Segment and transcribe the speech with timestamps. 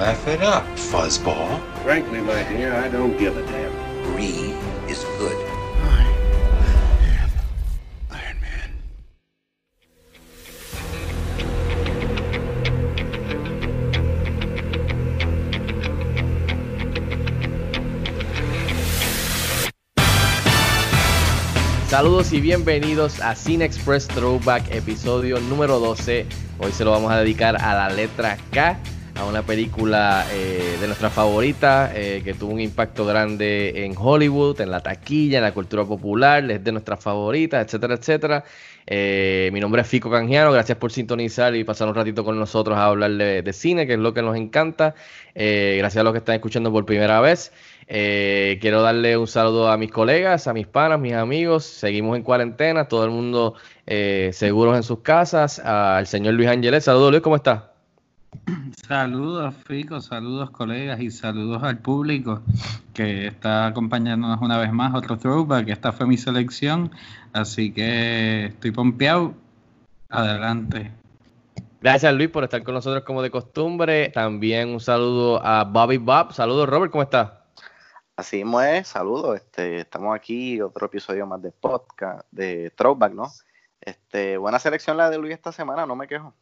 [0.00, 1.60] Laugh it up, fuzzball.
[1.82, 3.70] Frankly, my dear, I don't give a damn.
[4.02, 4.54] Greed
[4.88, 5.36] is good.
[5.84, 6.06] I
[7.20, 7.30] am
[8.08, 8.70] Iron Man.
[21.90, 26.24] Saludos y bienvenidos a Cine Express Throwback, episodio número 12.
[26.58, 28.80] Hoy se lo vamos a dedicar a la letra K,
[29.20, 34.60] a una película eh, de nuestra favorita eh, que tuvo un impacto grande en Hollywood,
[34.62, 38.44] en la taquilla, en la cultura popular, es de nuestras favoritas, etcétera, etcétera.
[38.86, 42.78] Eh, mi nombre es Fico Canjiano, gracias por sintonizar y pasar un ratito con nosotros
[42.78, 44.94] a hablar de, cine, que es lo que nos encanta.
[45.34, 47.52] Gracias a los que están escuchando por primera vez.
[47.86, 51.64] Quiero darle un saludo a mis colegas, a mis panas, mis amigos.
[51.64, 53.54] Seguimos en cuarentena, todo el mundo
[53.86, 55.58] seguros en sus casas.
[55.58, 56.84] Al señor Luis Ángeles.
[56.84, 57.69] Saludos, Luis, ¿cómo está?
[58.86, 62.42] Saludos, Fico, saludos, colegas, y saludos al público
[62.94, 64.94] que está acompañándonos una vez más.
[64.94, 65.68] Otro throwback.
[65.68, 66.90] Esta fue mi selección,
[67.32, 69.34] así que estoy pompeado.
[70.08, 70.90] Adelante.
[71.80, 74.10] Gracias, Luis, por estar con nosotros como de costumbre.
[74.10, 76.32] También un saludo a Bobby Bob.
[76.32, 77.40] Saludos, Robert, ¿cómo está?
[78.16, 83.32] Así mismo es, saludos, este, estamos aquí, otro episodio más de podcast, de Throwback, ¿no?
[83.80, 86.34] Este, buena selección la de Luis esta semana, no me quejo.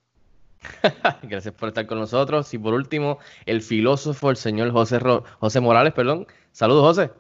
[1.23, 2.53] Gracias por estar con nosotros.
[2.55, 6.27] Y por último, el filósofo, el señor José, Ro José Morales, perdón.
[6.53, 7.11] Saludos, José.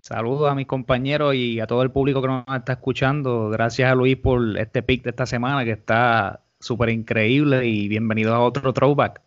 [0.00, 3.50] Saludos a mis compañeros y a todo el público que nos está escuchando.
[3.50, 8.34] Gracias a Luis por este pick de esta semana que está súper increíble y bienvenido
[8.34, 9.20] a otro throwback.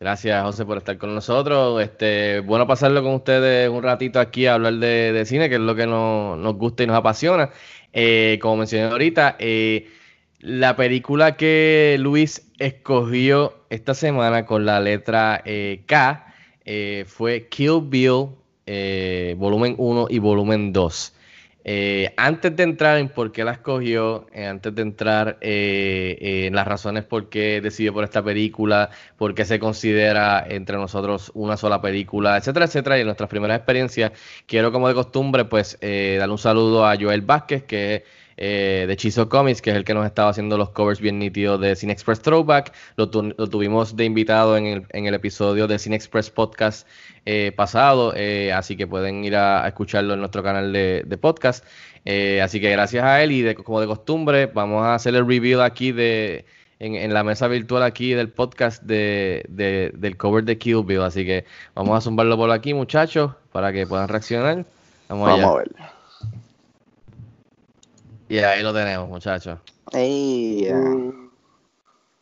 [0.00, 1.82] Gracias, José, por estar con nosotros.
[1.82, 5.60] Este, bueno pasarlo con ustedes un ratito aquí a hablar de, de cine, que es
[5.60, 7.50] lo que nos, nos, gusta y nos apasiona.
[7.92, 9.88] Eh, como mencioné ahorita, eh,
[10.40, 16.24] la película que Luis escogió esta semana con la letra eh, K
[17.06, 18.28] fue Kill Bill,
[19.36, 21.14] volumen 1 y volumen 2.
[21.70, 26.54] Eh, antes de entrar en por qué la escogió, eh, antes de entrar eh, en
[26.54, 28.88] las razones por qué decidió por esta película,
[29.18, 33.58] por qué se considera entre nosotros una sola película, etcétera, etcétera, y en nuestras primeras
[33.58, 34.12] experiencias,
[34.46, 38.02] quiero como de costumbre, pues, darle un saludo a Joel Vázquez, que es
[38.40, 41.60] eh, de Chizo Comics, que es el que nos estaba haciendo los covers bien nítidos
[41.60, 42.72] de Cine Express Throwback.
[42.96, 46.86] Lo, tu lo tuvimos de invitado en el, en el, episodio de Cine Express Podcast
[47.26, 51.64] eh, pasado, eh, así que pueden ir a, escucharlo en nuestro canal de, de podcast.
[52.04, 55.26] Eh, así que gracias a él y de, como de costumbre, vamos a hacer el
[55.26, 56.44] review aquí de...
[56.80, 60.84] En, la mesa virtual aquí del podcast de, de, del cover de Kill.
[61.02, 61.44] Así que
[61.74, 64.64] vamos a zumbarlo por aquí, muchachos, para que puedan reaccionar.
[65.08, 65.97] Vamos, a ver.
[68.28, 69.58] Y ahí lo tenemos, muchachos.
[69.92, 70.76] Hey, yeah.
[70.76, 71.30] uh,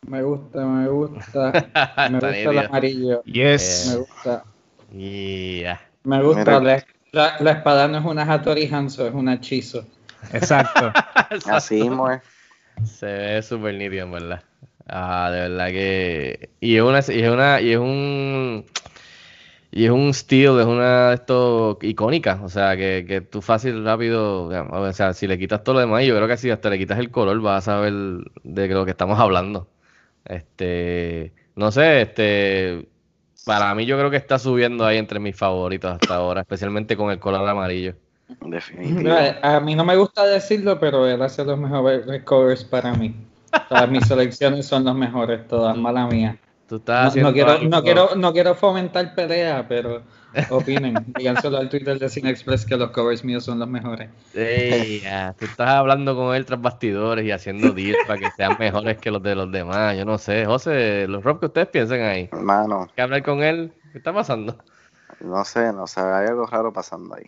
[0.07, 1.51] me gusta, me gusta.
[2.09, 3.23] me gusta el amarillo.
[3.25, 3.89] Yes.
[3.89, 4.43] Me gusta.
[4.91, 5.81] Yeah.
[6.03, 6.61] Me gusta.
[6.61, 9.85] La, la, la, espada no es una Hattori Hanzo, es un hechizo.
[10.31, 10.93] Exacto.
[11.51, 12.21] Así mismo es.
[12.85, 14.43] Se ve súper nítido, en verdad.
[14.87, 16.49] Ah, de verdad que.
[16.61, 18.65] Y es una, y es una, y es un.
[19.71, 23.83] Y es un estilo, es una de estos icónicas, o sea, que, que tú fácil,
[23.83, 26.77] rápido, o sea, si le quitas todo lo demás, yo creo que si hasta le
[26.77, 27.93] quitas el color vas a saber
[28.43, 29.67] de lo que estamos hablando.
[30.25, 32.87] Este, no sé, este,
[33.45, 37.11] para mí yo creo que está subiendo ahí entre mis favoritos hasta ahora, especialmente con
[37.11, 37.95] el color amarillo.
[38.41, 39.39] Definitivamente.
[39.41, 43.15] A mí no me gusta decirlo, pero él hace los mejores covers para mí.
[43.69, 46.37] Todas mis selecciones son los mejores, todas, mala mía.
[46.67, 50.01] Tú estás no, no, quiero, no, quiero, no quiero fomentar pelea, pero
[50.49, 50.95] opinen.
[51.17, 54.09] Díganselo al Twitter de Cine Express que los covers míos son los mejores.
[54.33, 55.33] Hey, ya.
[55.39, 59.11] Tú estás hablando con él tras bastidores y haciendo deals para que sean mejores que
[59.11, 59.97] los de los demás.
[59.97, 60.45] Yo no sé.
[60.45, 62.29] José, los Rob que ustedes piensan ahí.
[62.33, 62.87] Hermano.
[62.93, 63.71] ¿Qué hablar con él?
[63.93, 64.57] ¿Qué está pasando?
[65.21, 66.01] No sé, no sé.
[66.01, 67.25] Hay algo raro pasando ahí.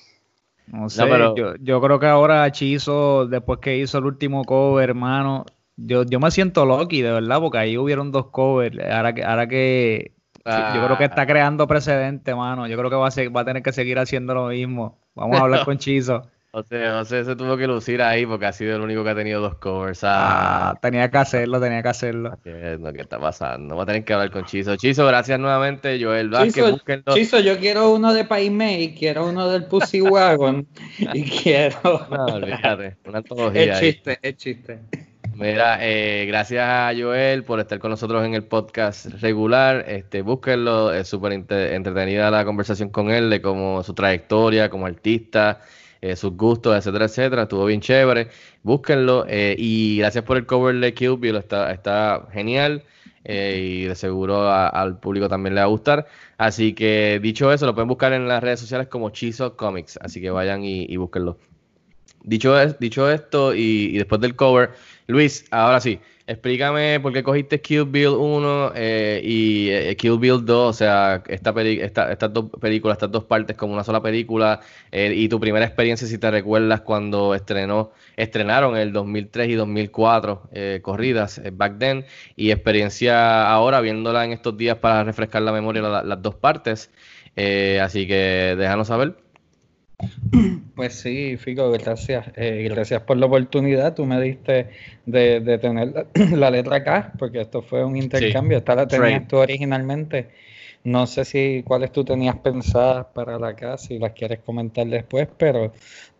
[0.67, 1.35] No sé, no, pero...
[1.35, 5.45] yo, yo creo que ahora Chizo, después que hizo el último cover, hermano,
[5.85, 8.77] yo, yo me siento lucky, de verdad, porque ahí hubieron dos covers.
[8.91, 10.13] Ahora que, ahora que
[10.45, 10.73] ah.
[10.75, 12.67] yo creo que está creando precedente, mano.
[12.67, 14.99] Yo creo que va a, ser, va a tener que seguir haciendo lo mismo.
[15.15, 16.23] Vamos a hablar con Chizo.
[16.51, 19.39] José, José se tuvo que lucir ahí porque ha sido el único que ha tenido
[19.39, 19.99] dos covers.
[20.03, 22.39] Ah, tenía que hacerlo, tenía que hacerlo.
[22.43, 23.75] ¿Qué está pasando?
[23.75, 24.75] Vamos a tener que hablar con Chizo.
[24.75, 26.31] Chizo, gracias nuevamente, Joel.
[26.31, 26.79] Chizo,
[27.13, 30.67] Chizo yo quiero uno de Paimei, quiero uno del Pussy Wagon
[30.97, 32.07] y quiero...
[32.09, 34.79] No, olvídate, una antología Es chiste, es chiste.
[35.39, 39.85] Mira, eh, gracias a Joel por estar con nosotros en el podcast regular.
[39.87, 45.61] Este, búsquenlo, es súper entretenida la conversación con él de cómo su trayectoria como artista,
[46.01, 47.43] eh, sus gustos, etcétera, etcétera.
[47.43, 48.27] Estuvo bien chévere.
[48.63, 49.25] Búsquenlo.
[49.29, 52.83] Eh, y gracias por el cover de Kill Bill, está, está genial.
[53.23, 56.05] y de seguro al público también le va a gustar.
[56.37, 59.97] Así que dicho eso, lo pueden buscar en las redes sociales como Chizo Comics.
[60.01, 61.37] Así que vayan y, y búsquenlo.
[62.23, 64.71] Dicho, dicho esto, y después del cover,
[65.09, 70.45] Luis, ahora sí, explícame por qué cogiste Kill Bill 1 eh, y eh, Kill Bill
[70.45, 74.59] 2, o sea, esta estas dos películas, estas dos partes como una sola película,
[74.91, 80.43] eh, y tu primera experiencia, si te recuerdas, cuando estrenó, estrenaron el 2003 y 2004
[80.83, 82.05] corridas, back then,
[82.35, 86.91] y experiencia ahora viéndola en estos días para refrescar la memoria las dos partes.
[87.81, 89.28] así que déjanos saber.
[90.75, 92.27] Pues sí, Fico, gracias.
[92.35, 93.95] Eh, gracias por la oportunidad.
[93.95, 94.69] Tú me diste
[95.05, 98.59] de, tener la, letra acá, porque esto fue un intercambio.
[98.59, 100.29] Esta la tenías tú originalmente.
[100.85, 105.27] No sé si cuáles tú tenías pensadas para la casa, si las quieres comentar después,
[105.37, 105.73] pero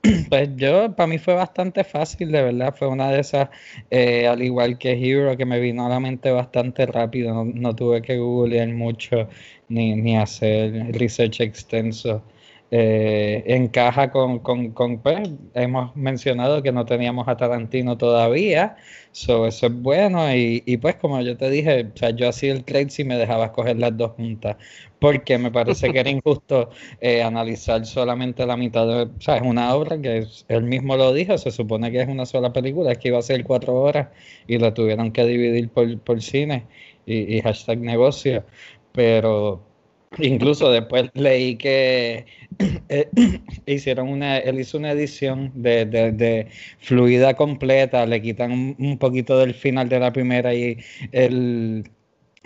[0.29, 2.75] pues yo, para mí fue bastante fácil, de verdad.
[2.77, 3.49] Fue una de esas,
[3.89, 7.33] eh, al igual que Hero, que me vino a la mente bastante rápido.
[7.33, 9.29] No, no tuve que googlear mucho
[9.69, 12.21] ni, ni hacer research extenso.
[12.71, 18.77] Eh, encaja con, con, con pues, hemos mencionado que no teníamos a Tarantino todavía,
[19.11, 22.63] eso es bueno y, y, pues como yo te dije, o sea, yo hacía el
[22.63, 24.57] trade si me dejabas coger las dos juntas,
[24.99, 26.69] porque me parece que era injusto
[27.01, 31.11] eh, analizar solamente la mitad de, o sea, es una obra que él mismo lo
[31.11, 34.09] dijo, se supone que es una sola película, es que iba a ser cuatro horas
[34.47, 36.67] y la tuvieron que dividir por, por cine
[37.07, 38.43] y, y hashtag negocio,
[38.91, 39.68] pero
[40.17, 42.25] Incluso después leí que
[42.89, 43.09] eh,
[43.65, 46.47] hicieron una, él hizo una edición de, de,
[46.79, 50.77] fluida completa, le quitan un, poquito del final de la primera y
[51.11, 51.89] el,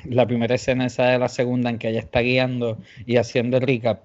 [0.03, 3.63] la primera escena esa de la segunda en que ella está guiando y haciendo el
[3.63, 4.03] recap.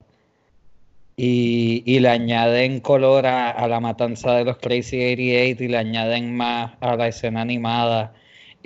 [1.16, 6.36] Y, y le añaden color a, la matanza de los Crazy 88 y le añaden
[6.36, 8.14] más a la escena animada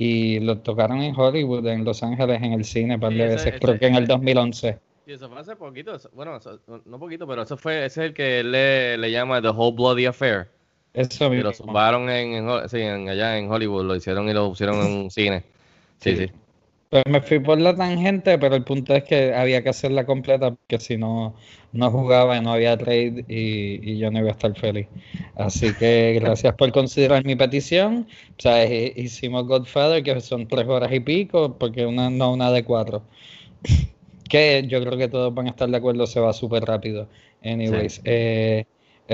[0.02, 3.78] y lo tocaron en Hollywood, en Los Ángeles, en el cine, par de veces, creo
[3.78, 4.78] que en el 2011.
[5.06, 6.38] Y eso fue hace poquito, bueno,
[6.84, 10.06] no poquito, pero eso fue, ese es el que le, le llama The Whole Bloody
[10.06, 10.49] Affair.
[10.93, 11.40] Eso mismo.
[11.40, 15.44] Y lo zumbaron en, allá en Hollywood, lo hicieron y lo pusieron en un cine.
[15.99, 16.31] Sí, sí.
[16.92, 20.50] Pues me fui por la tangente, pero el punto es que había que hacerla completa
[20.50, 21.34] porque si no,
[21.72, 24.88] no jugaba y no había trade y, yo no iba a estar feliz.
[25.34, 28.06] Así que gracias por considerar mi petición.
[28.36, 32.62] O sea, hicimos Godfather, que son tres horas y pico, porque una, no una de
[32.62, 33.02] cuatro.
[34.28, 37.06] Que yo creo que todos van a estar de acuerdo, se va súper rápido.
[37.44, 38.64] Anyways, eh,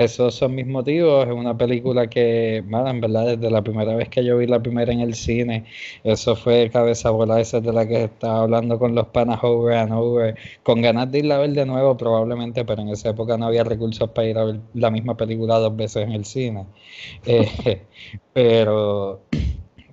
[0.03, 1.27] esos son mis motivos.
[1.27, 4.91] Es una película que, en verdad, desde la primera vez que yo vi la primera
[4.93, 5.65] en el cine,
[6.03, 9.91] eso fue cabeza bola esa de la que estaba hablando con los panas over and
[9.93, 13.45] over, con ganas de irla a ver de nuevo probablemente, pero en esa época no
[13.47, 16.65] había recursos para ir a ver la misma película dos veces en el cine.
[17.25, 17.81] Eh,
[18.33, 19.21] pero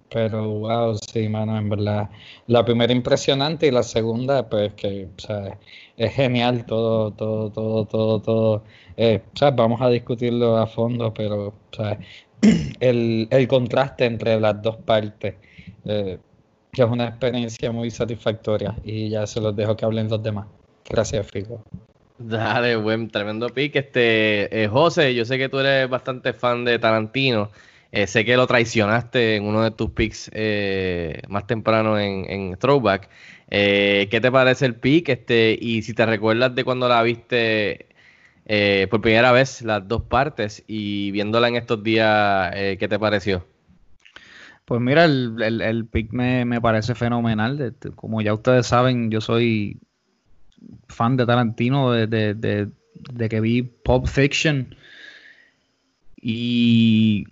[0.08, 2.10] pero wow, sí, mano, en verdad.
[2.46, 5.58] La primera impresionante y la segunda, pues que, o sea,
[5.96, 8.64] es genial todo, todo, todo, todo, todo.
[8.96, 11.98] Eh, sea, vamos a discutirlo a fondo, pero, sea,
[12.80, 15.34] el, el contraste entre las dos partes,
[15.84, 16.18] eh,
[16.72, 20.46] que es una experiencia muy satisfactoria y ya se los dejo que hablen los demás.
[20.88, 21.62] Gracias, Fico.
[22.18, 23.76] Dale, buen, tremendo pick.
[23.76, 27.50] Este, eh, José, yo sé que tú eres bastante fan de Tarantino.
[27.92, 33.08] Eh, sé que lo traicionaste en uno de tus picks eh, más temprano en, Throwback.
[33.50, 35.08] Eh, ¿Qué te parece el pick?
[35.08, 37.86] Este, y si te recuerdas de cuando la viste
[38.90, 43.44] por primera vez, las dos partes, y viéndola en estos días, ¿qué te pareció?
[44.66, 47.76] Pues mira, el, el, pick me, parece fenomenal.
[47.94, 49.78] Como ya ustedes saben, yo soy
[50.88, 54.74] fan de Tarantino desde de, que vi Pop Fiction.
[56.16, 57.26] Y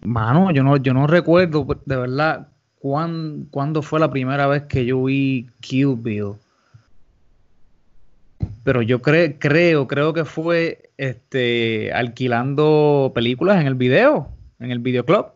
[0.00, 2.48] Mano, yo no, yo no recuerdo de verdad
[2.80, 6.32] cuándo fue la primera vez que yo vi Kill Bill.
[8.64, 14.28] Pero yo creo, creo que fue este, alquilando películas en el video,
[14.60, 15.26] en el videoclub.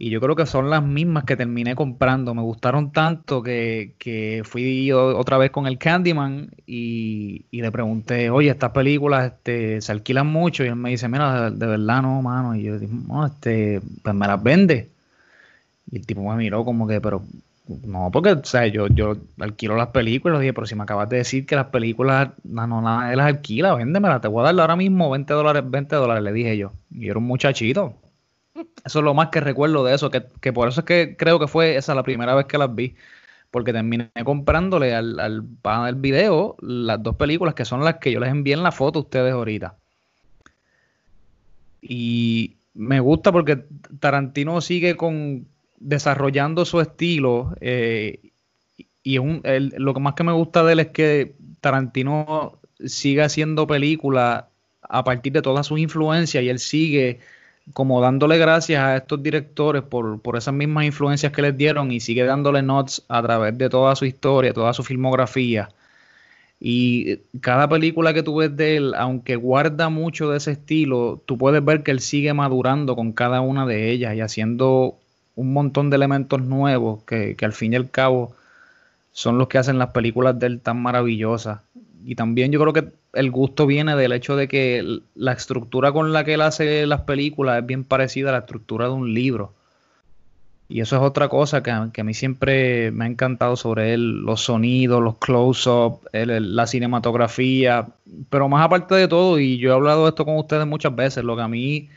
[0.00, 2.32] Y yo creo que son las mismas que terminé comprando.
[2.32, 8.30] Me gustaron tanto que, que fui otra vez con el Candyman y, y, le pregunté,
[8.30, 10.64] oye, estas películas este, se alquilan mucho.
[10.64, 12.54] Y él me dice, mira, de, verdad no, mano.
[12.54, 14.88] Y yo dije, no, este, pues me las vende.
[15.90, 17.22] Y el tipo me miró como que, pero
[17.84, 20.40] no, porque, o sea, yo, yo alquilo las películas.
[20.40, 23.74] Dije, pero si me acabas de decir que las películas, no, no, nada, las alquila,
[23.74, 26.72] véndemelas, te voy a dar ahora mismo 20 dólares, 20 dólares, le dije yo.
[26.90, 27.94] Y era un muchachito.
[28.84, 31.38] Eso es lo más que recuerdo de eso, que, que, por eso es que creo
[31.38, 32.96] que fue esa la primera vez que las vi.
[33.50, 38.12] Porque terminé comprándole al, al pana del video las dos películas que son las que
[38.12, 39.74] yo les envié en la foto a ustedes ahorita.
[41.80, 43.64] Y me gusta porque
[44.00, 45.46] Tarantino sigue con
[45.80, 47.54] desarrollando su estilo.
[47.60, 48.32] Eh,
[49.02, 54.44] y lo que más que me gusta de él es que Tarantino sigue haciendo películas
[54.82, 57.20] a partir de todas sus influencias y él sigue
[57.72, 62.24] como dándole gracias a estos directores por, esas mismas influencias que les dieron y sigue
[62.24, 65.68] dándole notes a través de toda su historia, toda su filmografía.
[66.60, 71.38] Y cada película que tú ves de él, aunque guarda mucho de ese estilo, tú
[71.38, 74.98] puedes ver que él sigue madurando con cada una de ellas y haciendo
[75.38, 78.34] un montón de elementos nuevos que, que al fin y al cabo
[79.12, 81.60] son los que hacen las películas de él tan maravillosas.
[82.04, 86.12] Y también yo creo que el gusto viene del hecho de que la estructura con
[86.12, 89.52] la que él hace las películas es bien parecida a la estructura de un libro.
[90.68, 94.42] Y eso es otra cosa que, a mí siempre me ha encantado sobre él, los
[94.42, 97.86] sonidos, los close-up, la cinematografía,
[98.28, 101.22] pero más aparte de todo, y yo he hablado de esto con ustedes muchas veces,
[101.22, 101.88] lo que a mí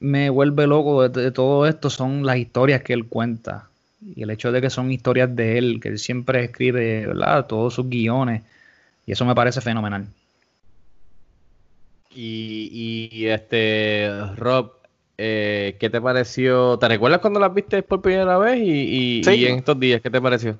[0.00, 3.68] me vuelve loco de, de todo esto son las historias que él cuenta.
[4.00, 7.46] Y el hecho de que son historias de él, que él siempre escribe, ¿verdad?
[7.46, 8.42] Todos sus guiones.
[9.06, 10.06] Y eso me parece fenomenal.
[12.20, 14.72] Y, este, Rob,
[15.16, 16.78] eh, ¿qué te pareció?
[16.78, 20.58] ¿Te recuerdas cuando las viste por primera vez y, en estos días qué te pareció?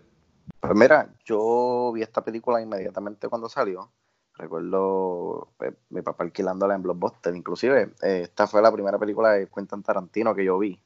[0.60, 3.90] Pues mira, yo vi esta película inmediatamente cuando salió.
[4.38, 7.34] Recuerdo eh, mi papá alquilándola en Blockbuster.
[7.34, 10.80] Inclusive, eh, esta fue la primera película de Quentin Tarantino que yo vi.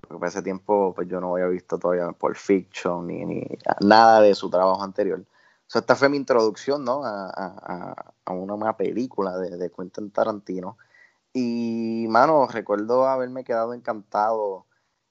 [0.00, 3.46] Porque para ese tiempo pues yo no había visto todavía Pulp Fiction ni, ni
[3.80, 5.24] nada de su trabajo anterior
[5.74, 7.02] esta fue mi introducción, ¿no?
[7.04, 10.78] A, una, película de, de, Quentin Tarantino.
[11.32, 14.66] Y, mano, recuerdo haberme quedado encantado,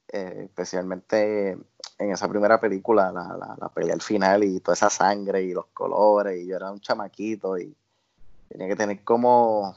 [0.08, 1.52] eh, especialmente
[1.98, 5.68] en esa primera película, la, la, pelea al final y toda esa sangre y los
[5.68, 6.42] colores.
[6.42, 7.76] Y yo era un chamaquito y
[8.50, 9.76] tenía que tener como,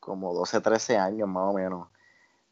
[0.00, 1.88] como 12, 13 años más o menos.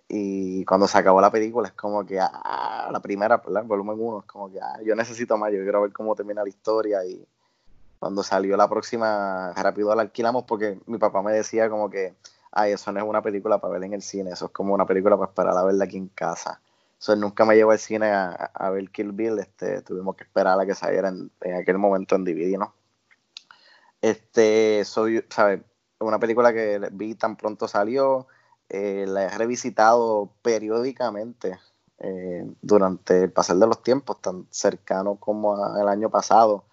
[0.09, 3.65] Y cuando se acabó la película es como que, ah, la primera, ¿verdad?
[3.65, 6.49] volumen 1, es como que, ah, yo necesito más, yo quiero ver cómo termina la
[6.49, 7.05] historia.
[7.05, 7.27] Y
[7.99, 12.15] cuando salió la próxima, rápido la alquilamos porque mi papá me decía como que,
[12.53, 14.87] ay, eso no es una película para ver en el cine, eso es como una
[14.87, 16.61] película para esperar a verla aquí en casa.
[16.99, 20.65] Eso nunca me llevó al cine a, ver Kill Bill, este, tuvimos que esperar a
[20.65, 22.73] que saliera en, aquel momento en DVD, ¿no?
[24.05, 25.63] Este, soy, ¿sabes?
[25.99, 28.27] Una película que vi tan pronto salió,
[28.69, 31.59] eh, la he revisitado periódicamente
[32.01, 36.67] eh, durante el pasar de los tiempos, tan cercano como el año pasado.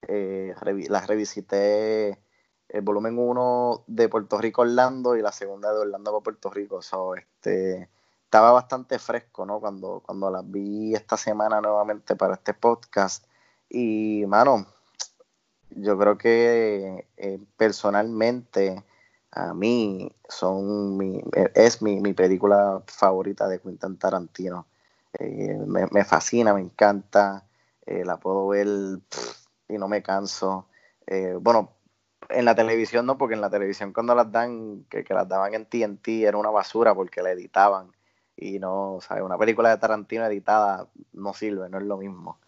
[0.00, 0.54] Eh,
[0.88, 2.22] la revisité
[2.70, 6.80] el volumen 1 de Puerto Rico Orlando y la segunda de Orlando para Puerto Rico.
[7.14, 7.90] este,
[8.24, 9.60] estaba bastante fresco ¿no?
[9.60, 13.26] cuando, cuando las vi esta semana nuevamente para este podcast.
[13.68, 14.66] Y, mano,
[15.70, 17.06] yo creo que
[17.56, 18.82] personalmente
[19.32, 21.22] a mí son mi,
[21.54, 24.66] es mi, película favorita de Quentin Tarantino.
[25.18, 27.46] Eh, me, fascina, me encanta,
[27.86, 28.66] eh, la puedo ver
[29.68, 30.68] y no me canso.
[31.06, 31.72] Eh, bueno,
[32.28, 35.66] en la televisión no, porque en la televisión cuando las dan, que, las daban en
[35.66, 37.92] TNT era una basura porque la editaban.
[38.36, 39.24] Y no, ¿sabes?
[39.24, 42.38] Una película de Tarantino editada no sirve, no es lo mismo.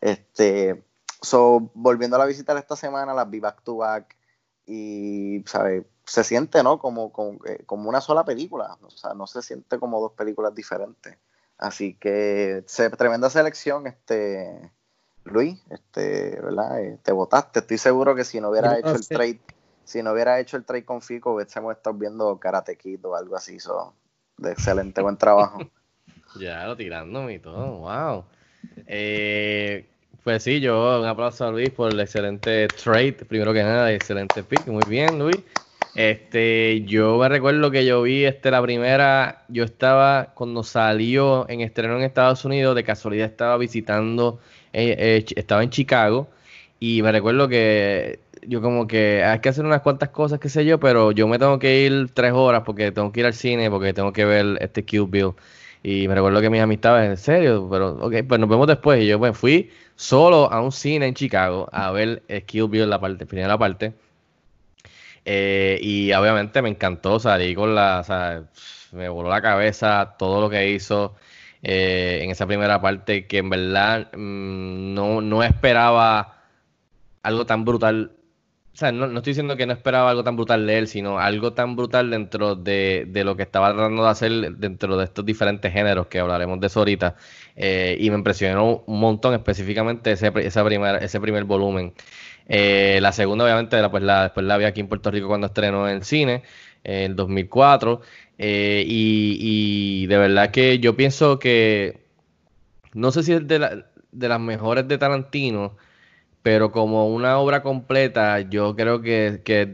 [0.00, 0.82] Este,
[1.24, 4.16] so, volviendo a la visita de esta semana, las vi back to back
[4.66, 5.84] y, ¿sabes?
[6.06, 6.78] se siente, ¿no?
[6.78, 7.12] Como,
[7.46, 11.16] eh, como, una sola película, o sea, no se siente como dos películas diferentes.
[11.58, 14.70] Así que se, tremenda selección, este
[15.24, 16.80] Luis, este, ¿verdad?
[16.80, 17.60] Eh, te votaste.
[17.60, 19.40] Estoy seguro que si no hubiera hecho el trade,
[19.84, 23.36] si no hubiera hecho el trade con Fico, hubiésemos estado viendo Karate Kid o algo
[23.36, 23.58] así.
[23.60, 23.94] So,
[24.36, 25.58] de excelente, buen trabajo.
[26.38, 28.24] ya lo tirándome y todo, wow.
[28.86, 29.88] Eh,
[30.24, 34.42] pues sí, yo un aplauso a Luis por el excelente trade, primero que nada, excelente
[34.42, 35.36] pick, muy bien Luis.
[35.94, 41.60] Este, yo me recuerdo que yo vi este la primera, yo estaba cuando salió en
[41.60, 44.40] estreno en Estados Unidos, de casualidad estaba visitando,
[44.72, 46.28] eh, eh, estaba en Chicago
[46.80, 50.64] y me recuerdo que yo como que hay que hacer unas cuantas cosas, qué sé
[50.64, 53.70] yo, pero yo me tengo que ir tres horas porque tengo que ir al cine,
[53.70, 55.34] porque tengo que ver este Cube Bill.
[55.86, 59.02] Y me recuerdo que mis amistades, en serio, pero ok, pues nos vemos después.
[59.02, 62.98] Y yo pues fui solo a un cine en Chicago a ver Kill Bill la
[62.98, 63.92] parte, primera parte.
[65.26, 68.44] Eh, y obviamente me encantó, salí con la, o sea,
[68.92, 71.16] me voló la cabeza todo lo que hizo
[71.62, 76.44] eh, en esa primera parte, que en verdad mm, no, no esperaba
[77.22, 78.12] algo tan brutal
[78.74, 81.52] o sea, no, estoy diciendo que no esperaba algo tan brutal de él, sino algo
[81.52, 86.08] tan brutal dentro de, lo que estaba tratando de hacer dentro de estos diferentes géneros
[86.08, 87.14] que hablaremos de eso ahorita.
[87.54, 90.66] Eh, y me impresionó un montón específicamente ese, esa
[90.98, 91.94] ese primer volumen.
[92.48, 95.46] Eh, la segunda, obviamente, la, pues la, después la vi aquí en Puerto Rico cuando
[95.46, 96.42] estrenó en el cine,
[96.82, 98.00] en el 2004.
[98.38, 99.38] Eh, y,
[100.02, 102.00] y, de verdad que yo pienso que,
[102.92, 105.76] no sé si es de, de las mejores de Tarantino,
[106.44, 109.72] pero como una obra completa, yo creo que, que,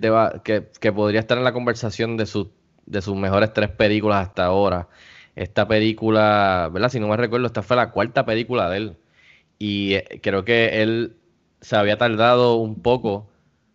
[0.80, 2.46] que, podría estar en la conversación de, sus
[2.86, 4.88] de sus mejores tres películas hasta ahora.
[5.34, 6.90] Esta película, ¿verdad?
[6.90, 8.96] Si no me recuerdo, esta fue la cuarta película de él.
[9.58, 11.16] Y eh, creo que él
[11.60, 13.28] se había tardado un poco,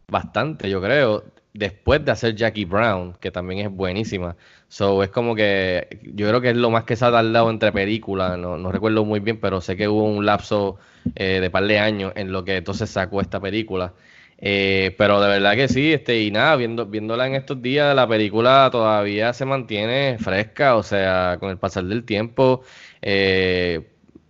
[0.08, 4.36] bastante, yo creo, después de hacer Jackie Brown, que también es buenísima.
[4.68, 7.72] So, es como que yo creo que es lo más que se ha tardado entre
[7.72, 10.78] películas, no, no recuerdo muy bien, pero sé que hubo un lapso
[11.16, 13.94] eh, de par de años en lo que entonces sacó esta película.
[14.38, 18.08] Eh, pero de verdad que sí, este, y nada, viendo, viéndola en estos días, la
[18.08, 22.64] película todavía se mantiene fresca, o sea, con el pasar del tiempo,
[23.02, 23.82] eh,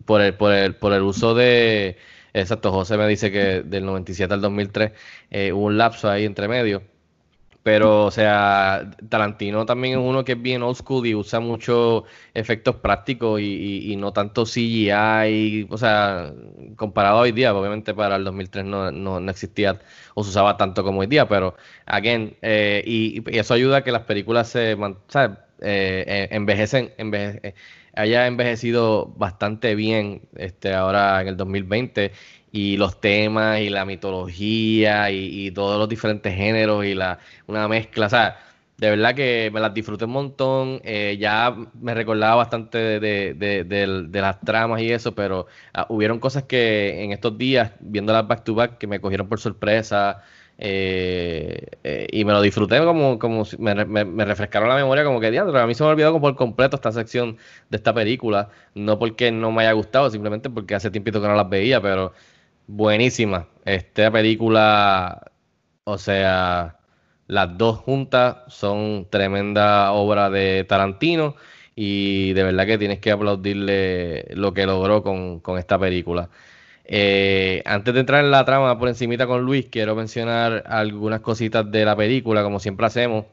[0.06, 1.98] por, el, por, el, por el uso de,
[2.34, 4.92] exacto, José me dice que del 97 al 2003
[5.54, 6.84] hubo un lapso ahí entre medio
[7.66, 12.04] pero, o sea, Tarantino también es uno que es bien old school y usa muchos
[12.36, 15.66] efectos prácticos y, no tanto CGI.
[15.72, 16.32] O sea,
[16.76, 19.80] comparado a hoy día, obviamente para el 2003 no, no, existía
[20.14, 21.56] o se usaba tanto como hoy día, pero,
[21.88, 25.36] again, eh, y, eso ayuda a que las películas se ¿sabes?
[25.62, 27.56] Eh, eh, envejecen, enveje,
[27.96, 32.12] haya envejecido bastante bien este ahora en el 2020
[32.56, 38.06] y los temas y la mitología y, todos los diferentes géneros y la una mezcla,
[38.08, 38.38] o sea,
[38.78, 44.40] de verdad que me las disfruté un montón, eh, ya me recordaba bastante de, las
[44.42, 48.78] tramas y eso, pero ah, hubieron cosas que en estos días, viéndolas back to back,
[48.78, 50.24] que me cogieron por sorpresa.
[50.58, 53.74] Eh, eh, y me lo disfruté como, como me,
[54.26, 57.38] refrescaron la memoria como que diablo, a mí se me olvidó por completo esta sección
[57.70, 61.36] de esta película, no porque no me haya gustado, simplemente porque hace tiempito que no
[61.36, 62.14] las veía, pero
[62.68, 63.48] buenísima.
[63.66, 65.32] Esta película,
[65.84, 66.78] o sea,
[67.28, 71.36] las dos juntas son tremenda obra de Tarantino
[71.76, 76.30] y de verdad que tienes que aplaudirle lo que logró con, esta película.
[76.86, 81.70] Eh, antes de entrar en la trama por encimita con Luis, quiero mencionar algunas cositas
[81.72, 83.26] de la película, como siempre hacemos.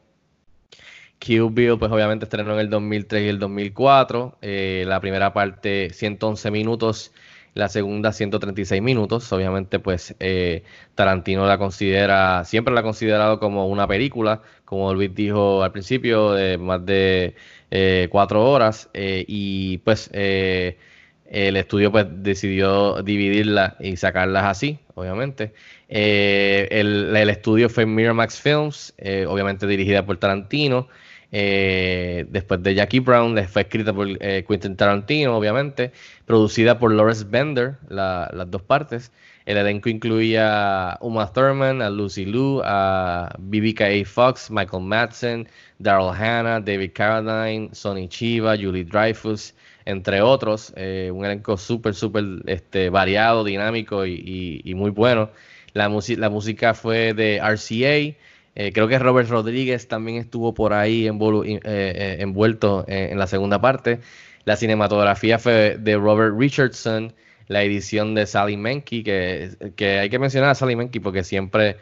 [1.19, 4.39] Kill Bill, pues obviamente estrenó en el 2003 y el 2004.
[4.43, 7.13] Eh, la primera parte, 111 minutos
[7.55, 9.33] la segunda 136 minutos.
[9.33, 15.15] Obviamente, pues eh, Tarantino la considera, siempre la ha considerado como una película, como Luis
[15.15, 17.35] dijo al principio, de más de
[17.71, 18.89] eh, cuatro horas.
[18.95, 25.53] Eh, y pues el estudio pues decidió dividirla y sacarlas así, obviamente.
[25.89, 28.95] El, el, estudio fue Miramax Films,
[29.27, 30.89] obviamente dirigida por Tarantino.
[31.35, 35.93] Eh, después de Jackie Brown, fue escrita por eh, Quentin Tarantino, obviamente,
[36.27, 39.11] producida por Lawrence Bender, las dos partes.
[39.47, 46.11] El elenco incluía a Uma Thurman, a Lucy Liu, a BBK Fox, Michael Madsen, Daryl
[46.11, 50.73] Hannah, David Carradine, Sonny Chiva, Julie Dreyfus, entre otros.
[50.77, 55.31] Eh, un elenco súper, súper este, variado, dinámico y, muy bueno.
[55.73, 58.17] La, la música fue de RCA.
[58.55, 63.61] Eh, creo que Robert Rodríguez también estuvo por ahí eh, eh, envuelto en, la segunda
[63.61, 64.01] parte.
[64.45, 67.15] La cinematografía fue de Robert Richardson,
[67.49, 71.77] la edición de Sally Menke, que, que hay que mencionar a Sally Menke porque siempre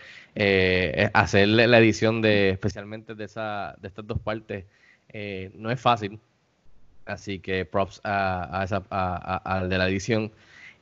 [1.13, 4.65] hacer la edición de especialmente de, esa, de estas dos partes
[5.55, 6.21] no es fácil.
[7.07, 10.31] Así que props a, a, de la edición.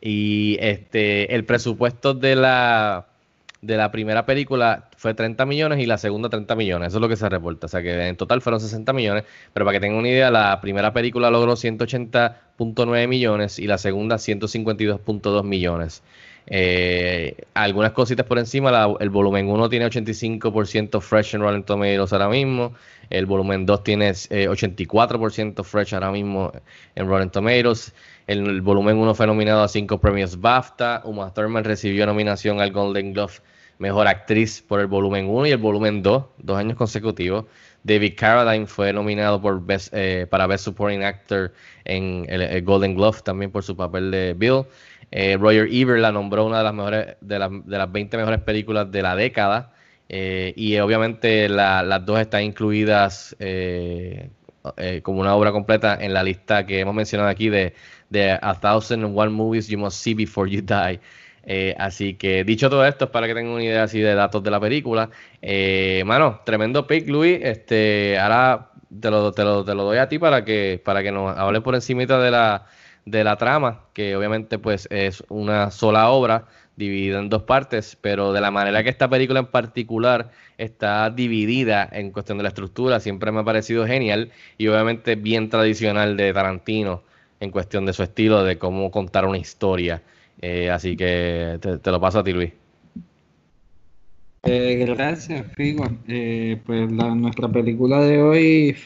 [0.01, 3.07] Y este el presupuesto de la
[3.61, 6.89] de la primera película fue 30 millones y la segunda 30 millones.
[6.89, 7.67] Eso es lo que se reporta.
[7.67, 9.25] O sea que en total fueron 60 millones.
[9.53, 14.17] Pero para que tengan una idea, la primera película logró 180.9 millones y la segunda
[14.17, 16.03] 152.2 millones.
[16.51, 22.31] Eh, algunas cositas por encima, el volumen 1 tiene 85% fresh en Rotten Tomatoes ahora
[22.31, 22.73] mismo,
[23.11, 26.51] el volumen 2 tiene 84% eh, fresh ahora mismo
[26.95, 27.93] en Rotten Tomatoes,
[28.29, 32.71] el, el volumen 1 fue nominado a 5 premios BAFTA, Uma Thurman recibió nominación al
[32.71, 33.33] Golden Glove
[33.79, 37.47] Mejor Actriz por el volumen 1 y el volumen 2, dos años consecutivos.
[37.85, 41.53] David Carradine fue nominado por Best, eh, para Best Supporting Actor
[41.85, 44.65] en el, Golden Glove también por su papel de Bill.
[45.11, 48.91] Eh, Roger Ebert la nombró una de las mejores de, de las 20 mejores películas
[48.91, 49.73] de la década.
[50.11, 53.37] Eh, y obviamente las dos están incluidas
[55.03, 57.75] como una obra completa en la lista que hemos mencionado aquí de,
[58.11, 61.01] de A Thousand and One Movies You Must See Before You Die.
[61.51, 64.51] Eh, así que dicho todo esto, para que tengan una idea así de datos de
[64.51, 65.09] la película.
[65.41, 67.39] Eh, mano, tremendo pick, Luis.
[67.43, 71.11] Este, ahora te lo, te lo, te lo doy a ti para que, para que
[71.11, 72.67] nos hables por encima de la,
[73.11, 78.33] de la trama, que obviamente pues es una sola obra dividida en dos partes, pero
[78.33, 83.01] de la manera que esta película en particular está dividida en cuestión de la estructura,
[83.01, 87.03] siempre me ha parecido genial y obviamente bien tradicional de Tarantino
[87.41, 90.03] en cuestión de su estilo, de cómo contar una historia.
[90.41, 92.53] Eh, así que te, lo paso a ti, Luis.
[94.45, 95.85] Eh, gracias, Figo.
[96.07, 98.77] Eh, pues nuestra película de hoy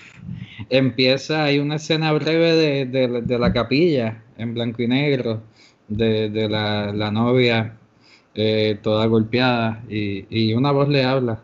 [0.70, 5.42] empieza, hay una escena breve de, la capilla en blanco y negro
[5.88, 7.76] de, la, novia
[8.82, 11.42] toda golpeada y, una voz le habla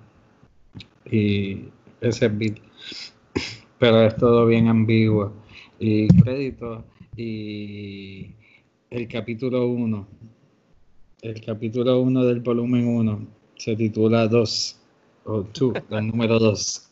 [1.10, 1.64] y
[2.00, 2.62] ese es Bill.
[3.78, 5.34] Pero es todo bien ambiguo
[5.78, 6.84] y crédito
[7.16, 8.30] y
[8.90, 10.08] el capítulo 1.
[11.22, 14.76] El capítulo 1 del volumen 1 se titula 2
[15.24, 16.90] o 2, el número 2.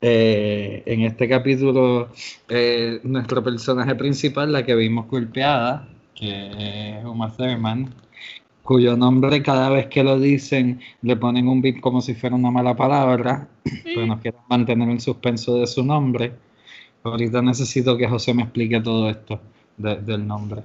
[0.00, 2.08] Eh, en este capítulo,
[2.48, 7.94] eh, nuestro personaje principal, la que vimos golpeada, que es Uma Thurman,
[8.62, 12.50] cuyo nombre cada vez que lo dicen le ponen un bip como si fuera una
[12.50, 13.48] mala palabra,
[13.84, 16.32] pero no quieren mantener el suspenso de su nombre.
[17.02, 19.40] Ahorita necesito que José me explique todo esto
[19.76, 20.62] del nombre.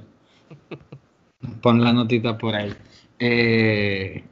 [1.62, 2.74] Pon la notita por ahí.
[3.20, 4.24] Eh,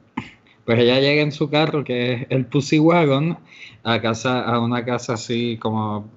[0.66, 3.38] pues ella llega en su carro, que es el Pussy Wagon,
[3.84, 6.10] a casa, a una casa así como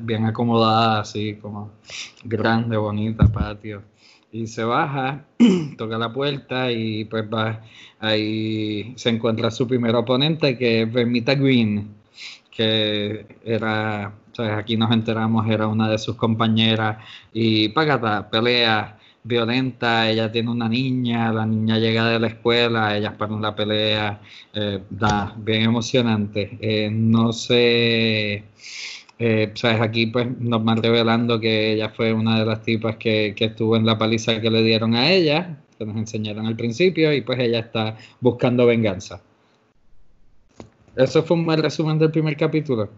[0.00, 1.70] bien acomodada, así como
[2.22, 3.82] grande, bonita, patio.
[4.30, 5.24] Y se baja,
[5.78, 7.62] toca la puerta y pues va,
[7.98, 11.88] ahí se encuentra su primer oponente, que es Vermita Green,
[12.50, 14.12] que era,
[14.58, 16.98] aquí nos enteramos, era una de sus compañeras,
[17.32, 23.14] y pagata, pelea violenta, ella tiene una niña, la niña llega de la escuela, ellas
[23.14, 24.20] paran la pelea,
[24.52, 26.56] eh, da, bien emocionante.
[26.60, 28.44] Eh, no sé,
[29.18, 33.34] eh, sabes, aquí pues nos van revelando que ella fue una de las tipas que,
[33.36, 37.12] que estuvo en la paliza que le dieron a ella, que nos enseñaron al principio,
[37.12, 39.22] y pues ella está buscando venganza.
[40.96, 42.90] Eso fue un buen resumen del primer capítulo.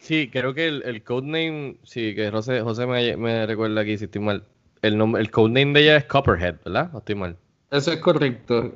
[0.00, 4.06] Sí, creo que el, el codename, sí, que José, José me, me recuerda aquí si
[4.06, 4.44] estoy mal
[4.82, 6.90] el, nombre, el codename de ella es Copperhead, ¿verdad?
[6.92, 7.36] ¿No estoy mal?
[7.70, 8.74] Eso es correcto.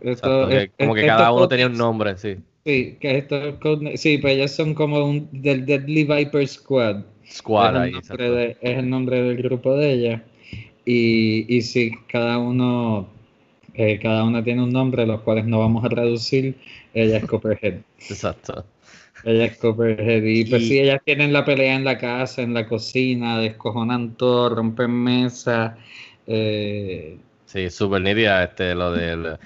[0.79, 2.37] como que cada uno tenía un nombre, sí.
[2.65, 7.03] Sí, que esto es Sí, pues ellos son como un, del Deadly Viper Squad.
[7.31, 7.93] Squad, ahí.
[8.01, 10.25] es el nombre del grupo de ella.
[10.87, 13.09] Y, y sí, cada uno,
[13.75, 16.55] eh, cada uno tiene un nombre, los cuales no vamos a traducir.
[16.95, 17.81] Ella es Copperhead.
[17.99, 18.65] Exacto.
[19.25, 20.23] Ella es Copperhead.
[20.23, 24.55] Y pues sí, ellas tienen la pelea en la casa, en la cocina, descojonan todo,
[24.55, 25.77] rompen mesa.
[26.27, 27.19] Eh...
[27.47, 29.39] Sí, súper nítida este, lo del...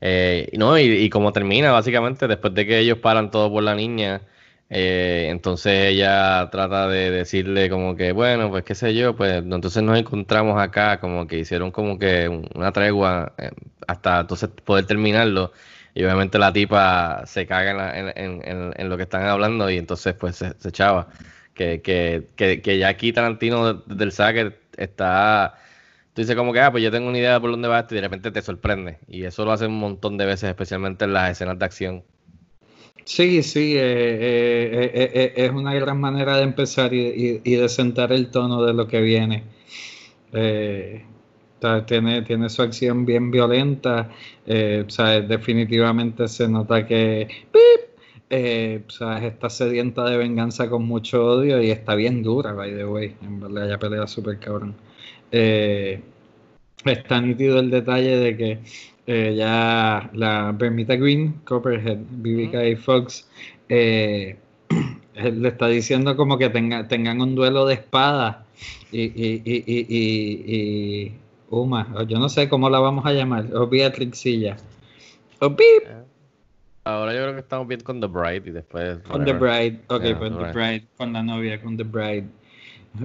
[0.00, 3.74] Eh, no, y, y, como termina, básicamente, después de que ellos paran todo por la
[3.74, 4.20] niña,
[4.68, 9.82] eh, entonces ella trata de decirle como que, bueno, pues qué sé yo, pues entonces
[9.82, 13.50] nos encontramos acá, como que hicieron como que una tregua eh,
[13.86, 15.52] hasta entonces poder terminarlo.
[15.96, 20.54] Y obviamente la tipa se caga en, lo que están hablando y entonces pues se,
[20.68, 21.08] echaba.
[21.54, 25.54] Que, que, que, que, ya aquí Tarantino del saque está...
[26.12, 27.94] Tú dices como que, ah, pues yo tengo una idea de por dónde va esto
[27.94, 28.98] y de repente te sorprende.
[29.08, 32.04] Y eso lo hace un montón de veces, especialmente en las escenas de acción.
[33.04, 38.12] Sí, sí, eh, eh, eh, es una gran manera de empezar y, y, de sentar
[38.12, 39.44] el tono de lo que viene.
[41.86, 44.10] Tiene, tiene su acción bien violenta,
[44.46, 44.84] eh,
[45.26, 47.28] definitivamente se nota que
[48.28, 53.14] eh, está sedienta de venganza con mucho odio y está bien dura, by the way.
[53.22, 54.74] En verdad, ella pelea súper cabrón.
[55.30, 56.00] Eh,
[56.84, 58.58] está nítido el detalle de que
[59.06, 63.28] eh, ya la Bermita Green, Copperhead, BBK y Fox,
[63.68, 64.36] le
[65.48, 68.44] está diciendo como que tenga, tengan un duelo de espada
[68.92, 71.12] y, y, y,
[71.48, 74.56] Uma, yo no sé cómo la vamos a llamar, o Beatrixilla.
[75.40, 75.84] O Beep.
[75.86, 76.04] Eh,
[76.84, 78.98] ahora yo creo que estamos bien con The Bride y después.
[79.08, 82.26] Con The Bride, ok, pues The Bride, con la novia, con The Bride.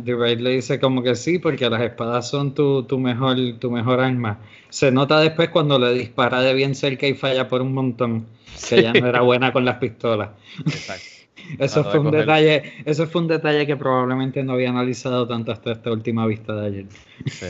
[0.03, 3.69] The Raid le dice como que sí, porque las espadas son tu, tu, mejor, tu
[3.69, 4.39] mejor arma.
[4.69, 8.25] Se nota después cuando le dispara de bien cerca y falla por un montón,
[8.69, 10.29] que ella no era buena con las pistolas.
[10.65, 11.05] Exacto.
[11.59, 15.73] eso fue un detalle, eso fue un detalle que probablemente no había analizado tanto hasta
[15.73, 16.85] esta última vista de ayer.
[17.25, 17.47] Sí.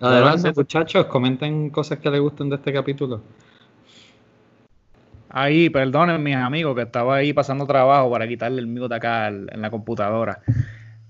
[0.00, 3.20] Adelante, muchachos, comenten cosas que les gusten de este capítulo.
[5.30, 9.60] Ahí, perdonen mis amigos que estaba ahí pasando trabajo para quitarle el mute acá en
[9.60, 10.40] la computadora.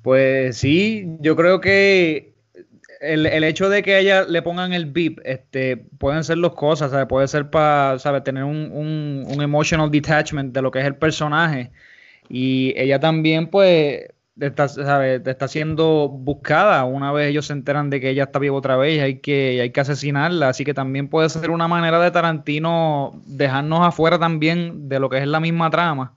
[0.03, 2.35] Pues sí, yo creo que
[3.01, 6.91] el, hecho de que a ella le pongan el beep, este, pueden ser dos cosas,
[6.91, 7.07] ¿sabes?
[7.07, 8.25] Puede ser para, ¿sabes?
[8.25, 11.71] Tener un, un, un, emotional detachment de lo que es el personaje.
[12.29, 14.09] Y ella también, pues,
[14.41, 14.67] está,
[15.17, 19.03] está siendo buscada una vez ellos se enteran de que ella está viva otra vez
[19.03, 20.49] hay que, hay que asesinarla.
[20.49, 25.19] Así que también puede ser una manera de Tarantino dejarnos afuera también de lo que
[25.19, 26.15] es la misma trama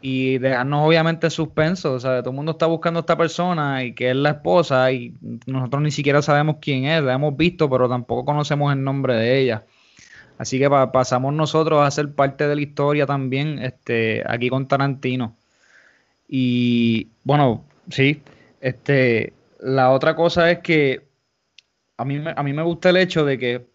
[0.00, 1.98] y dejarnos obviamente suspenso.
[2.00, 5.14] Sea, todo el mundo está buscando a esta persona y que es la esposa y
[5.46, 9.40] nosotros ni siquiera sabemos quién es, la hemos visto, pero tampoco conocemos el nombre de
[9.40, 9.64] ella.
[10.38, 15.34] Así que pasamos nosotros a ser parte de la historia también este, aquí con Tarantino.
[16.28, 18.22] Y bueno, sí,
[18.60, 21.08] este, la otra cosa es que
[21.96, 23.66] a mí, a mí me gusta el hecho de que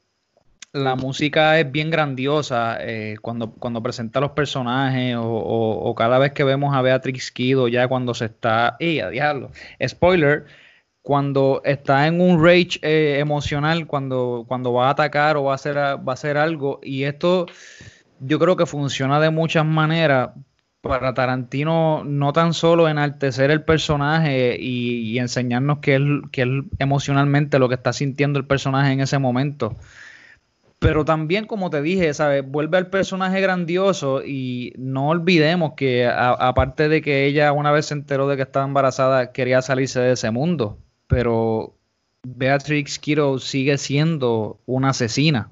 [0.73, 6.43] la música es bien grandiosa eh, cuando, cuando presenta los personajes o, cada vez que
[6.43, 8.75] vemos a Beatrix Kido ya cuando se está...
[8.79, 9.51] ¡Y a diablo!
[9.85, 10.45] Spoiler,
[11.03, 15.55] cuando está en un rage eh, emocional, cuando, cuando va a atacar o va a,
[15.55, 16.79] hacer, va a hacer algo.
[16.81, 17.45] Y esto
[18.19, 20.31] yo creo que funciona de muchas maneras
[20.83, 27.57] para Tarantino no tan solo enaltecer el personaje y, enseñarnos que él, que él emocionalmente
[27.57, 29.77] lo que está sintiendo el personaje en ese momento.
[30.79, 32.43] Pero también, como te dije, ¿sabes?
[32.45, 37.93] vuelve al personaje grandioso y no olvidemos que aparte de que ella una vez se
[37.93, 40.77] enteró de que estaba embarazada, quería salirse de ese mundo.
[41.07, 41.77] Pero
[42.23, 45.49] Beatrix Kiro sigue siendo una asesina.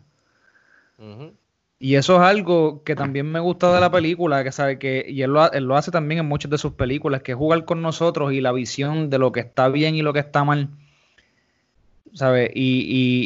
[1.84, 5.24] Y eso es algo que también me gusta de la película, que sabe que, y
[5.24, 7.82] él lo, él lo, hace también en muchas de sus películas, que es jugar con
[7.82, 10.70] nosotros y la visión de lo que está bien y lo que está mal.
[12.13, 12.52] ¿Sabe?
[12.54, 12.82] Y,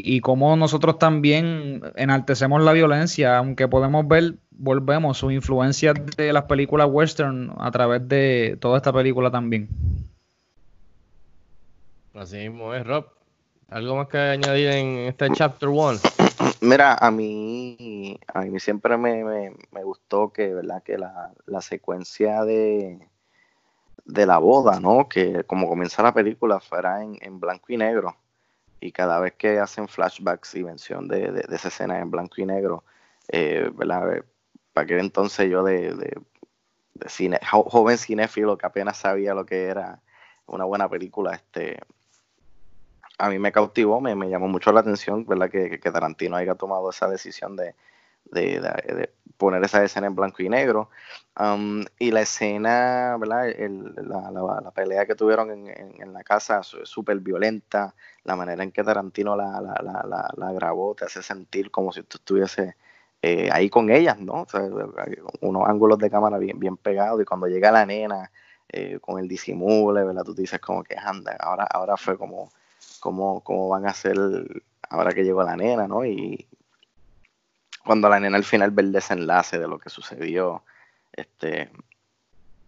[0.05, 6.31] y, y cómo nosotros también enaltecemos la violencia, aunque podemos ver, volvemos, su influencia de
[6.31, 9.67] las películas western a través de toda esta película también.
[12.13, 13.14] Así mismo es, Rob.
[13.75, 15.99] ¿Algo más que añadir en este chapter 1?
[16.61, 19.21] Mira, a mí, a mí siempre me,
[19.69, 20.81] me, gustó que, ¿verdad?
[20.81, 23.05] que la, la, secuencia de,
[24.05, 25.09] de la boda, ¿no?
[25.09, 28.15] Que como comienza la película fuera en, en blanco y negro.
[28.79, 32.45] Y cada vez que hacen flashbacks y mención de, de, esa escena en blanco y
[32.45, 32.85] negro,
[33.27, 34.23] eh, ¿verdad?
[34.71, 36.17] Para aquel entonces yo de, de,
[37.07, 39.99] cine, joven cinéfilo que apenas sabía lo que era
[40.45, 41.81] una buena película, este,
[43.17, 45.49] a mí me cautivó, me, llamó mucho la atención, ¿verdad?
[45.49, 47.75] Que, que, Tarantino haya tomado esa decisión de,
[49.37, 50.89] poner esa escena en blanco y negro.
[51.39, 53.47] Um, y la escena, ¿verdad?
[53.97, 57.95] la, pelea que tuvieron en, la casa súper violenta.
[58.23, 62.75] La manera en que Tarantino la, grabó te hace sentir como si tú estuviese
[63.21, 64.45] eh, ahí con ellas, ¿no?
[65.41, 67.21] unos ángulos de cámara bien, bien pegados.
[67.21, 68.31] Y cuando llega la nena
[68.69, 70.23] eh, con el disimule, ¿verdad?
[70.23, 72.49] Tú dices como que anda, ahora, ahora fue como
[73.05, 74.17] cómo, cómo van a ser
[74.89, 76.03] ahora que llegó la nena, ¿no?
[76.03, 76.47] Y
[77.85, 80.63] cuando la nena al final ve el desenlace de lo que sucedió,
[81.13, 81.69] este,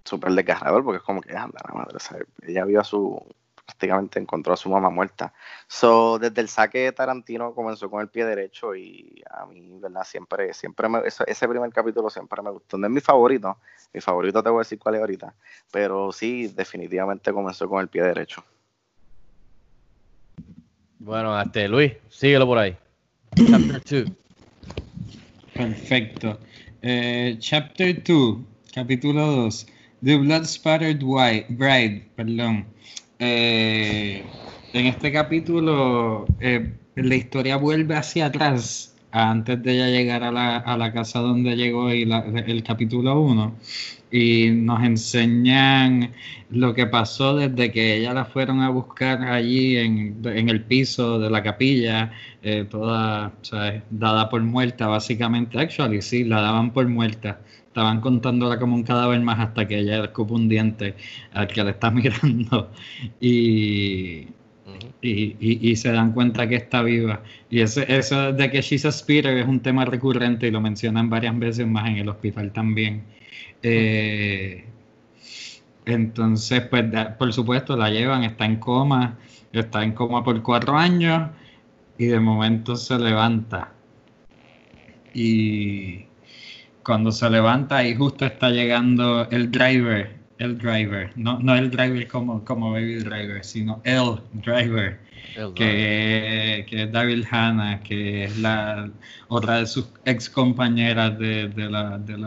[0.03, 1.97] súper desgarrador, porque es como que, anda, la madre,
[2.43, 3.19] ella vio a su,
[3.65, 5.33] prácticamente encontró a su mamá muerta.
[5.67, 10.03] So, desde el saque de Tarantino comenzó con el pie derecho y a mí, ¿verdad?
[10.03, 12.77] Siempre, siempre me, ese primer capítulo siempre me gustó.
[12.77, 13.57] No es mi favorito,
[13.91, 15.33] mi favorito te voy a decir cuál es ahorita,
[15.71, 18.43] pero sí, definitivamente comenzó con el pie derecho.
[20.99, 22.75] Bueno, este, Luis, síguelo por ahí.
[23.35, 24.11] Chapter 2.
[25.53, 26.39] Perfecto.
[26.81, 28.37] Eh, chapter 2,
[28.73, 29.67] capítulo 2.
[30.03, 31.03] The Blood Spattered
[31.49, 32.65] Bride, perdón.
[33.19, 34.23] Eh,
[34.73, 40.57] en este capítulo, eh, la historia vuelve hacia atrás, antes de ya llegar a la,
[40.57, 43.55] a la casa donde llegó y el capítulo 1
[44.11, 46.13] y nos enseñan
[46.49, 51.29] lo que pasó desde que ella la fueron a buscar allí en, el piso de
[51.29, 53.33] la capilla, eh, toda
[53.89, 55.59] dada por muerta, básicamente.
[55.59, 57.41] Actually, sí, la daban por muerta.
[57.67, 60.95] Estaban contándola como un cadáver más hasta que ella escupa un diente
[61.33, 62.71] al que le está mirando
[63.19, 64.27] y,
[65.01, 67.21] y, se dan cuenta que está viva.
[67.49, 71.09] Y eso, eso de que she's a spirit es un tema recurrente y lo mencionan
[71.09, 73.03] varias veces más en el hospital también.
[73.61, 74.65] Eh,
[75.85, 76.85] Entonces, pues
[77.17, 79.17] por supuesto la llevan, está en coma,
[79.53, 81.31] está en coma por cuatro años
[81.97, 83.73] y de momento se levanta.
[85.13, 86.05] Y
[86.83, 92.07] cuando se levanta y justo está llegando el driver, el driver, no, no el driver
[92.07, 94.99] como, como Baby Driver, sino el driver,
[95.55, 98.91] que, que, es Daryl Hannah, que es la
[99.27, 102.17] otra de sus ex compañeras de, de, la, de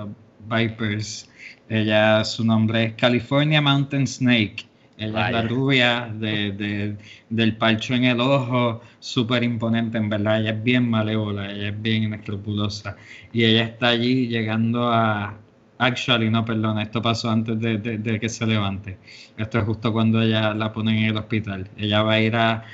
[0.51, 1.29] Vipers.
[1.69, 4.67] Ella, su nombre es California Mountain Snake.
[4.99, 6.97] Ella es la rubia de,
[7.31, 10.41] del palcho en el ojo, súper imponente, en verdad.
[10.41, 12.97] Ella es bien malévola, ella es bien inescrupulosa.
[13.33, 15.39] Y ella está allí llegando a.
[15.79, 18.99] Actually, no, perdón, esto pasó antes de, que se levante.
[19.39, 21.71] Esto es justo cuando ella la ponen en el hospital.
[21.79, 22.65] Ella va a ir a,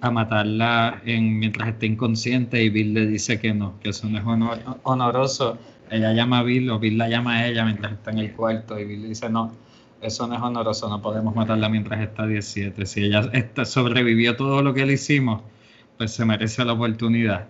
[0.00, 4.18] a matarla en, mientras esté inconsciente y Bill le dice que no, que eso no
[4.18, 5.58] es honoroso.
[5.92, 8.78] Ella llama a Bill o Bill la llama a ella mientras está en el cuarto
[8.78, 9.52] y Bill dice no
[10.02, 12.86] eso no es honoroso, no podemos matarla mientras está 17.
[12.86, 13.22] Si ella
[13.64, 15.42] sobrevivió todo lo que le hicimos,
[15.96, 17.48] pues se merece la oportunidad.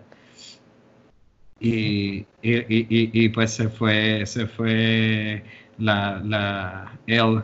[1.60, 5.44] Y, y, pues se fue, se fue
[5.78, 7.42] la, él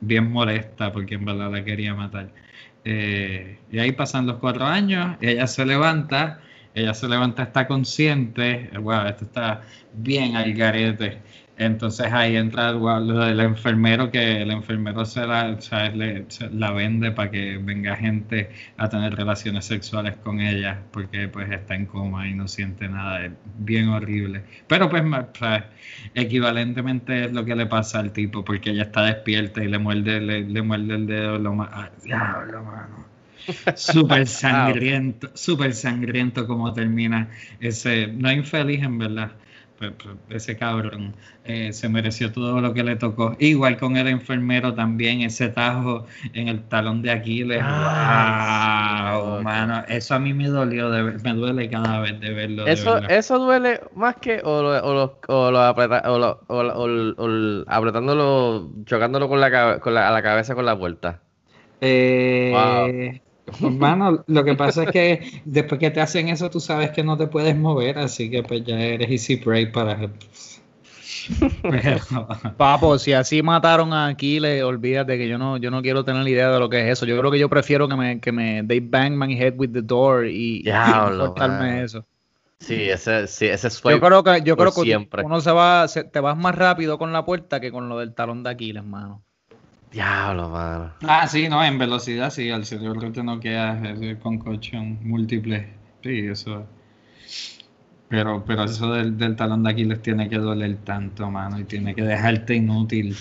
[0.00, 2.30] bien molesta porque en verdad la quería matar.
[2.84, 6.40] Eh, y ahí pasan los cuatro años, ella se levanta,
[6.74, 9.62] ella se levanta, está consciente, wow, esto está
[9.94, 11.20] bien al garete.
[11.60, 15.58] Entonces ahí entra lo del enfermero, que el enfermero se la,
[16.52, 21.74] la vende para que venga gente a tener relaciones sexuales con ella, porque pues está
[21.74, 24.42] en coma y no siente nada, es bien horrible.
[24.68, 25.02] Pero pues
[26.14, 30.18] equivalentemente es lo que le pasa al tipo, porque ella está despierta y le muerde,
[30.20, 31.90] le, muerde el dedo, lo más...
[32.02, 33.09] diablo, mano.
[33.74, 37.28] Súper sangriento, súper sangriento como termina
[37.60, 39.32] ese, no infeliz en verdad,
[39.80, 41.14] pues, pues, ese cabrón
[41.46, 43.34] eh, se mereció todo lo que le tocó.
[43.38, 47.62] Igual con el enfermero también, ese tajo en el talón de Aquiles.
[47.62, 52.66] wow, mano, eso a mí me dolió, de me duele cada vez de verlo.
[52.66, 56.44] Eso, eso duele más que o lo, o o lo,
[57.16, 61.22] o apretándolo, chocándolo con la, con la, a la cabeza con la puerta.
[61.80, 63.22] Eh,
[63.62, 67.16] Hermano, lo que pasa es que después que te hacen eso, tú sabes que no
[67.16, 70.10] te puedes mover, así que pues ya eres easy prey para.
[72.56, 76.50] Papo, si así mataron a Aquiles, olvídate que yo no, yo no quiero tener idea
[76.50, 77.06] de lo que es eso.
[77.06, 79.82] Yo creo que yo prefiero que me, que me they bang my head with the
[79.82, 82.04] door y, cortarme eso.
[82.58, 86.20] Sí, ese, sí, ese es Yo creo que, yo creo que uno se va, te
[86.20, 89.22] vas más rápido con la puerta que con lo del talón de Aquiles, mano.
[89.92, 90.92] Diablo, mano.
[91.02, 93.80] Ah, sí, no, en velocidad sí, al cerebro te no queda
[94.22, 95.68] con colchón múltiple.
[96.02, 96.66] Sí, eso.
[98.08, 101.94] Pero, pero eso del, del talón de Aquiles tiene que doler tanto, mano, y tiene
[101.94, 103.16] que dejarte inútil.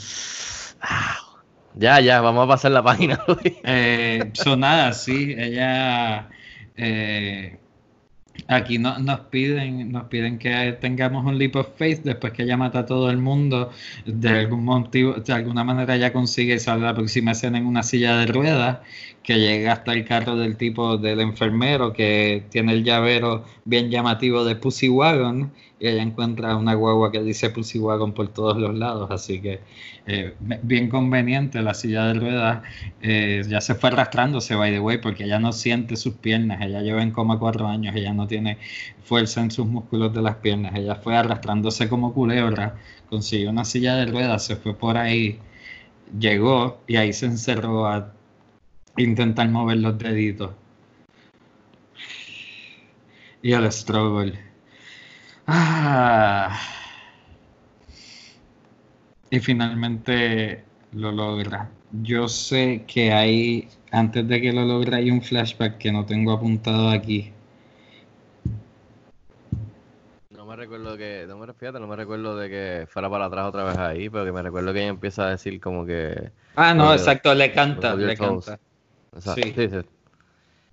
[1.73, 3.23] Ya, ya, vamos a pasar la página.
[3.63, 6.29] eh, sonada, sí, ella
[6.75, 7.59] eh,
[8.51, 12.57] Aquí no, nos piden, nos piden que tengamos un leap of faith después que ella
[12.57, 13.69] mata a todo el mundo.
[14.07, 18.17] De algún motivo, de alguna manera ella consigue salir la próxima escena en una silla
[18.17, 18.79] de ruedas
[19.21, 24.43] que llega hasta el carro del tipo del enfermero que tiene el llavero bien llamativo
[24.43, 28.75] de Pussy Wagon y ella encuentra una guagua que dice Pussy Wagon por todos los
[28.75, 29.61] lados, así que
[30.05, 32.63] eh, bien conveniente la silla de ruedas,
[33.01, 36.81] eh, ya se fue arrastrándose, by the way, porque ella no siente sus piernas, ella
[36.81, 38.57] lleva en coma cuatro años, ella no tiene
[39.03, 42.75] fuerza en sus músculos de las piernas, ella fue arrastrándose como culebra,
[43.09, 45.39] consiguió una silla de ruedas, se fue por ahí,
[46.19, 48.13] llegó y ahí se encerró a
[48.97, 50.51] intentar mover los deditos.
[53.41, 54.48] Y el struggle
[55.51, 56.59] Ah.
[59.31, 61.69] Y finalmente lo logra.
[62.03, 66.33] Yo sé que hay, antes de que lo logre, hay un flashback que no tengo
[66.33, 67.33] apuntado aquí.
[70.29, 73.63] No me recuerdo que, no me, no me recuerdo de que fuera para atrás otra
[73.63, 76.31] vez ahí, pero que me recuerdo que ella empieza a decir como que...
[76.55, 78.59] Ah, no, exacto, le canta, le canta.
[79.19, 79.41] Sí.
[79.55, 79.98] sí, sí.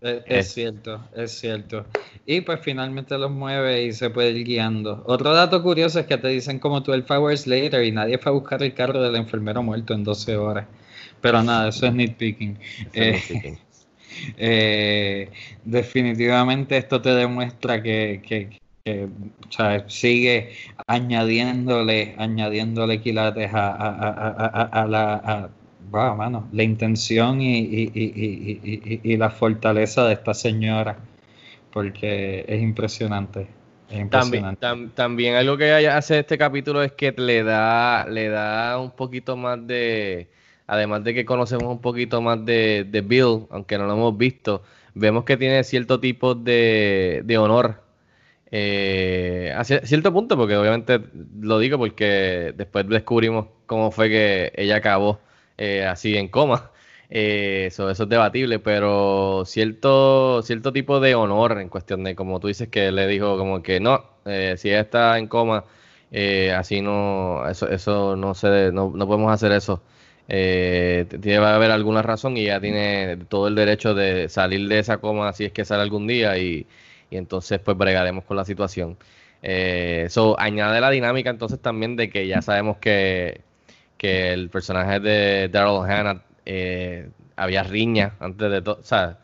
[0.01, 0.43] Es, eh.
[0.43, 1.87] cierto, es cierto.
[2.27, 5.03] Y pues finalmente los mueve y se puede ir guiando.
[5.07, 8.35] Otro dato curioso es que te dicen como 12 hours later y nadie fue a
[8.35, 10.67] buscar el carro del enfermero muerto en 12 horas.
[11.21, 12.59] Pero nada, eso es nitpicking.
[12.93, 13.59] Eh,
[14.37, 15.31] eh,
[15.65, 18.61] definitivamente esto te demuestra que, que,
[19.89, 20.53] sigue
[20.87, 23.71] añadiéndole, añadiéndole quilates a,
[24.65, 25.51] a la
[25.91, 30.99] wow, mano, la intención y, la fortaleza de esta señora,
[31.73, 33.47] porque es impresionante.
[34.11, 39.65] También, algo que hace este capítulo es que le da, le da un poquito más
[39.65, 40.29] de,
[40.67, 44.63] además de que conocemos un poquito más de, de Bill, aunque no lo hemos visto,
[44.95, 47.87] vemos que tiene cierto tipo de, de honor
[48.51, 51.01] eh, a cierto punto, porque obviamente
[51.41, 55.21] lo digo porque después descubrimos cómo fue que ella acabó
[55.59, 56.71] eh, así en coma.
[57.09, 62.49] Eh, eso, es debatible, pero cierto, cierto tipo de honor en cuestión de, como tú
[62.49, 65.65] dices, que le dijo como que no, eh, si ella está en coma,
[66.57, 69.83] así no, eso, eso no se, no, no podemos hacer eso.
[70.27, 75.33] que haber alguna razón y ella tiene todo el derecho de salir de esa coma
[75.33, 76.67] si es que sale algún día y,
[77.11, 78.99] y entonces pues bregaremos con la situación.
[79.43, 83.46] Eso añade la dinámica entonces también de que ya sabemos que
[83.99, 89.19] que el personaje de Daryl Hannah eh, había riña antes de todo, o sea,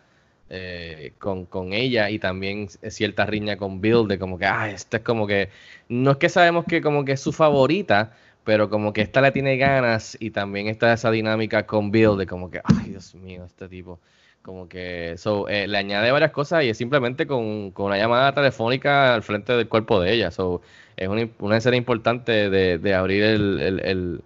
[0.51, 5.03] eh, con, ella y también cierta riña con Bill de como que, ah, esto es
[5.03, 5.49] como que,
[5.89, 8.13] no es que sabemos que como que es su favorita,
[8.45, 12.27] pero como que esta le tiene ganas y también está esa dinámica con Bill de
[12.27, 14.01] como que, ay, Dios mío, este tipo.
[14.43, 18.35] Como que so, eh, le añade varias cosas y es simplemente con, con, una llamada
[18.35, 20.31] telefónica al frente del cuerpo de ella.
[20.33, 20.63] So,
[20.97, 24.23] es una, una escena importante de, de abrir el, el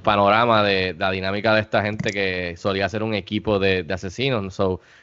[0.00, 4.58] panorama de, la dinámica de esta gente que solía ser un equipo de, asesinos.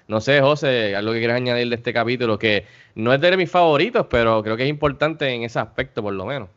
[0.07, 2.65] No sé, José, algo que quieras añadir de este capítulo, que
[2.95, 6.25] no es de mis favoritos, pero creo que es importante en ese aspecto, por lo
[6.25, 6.49] menos.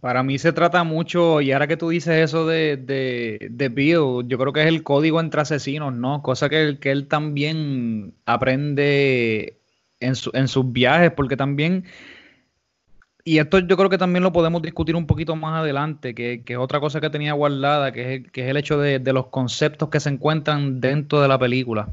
[0.00, 4.38] Para mí se trata mucho, y ahora que tú dices eso de, de, Bill, yo
[4.38, 6.22] creo que es el código entre asesinos, ¿no?
[6.22, 9.58] Cosa que, que él también aprende
[10.00, 11.84] en, en sus viajes, porque también
[13.26, 16.56] y esto yo creo que también lo podemos discutir un poquito más adelante, que, es
[16.58, 19.98] otra cosa que tenía guardada, que es, que es el hecho de, los conceptos que
[20.00, 21.88] se encuentran dentro de la película.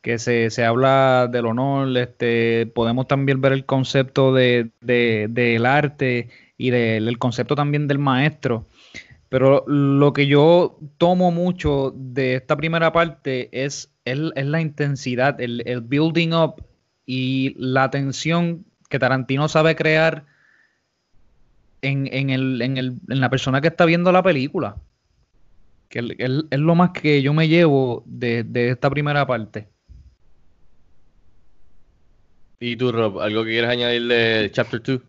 [0.00, 6.70] Que se, habla del honor, este, podemos también ver el concepto de, del arte y
[6.70, 8.66] del concepto también del maestro.
[9.28, 15.82] Pero lo que yo tomo mucho de esta primera parte es, la intensidad, el, el
[15.82, 16.64] building up
[17.04, 20.24] y la tensión que Tarantino sabe crear
[21.82, 24.76] en, en, el, en, el, en la persona que está viendo la película.
[25.88, 29.68] Que es lo más que yo me llevo de, esta primera parte.
[32.60, 35.00] ¿Y tú, Rob, algo que quieres añadir de Chapter 2?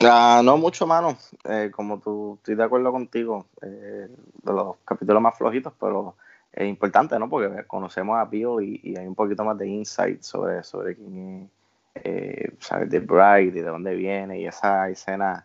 [0.00, 1.16] Ah, no mucho, mano.
[1.44, 4.08] Eh, como tú, estoy de acuerdo contigo, eh,
[4.42, 6.16] de los capítulos más flojitos, pero
[6.52, 7.28] es importante, ¿no?
[7.28, 11.50] Porque conocemos a Pío y, hay un poquito más de insight sobre, sobre quién
[11.94, 15.44] es, eh, saber de Bride y de dónde viene y esa escena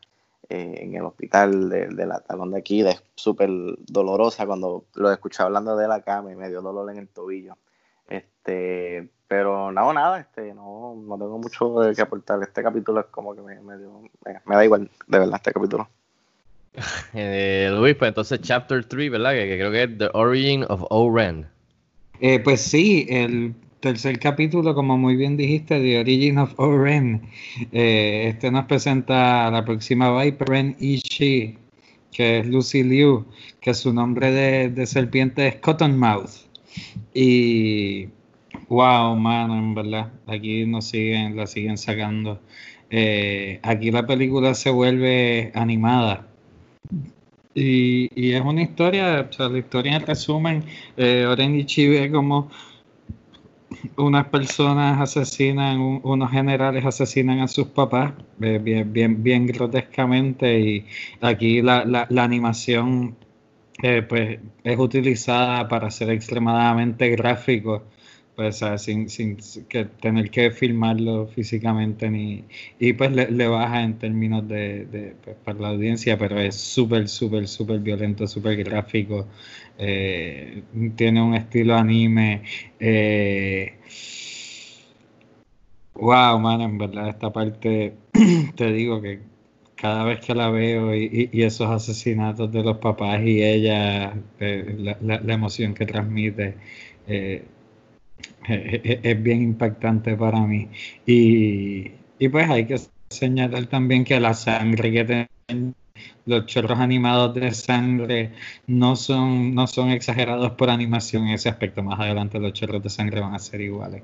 [0.49, 3.49] eh, en el hospital de, la talón de aquí, es súper
[3.87, 7.57] dolorosa cuando lo escuché hablando de la cama y me dio dolor en el tobillo.
[8.07, 12.41] Este, pero no, nada, este, no, no tengo mucho que aportar.
[12.41, 15.87] Este capítulo es como que me, me, me, da igual, de verdad, este capítulo.
[17.13, 19.31] Eh, Luis, pues entonces chapter 3, ¿verdad?
[19.31, 21.47] Que, creo que es The Origin of Oren.
[22.19, 27.21] Eh, pues sí, el tercer capítulo, como muy bien dijiste, The Origin of Oren.
[27.71, 31.57] Eh, este nos presenta a la próxima Viper, Ren Ishii,
[32.11, 33.25] que es Lucy Liu,
[33.61, 36.47] que su nombre de, serpiente es Cottonmouth.
[37.13, 38.07] Y
[38.69, 42.39] wow, man, en verdad, aquí nos siguen, la siguen sacando.
[42.89, 46.27] Eh, aquí la película se vuelve animada.
[47.53, 50.63] Y, es una historia, o sea, la historia en resumen,
[50.95, 52.49] eh, Oren Ishii ve como
[53.97, 60.85] unas personas asesinan, unos generales asesinan a sus papás, eh, bien, bien, bien grotescamente, y
[61.21, 63.15] aquí la, la, animación
[63.83, 67.83] eh, pues, es utilizada para ser extremadamente gráfico,
[68.35, 72.45] pues, sin, sin que tener que filmarlo físicamente, ni,
[72.79, 77.07] y pues le, baja en términos de, de pues, para la audiencia, pero es súper,
[77.09, 79.27] súper, súper violento, súper gráfico.
[79.77, 80.63] Eh,
[80.95, 82.43] tiene un estilo anime.
[82.79, 83.77] Eh,
[85.93, 87.93] wow, man, en verdad, esta parte
[88.55, 89.19] te digo que
[89.75, 95.33] cada vez que la veo y, esos asesinatos de los papás y ella, eh, la,
[95.33, 96.55] emoción que transmite,
[97.07, 97.43] es,
[99.23, 100.69] bien impactante para mí.
[101.05, 101.89] Y,
[102.31, 102.77] pues hay que
[103.09, 105.73] señalar también que la sangre que tiene
[106.27, 108.31] los chorros animados de sangre
[108.67, 111.81] no son, no son exagerados por animación en ese aspecto.
[111.83, 114.03] Más adelante los chorros de sangre van a ser iguales.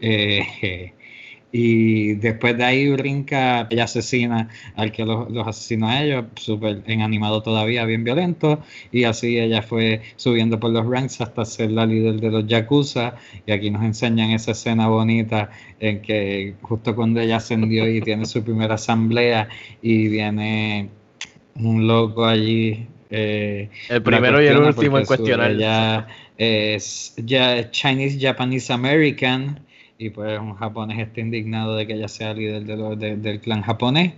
[0.00, 0.92] Eh,
[1.52, 7.02] y después de ahí brinca, ella asesina al que los, asesinó a ellos, súper en
[7.02, 11.86] animado todavía, bien violento, y así ella fue subiendo por los ranks hasta ser la
[11.86, 13.16] líder de los Yakuza,
[13.46, 15.50] y aquí nos enseñan esa escena bonita
[15.80, 19.48] en que justo cuando ella ascendió y tiene su primera asamblea
[19.82, 20.88] y viene
[21.56, 25.54] un loco allí Eh, el primero y el último en cuestionar.
[25.56, 29.60] Ya es ya Chinese Japanese American
[29.98, 34.14] y pues un japonés está indignado de que ella sea líder del clan japonés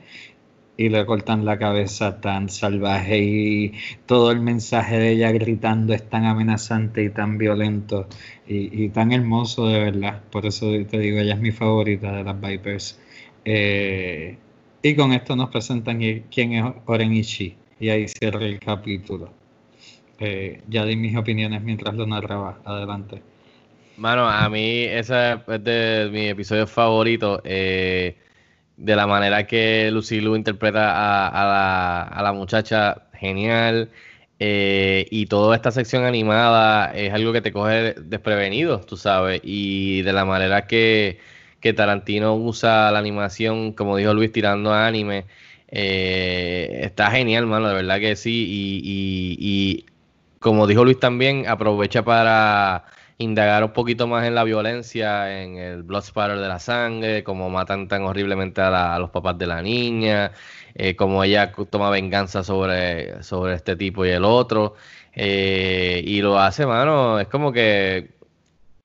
[0.76, 3.72] y le cortan la cabeza tan salvaje y
[4.06, 8.08] todo el mensaje de ella gritando es tan amenazante y tan violento
[8.46, 10.22] y, tan hermoso de verdad.
[10.30, 13.00] Por eso te digo, ella es mi favorita de las Vipers.
[13.44, 14.36] Eh,
[14.84, 15.98] y con esto nos presentan
[16.30, 19.32] quién es Oren Ishii y ahí cierra el capítulo.
[20.18, 22.60] Eh, ya di mis opiniones mientras lo narraba.
[22.66, 23.22] Adelante.
[23.96, 27.40] Mano, a mí ese es de mis episodios favoritos.
[27.44, 28.18] Eh,
[28.76, 33.90] de la manera que Lucy Lu interpreta a, la, muchacha, genial.
[34.38, 39.40] Eh, y toda esta sección animada es algo que te coge desprevenido, tú sabes.
[39.42, 41.20] Y de la manera que,
[41.72, 45.26] Tarantino usa la animación, como dijo Luis, tirando a anime,
[45.68, 48.46] eh, está genial, mano, de verdad que sí.
[48.48, 49.86] y, y
[50.40, 52.84] como dijo Luis también, aprovecha para
[53.18, 57.48] indagar un poquito más en la violencia, en el blood spatter de la sangre, cómo
[57.50, 60.32] matan tan horriblemente a, los papás de la niña,
[60.74, 64.74] eh, cómo ella toma venganza sobre, sobre este tipo y el otro.
[65.14, 68.10] Eh, y lo hace, mano, es como que,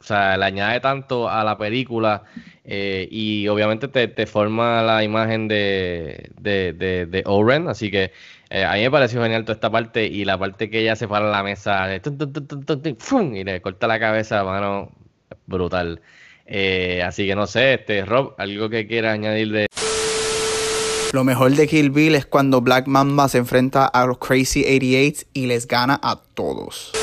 [0.02, 2.24] o sea, le añade tanto a la película
[2.64, 8.14] eh, y obviamente te, te, forma la imagen de, de, de, de Oren, así que
[8.50, 11.08] eh, a mí me pareció genial toda esta parte y la parte que ella se
[11.08, 14.92] para en la mesa y le corta la cabeza, mano,
[15.46, 16.02] brutal.
[16.46, 19.68] Eh, así que no sé, este Rob, algo que quieras añadir de...
[21.12, 25.28] Lo mejor de Kill Bill es cuando Black Mamba se enfrenta a los Crazy 88
[25.34, 26.94] y les gana a todos.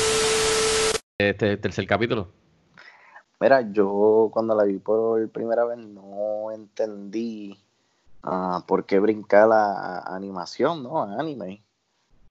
[1.19, 2.31] Este tercer capítulo.
[3.39, 7.59] Mira, yo cuando la vi por primera vez no entendí
[8.23, 11.03] uh, por qué brincar a, animación, ¿no?
[11.03, 11.61] A anime.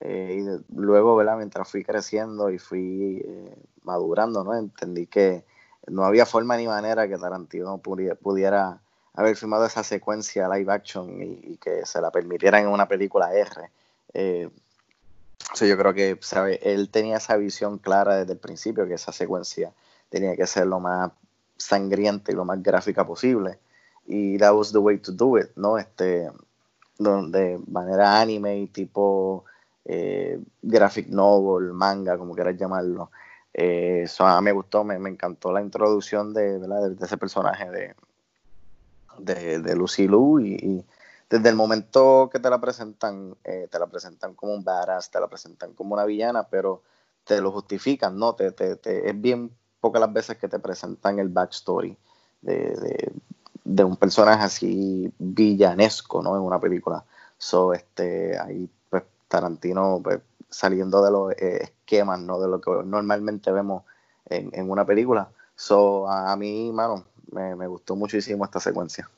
[0.01, 1.37] Eh, y luego, ¿verdad?
[1.37, 4.55] Mientras fui creciendo y fui eh, madurando, ¿no?
[4.55, 5.45] Entendí que
[5.87, 8.81] no había forma ni manera que Tarantino pudiera,
[9.15, 13.71] haber filmado esa secuencia live action y, que se la permitieran en una película R.
[14.13, 14.51] Eh,
[15.61, 16.59] yo creo que ¿sabe?
[16.63, 19.73] él tenía esa visión clara desde el principio, que esa secuencia
[20.09, 21.11] tenía que ser lo más
[21.57, 23.59] sangrienta y lo más gráfica posible
[24.07, 25.79] y that was the way to do it, ¿no?
[25.79, 26.31] Este,
[26.99, 29.45] de manera anime tipo
[29.85, 33.11] eh, graphic novel, manga, como quieras llamarlo.
[33.53, 37.95] Eh, eso a me gustó, me, encantó la introducción de, de, ese personaje de,
[39.19, 40.85] de, de Lucy Lou y,
[41.29, 45.19] desde el momento que te la presentan, eh, te la presentan como un badass, te
[45.19, 46.83] la presentan como una villana, pero
[47.25, 48.37] te lo justifican, ¿no?
[48.37, 49.51] Te, te, es bien
[49.87, 51.97] pocas las veces que te presentan el backstory
[52.43, 53.13] de,
[53.63, 56.37] de un personaje así villanesco, ¿no?
[56.37, 57.05] En una película.
[57.39, 62.41] So, este, ahí, pues, Tarantino, pues, saliendo de los eh, esquemas, ¿no?
[62.41, 63.85] De lo que normalmente vemos
[64.29, 65.29] en, una película.
[65.55, 69.09] So, a, mí, mano, me, gustó muchísimo esta secuencia.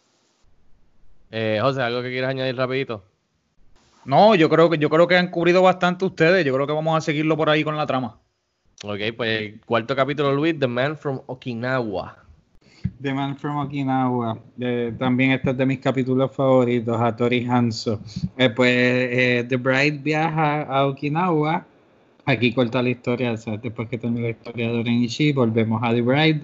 [1.31, 3.03] Eh, José, ¿algo que quieras añadir rapidito?
[4.05, 6.45] No, yo creo que yo creo que han cubrido bastante ustedes.
[6.45, 8.19] Yo creo que vamos a seguirlo por ahí con la trama.
[8.85, 12.17] Ok, pues cuarto capítulo, Luis, The Man from Okinawa.
[13.03, 14.39] The Man from Okinawa.
[14.97, 18.01] también este es de mis capítulos favoritos, a Tori Hanso.
[18.37, 21.67] Eh, pues eh, The Bride viaja a Okinawa.
[22.25, 26.41] Aquí corta la historia, después que termina la historia de Orenishi, volvemos a The Bride.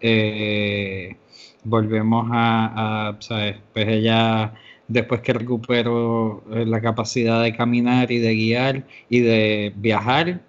[0.00, 1.16] Eh,
[1.62, 3.58] volvemos a, ¿sabes?
[3.72, 4.54] Pues ella,
[4.88, 10.40] después que recuperó la capacidad de caminar y de guiar y de viajar,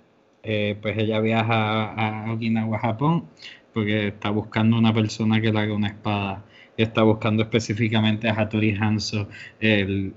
[0.44, 3.28] pues ella viaja a Okinawa, Japón
[3.74, 6.44] porque está buscando una persona que le haga una espada.
[6.78, 9.28] Está buscando específicamente a Hattori Hanzo,
[9.60, 10.14] el,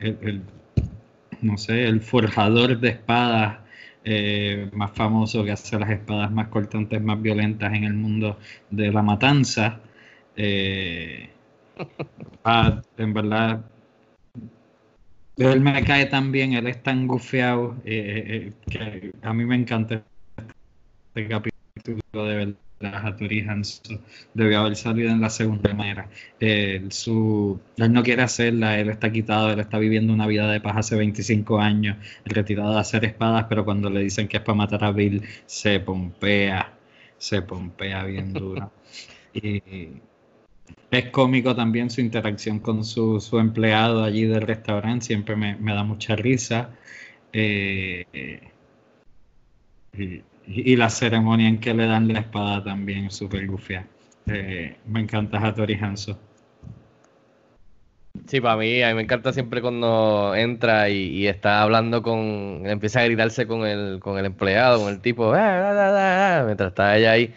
[1.43, 3.59] no sé, el forjador de espadas
[4.05, 8.39] eh, más famoso que hace las espadas más cortantes, más violentas en el mundo
[8.71, 9.81] de la matanza.
[10.37, 11.31] Eh,
[12.45, 13.65] ah, en verdad,
[15.37, 20.05] él me cae tan bien, él es tan gufeado eh, que a mí me encanta
[21.15, 22.55] este capítulo de verdad.
[22.81, 23.83] Hattori Hanzo
[24.35, 26.11] debió haber salido en la segunda manera.
[26.41, 30.61] Él, su, él no quiere hacerla, él está quitado, él está viviendo una vida de
[30.61, 31.97] paz hace 25 años,
[32.27, 35.81] retirado de hacer espadas, pero cuando le dicen que es para matar a Bill, se
[35.81, 36.75] pompea,
[37.17, 38.71] se pompea bien duro.
[39.33, 39.63] y
[40.91, 45.75] es cómico también su interacción con su, su empleado allí del restaurante, siempre me, me
[45.75, 46.71] da mucha risa.
[47.33, 48.05] Eh,
[49.97, 53.87] y, y, la ceremonia en que le dan la espada también súper gufia.
[54.27, 56.19] Eh, me encanta Hattori Hanzo.
[58.27, 63.01] Sí, para mí, a mí me encanta siempre cuando entra y, está hablando con, empieza
[63.01, 67.35] a gritarse con el, con el empleado, con el tipo, ah, mientras está ella ahí,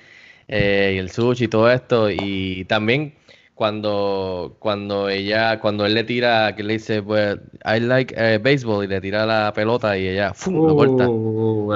[0.47, 3.15] eh, y el sushi y todo esto, y también
[3.55, 8.85] cuando, cuando ella, cuando él le tira, que le dice, pues, I like eh, baseball,
[8.85, 10.67] y le tira la pelota y ella, ¡fum!
[10.67, 11.09] lo corta.
[11.09, 11.73] Uh.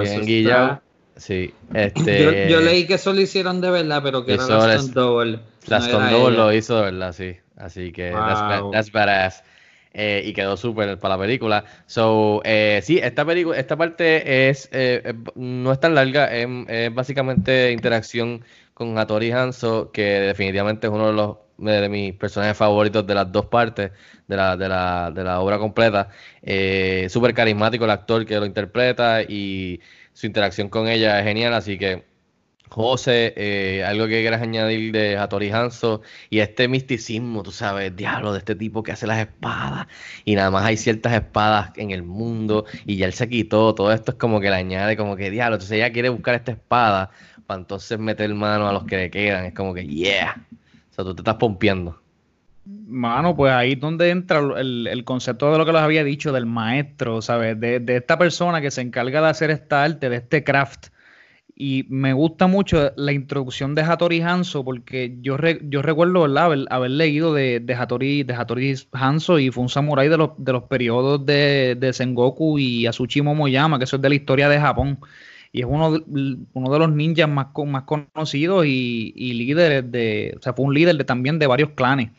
[1.21, 2.49] Sí, este...
[2.49, 5.39] Yo, leí que eso lo hicieron de verdad, pero que era la Stone Double.
[5.67, 7.35] La Stone Double lo hizo de verdad, sí.
[7.57, 9.43] Así que that's, badass.
[9.93, 11.63] Eh, y quedó súper para la película.
[11.85, 16.47] So, eh, sí, esta película, esta parte es eh, no es tan larga, es,
[16.93, 18.43] básicamente interacción
[18.73, 23.31] con Hattori Hanzo, que definitivamente es uno de los de, mis personajes favoritos de las
[23.31, 23.91] dos partes
[24.27, 26.09] de la, de la, de la obra completa.
[27.09, 29.79] súper carismático el actor que lo interpreta y
[30.13, 32.05] su interacción con ella es genial, así que
[32.71, 38.31] José, eh, algo que quieras añadir de Hattori Hanzo y este misticismo, tú sabes, diablo
[38.31, 39.87] de este tipo que hace las espadas
[40.23, 43.91] y nada más hay ciertas espadas en el mundo y ya él se quitó, todo
[43.91, 47.11] esto es como que le añade como que diablo, entonces ella quiere buscar esta espada
[47.45, 50.47] para entonces meter mano a los que le quedan, es como que yeah,
[50.91, 52.00] o sea, tú te estás pompeando.
[52.65, 56.45] Mano, pues ahí es donde entra el, concepto de lo que les había dicho del
[56.45, 57.59] maestro, ¿sabes?
[57.59, 60.87] De, de esta persona que se encarga de hacer esta arte, de este craft
[61.63, 67.35] y me gusta mucho la introducción de Hattori Hanzo, porque yo, yo recuerdo Haber, leído
[67.35, 68.33] de, de, Hattori, de
[68.93, 73.21] Hanzo y fue un samurái de los, de los periodos de, de Sengoku y Asuchi
[73.21, 75.01] Momoyama, que eso es de la historia de Japón.
[75.51, 76.03] Y es uno de,
[76.53, 80.33] uno de los ninjas más, más conocidos y, y líderes de.
[80.39, 82.09] O sea, fue un líder de, también de varios clanes.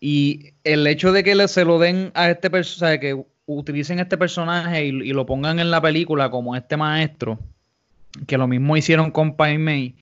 [0.00, 4.86] Y el hecho de que se lo den a este personaje, que utilicen este personaje
[4.86, 7.38] y, y, lo pongan en la película como este maestro,
[8.26, 9.96] que lo mismo hicieron con Pai Mei,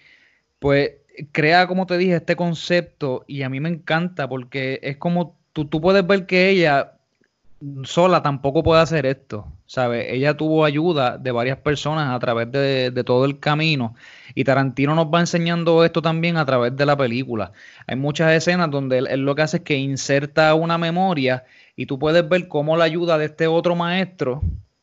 [0.58, 0.92] pues
[1.32, 5.66] crea, como te dije, este concepto y a mí me encanta porque es como tú,
[5.66, 6.95] tú puedes ver que ella
[7.84, 10.06] sola tampoco puede hacer esto, ¿sabes?
[10.10, 13.94] Ella tuvo ayuda de varias personas a través de, todo el camino
[14.34, 17.52] y Tarantino nos va enseñando esto también a través de la película.
[17.86, 21.44] Hay muchas escenas donde él, lo que hace es que inserta una memoria
[21.76, 24.42] y tú puedes ver cómo la ayuda de este otro maestro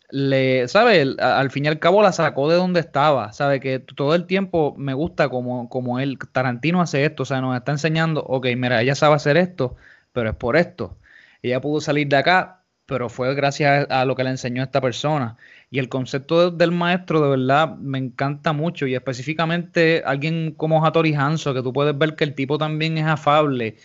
[0.10, 1.16] le, ¿sabe?
[1.20, 3.60] Al fin y al cabo la sacó de donde estaba, ¿sabe?
[3.60, 7.56] Que todo el tiempo me gusta como, como él, Tarantino hace esto, o sea, nos
[7.58, 9.76] está enseñando, ok, mira, ella sabe hacer esto,
[10.12, 10.98] pero es por esto.
[11.42, 15.38] Ella pudo salir de acá, pero fue gracias a, lo que le enseñó esta persona.
[15.72, 18.88] Y el concepto del maestro, de verdad, me encanta mucho.
[18.88, 23.06] Y específicamente alguien como Hattori Hanzo, que tú puedes ver que el tipo también es
[23.06, 23.78] afable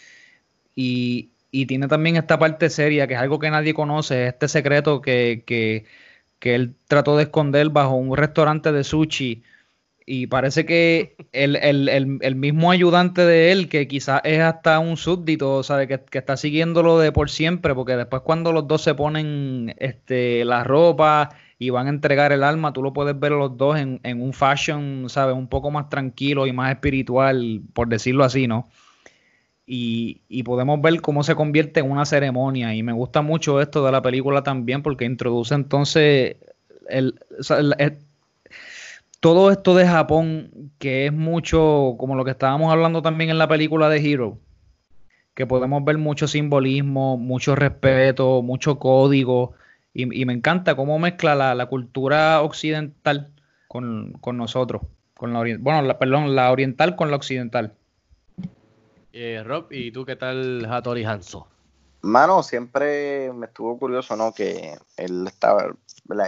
[0.74, 5.00] y, y tiene también esta parte seria, que es algo que nadie conoce, este secreto
[5.02, 5.86] que, que
[6.38, 9.42] que él trató de esconder bajo un restaurante de sushi
[10.08, 15.86] y parece que el, mismo ayudante de él, que quizás es hasta un súbdito, sabe
[15.86, 20.46] que, que, está siguiéndolo de por siempre, porque después cuando los dos se ponen este,
[20.46, 21.28] la ropa
[21.58, 24.32] y van a entregar el alma, tú lo puedes ver los dos en, en un
[24.32, 25.36] fashion, ¿sabes?
[25.36, 28.68] Un poco más tranquilo y más espiritual, por decirlo así, ¿no?
[29.70, 32.74] y, podemos ver cómo se convierte en una ceremonia.
[32.74, 36.36] Y me gusta mucho esto de la película también porque introduce entonces
[36.88, 37.20] el,
[39.20, 43.48] todo esto de Japón, que es mucho como lo que estábamos hablando también en la
[43.48, 44.38] película de Hero,
[45.34, 49.54] que podemos ver mucho simbolismo, mucho respeto, mucho código.
[49.94, 53.32] Y, me encanta cómo mezcla la, cultura occidental
[53.66, 54.82] con, nosotros.
[55.14, 57.74] Con la, bueno, perdón, la oriental con la occidental.
[59.12, 61.48] Eh, Rob, ¿y tú qué tal Hattori Hanzo?
[62.02, 64.32] Mano, siempre me estuvo curioso, ¿no?
[64.32, 65.74] Que él estaba,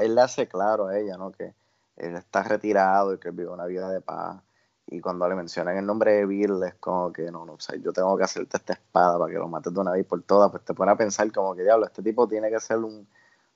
[0.03, 1.31] él le hace claro a ella, ¿no?
[1.31, 1.53] Que
[2.01, 4.43] él está retirado y que vive una vida de paz.
[4.87, 7.77] Y cuando le mencionan el nombre de Bill, es como que no, no, o sea,
[7.77, 10.51] yo tengo que hacerte esta espada para que lo mates de una vez por todas.
[10.51, 13.07] Pues te pone a pensar como que, diablo, este tipo tiene que ser un,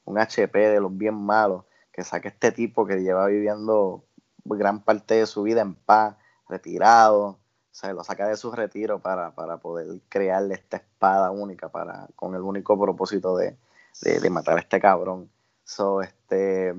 [0.04, 4.04] un HP de los bien malos, que saque este tipo que lleva viviendo
[4.44, 6.16] gran parte de su vida en paz,
[6.48, 7.38] retirado,
[7.74, 12.42] se lo saca de su retiro para, poder crearle esta espada única para, con el
[12.42, 13.56] único propósito de,
[14.30, 15.28] matar a este cabrón.
[15.64, 16.74] So, este,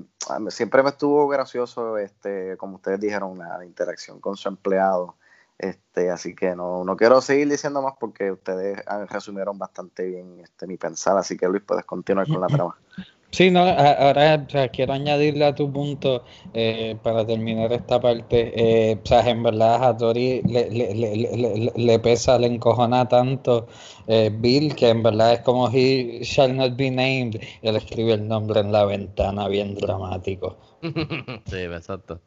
[0.48, 5.16] siempre me estuvo gracioso, este, como ustedes dijeron, la interacción con su empleado.
[5.58, 10.66] Este, así que no, no quiero seguir diciendo más porque ustedes resumieron bastante bien este,
[10.66, 12.76] mi pensar, así que Luis, puedes continuar con la trama.
[13.36, 16.24] Sí, no, ahora quiero añadirle a tu punto
[16.54, 18.50] eh, para terminar esta parte.
[18.56, 23.68] Eh, o sea, en verdad a Tori le, le, le, le, pesa, le encojona tanto
[24.06, 27.38] eh, Bill que en verdad es como he shall not be named.
[27.60, 30.56] Él escribe el nombre en la ventana, bien dramático.
[30.80, 32.18] sí, exacto.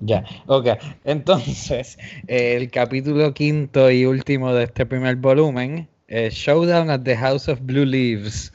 [0.00, 0.66] Ya, ok.
[1.04, 1.96] Entonces,
[2.26, 7.60] el capítulo quinto y último de este primer volumen eh, Showdown at the House of
[7.62, 8.52] Blue Leaves,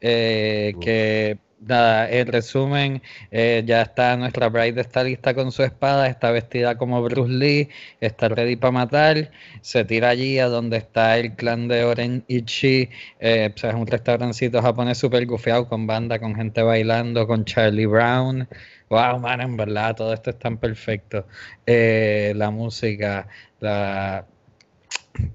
[0.00, 6.06] eh, que nada, en resumen, eh, ya está nuestra Bride está lista con su espada,
[6.06, 7.68] está vestida como Bruce Lee,
[8.00, 9.30] está ready para matar,
[9.60, 12.88] se tira allí a donde está el clan de Oren Ichi,
[13.20, 18.48] eh, es un restaurancito japonés súper gufeado con banda, con gente bailando, con Charlie Brown.
[18.90, 21.26] Wow, man, en verdad, todo esto es tan perfecto.
[21.66, 23.28] la música,
[23.60, 24.24] la,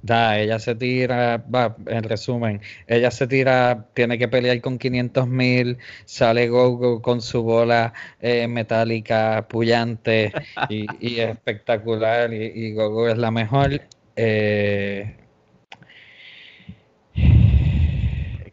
[0.02, 5.28] Da, ella se tira, va, en resumen, ella se tira, tiene que pelear con 500
[5.28, 10.34] mil, sale Gogo con su bola eh, metálica, pullante
[10.70, 13.82] y, espectacular, y, y, Gogo es la mejor.
[14.16, 15.23] Eh,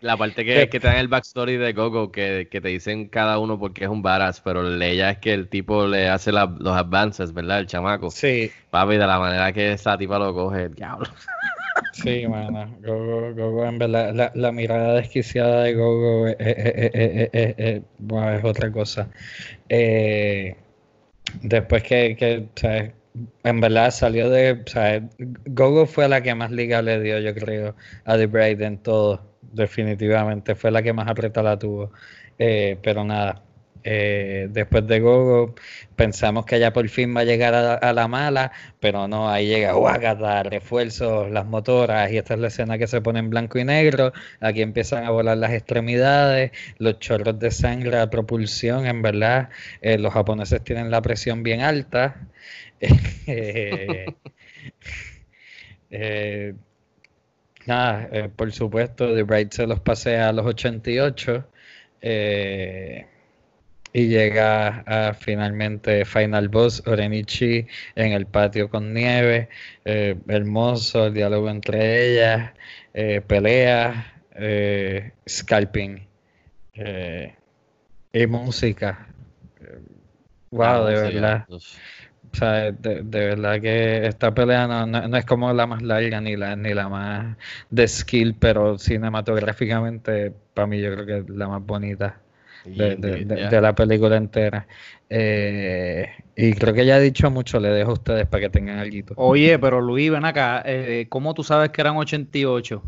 [0.00, 3.38] la parte que, que, te dan el backstory de Gogo, que, que, te dicen cada
[3.38, 7.32] uno porque es un badass, pero ella es que el tipo le hace los advances,
[7.32, 7.60] ¿verdad?
[7.60, 8.10] El chamaco.
[8.10, 8.50] Sí.
[8.70, 11.08] Papi, de la manera que esa tipa lo coge, el diablo.
[11.92, 12.76] Sí, mano.
[12.82, 16.36] Gogo, Gogo, en verdad, la, la mirada desquiciada de Gogo es,
[17.32, 19.08] es otra cosa.
[19.68, 20.56] Eh,
[21.42, 22.92] después que, que ¿sabes?
[23.44, 24.62] en verdad salió de.
[24.66, 25.04] ¿sabes?
[25.18, 27.74] Gogo fue la que más liga le dio, yo creo,
[28.04, 31.92] a The Braid en todo definitivamente fue la que más aprieta la tuvo.
[32.38, 33.42] Eh, pero nada,
[33.82, 35.54] eh, después de Gogo
[35.96, 39.76] pensamos que ya por fin va a llegar a, la mala, pero no, ahí llega
[39.76, 43.64] Wagata, refuerzos, las motoras, y esta es la escena que se pone en blanco y
[43.64, 49.50] negro, aquí empiezan a volar las extremidades, los chorros de sangre, la propulsión, en verdad,
[49.82, 52.16] eh, los japoneses tienen la presión bien alta.
[53.26, 54.14] eh,
[57.70, 61.44] Nada, eh, por supuesto, The Bright se los pasea a los 88
[62.02, 63.06] eh,
[63.92, 67.64] y llega a finalmente Final Boss Orenichi
[67.94, 69.50] en el patio con nieve,
[69.84, 72.50] eh, hermoso el diálogo entre ellas,
[73.28, 74.20] pelea,
[75.28, 76.08] scalping
[78.12, 79.06] y música.
[80.50, 81.46] Wow, de verdad.
[82.32, 86.54] O sea, de, verdad que esta pelea no, es como la más larga ni la,
[86.56, 87.36] ni la más
[87.70, 92.20] de skill, pero cinematográficamente para mí yo creo que es la más bonita
[92.64, 94.66] de, la película entera.
[95.08, 98.78] Eh, y creo que ya he dicho mucho, le dejo a ustedes para que tengan
[98.78, 99.14] algo.
[99.16, 102.82] Oye, pero Luis, ven acá, eh, ¿cómo tú sabes que eran 88?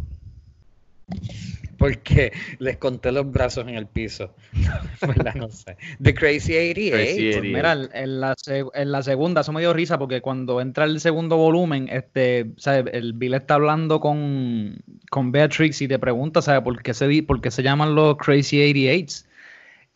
[1.82, 4.32] Porque les conté los brazos en el piso.
[5.34, 5.76] no sé.
[6.00, 7.40] The Crazy 88.
[7.40, 8.36] Pues mira, en la,
[8.74, 12.96] en la, segunda, eso me dio risa porque cuando entra el segundo volumen, este, ¿sabe?
[12.96, 14.76] el Bill está hablando con,
[15.10, 16.62] con Beatrix y te pregunta, ¿sabe?
[16.62, 19.24] ¿Por qué, se, por qué se llaman los Crazy 88?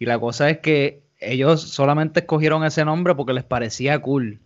[0.01, 4.41] Y la cosa es que ellos solamente escogieron ese nombre porque les parecía cool.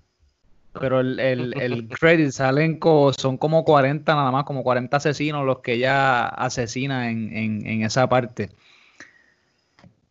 [0.79, 2.79] Pero el, el, el credit salen
[3.16, 7.33] son como 40 nada más, como 40 asesinos los que ella asesina en,
[7.66, 8.51] en, esa parte.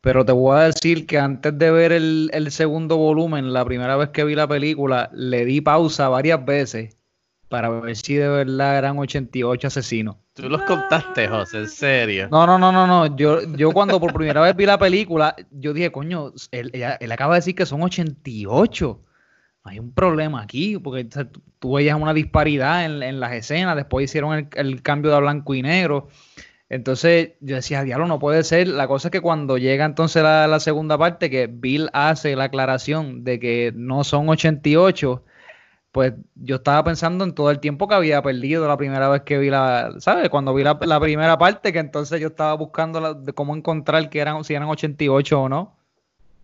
[0.01, 3.95] Pero te voy a decir que antes de ver el, el, segundo volumen, la primera
[3.95, 6.97] vez que vi la película, le di pausa varias veces
[7.47, 10.17] para ver si de verdad eran 88 asesinos.
[10.33, 12.27] Tú los contaste, José, en serio.
[12.31, 13.15] No, no, no, no, no.
[13.15, 17.35] Yo, yo cuando por primera vez vi la película, yo dije, coño, él, él acaba
[17.35, 19.01] de decir que son 88
[19.63, 21.07] hay un problema aquí, porque
[21.59, 26.07] tú veías una disparidad en, las escenas, después hicieron el, cambio de blanco y negro.
[26.69, 28.67] Entonces yo decía, diablo, no puede ser.
[28.67, 33.23] La cosa es que cuando llega entonces la, segunda parte, que Bill hace la aclaración
[33.23, 35.23] de que no son 88,
[35.91, 39.39] pues yo estaba pensando en todo el tiempo que había perdido la primera vez que
[39.39, 40.29] vi la, ¿sabes?
[40.29, 44.43] Cuando vi la, primera parte, que entonces yo estaba buscando de cómo encontrar que eran,
[44.43, 45.78] si eran 88 o no.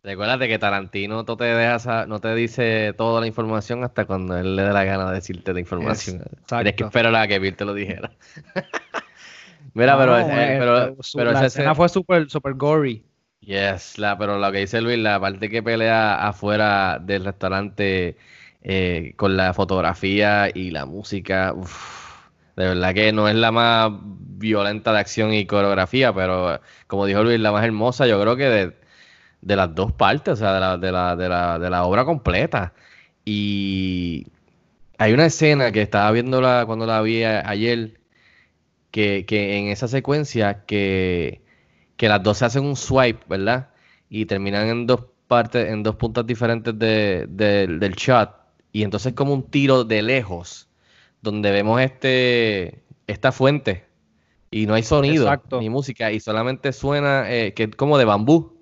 [0.05, 4.55] Recuérdate que Tarantino no te deja, no te dice toda la información hasta cuando él
[4.55, 6.23] le dé la gana de decirte la información.
[6.47, 8.11] Tienes que esperar a que Bill te lo dijera.
[9.73, 13.03] Mira, pero, eh, pero, pero, la escena fue súper super gory.
[13.39, 18.15] Yes, la, pero lo que dice Luis, la parte que pelea afuera del restaurante
[18.61, 21.55] eh, con la fotografía y la música,
[22.55, 23.91] de verdad que no es la más
[24.37, 28.45] violenta de acción y coreografía, pero como dijo Luis, la más hermosa, yo creo que
[28.45, 28.84] de,
[29.45, 32.03] de las dos partes, o sea, de la, de la, de la, de la obra
[32.03, 32.73] completa.
[33.23, 34.27] Y
[34.97, 37.99] hay una escena que estaba viéndola cuando la vi ayer,
[38.91, 41.41] que, en esa secuencia que,
[41.99, 43.69] las dos se hacen un swipe, ¿verdad?
[44.09, 48.31] Y terminan en dos partes, en dos puntos diferentes del shot.
[48.71, 50.67] Y entonces como un tiro de lejos,
[51.21, 53.85] donde vemos este esta fuente
[54.49, 55.29] y no hay sonido
[55.59, 58.54] ni música y solamente suena eh, que como de bambú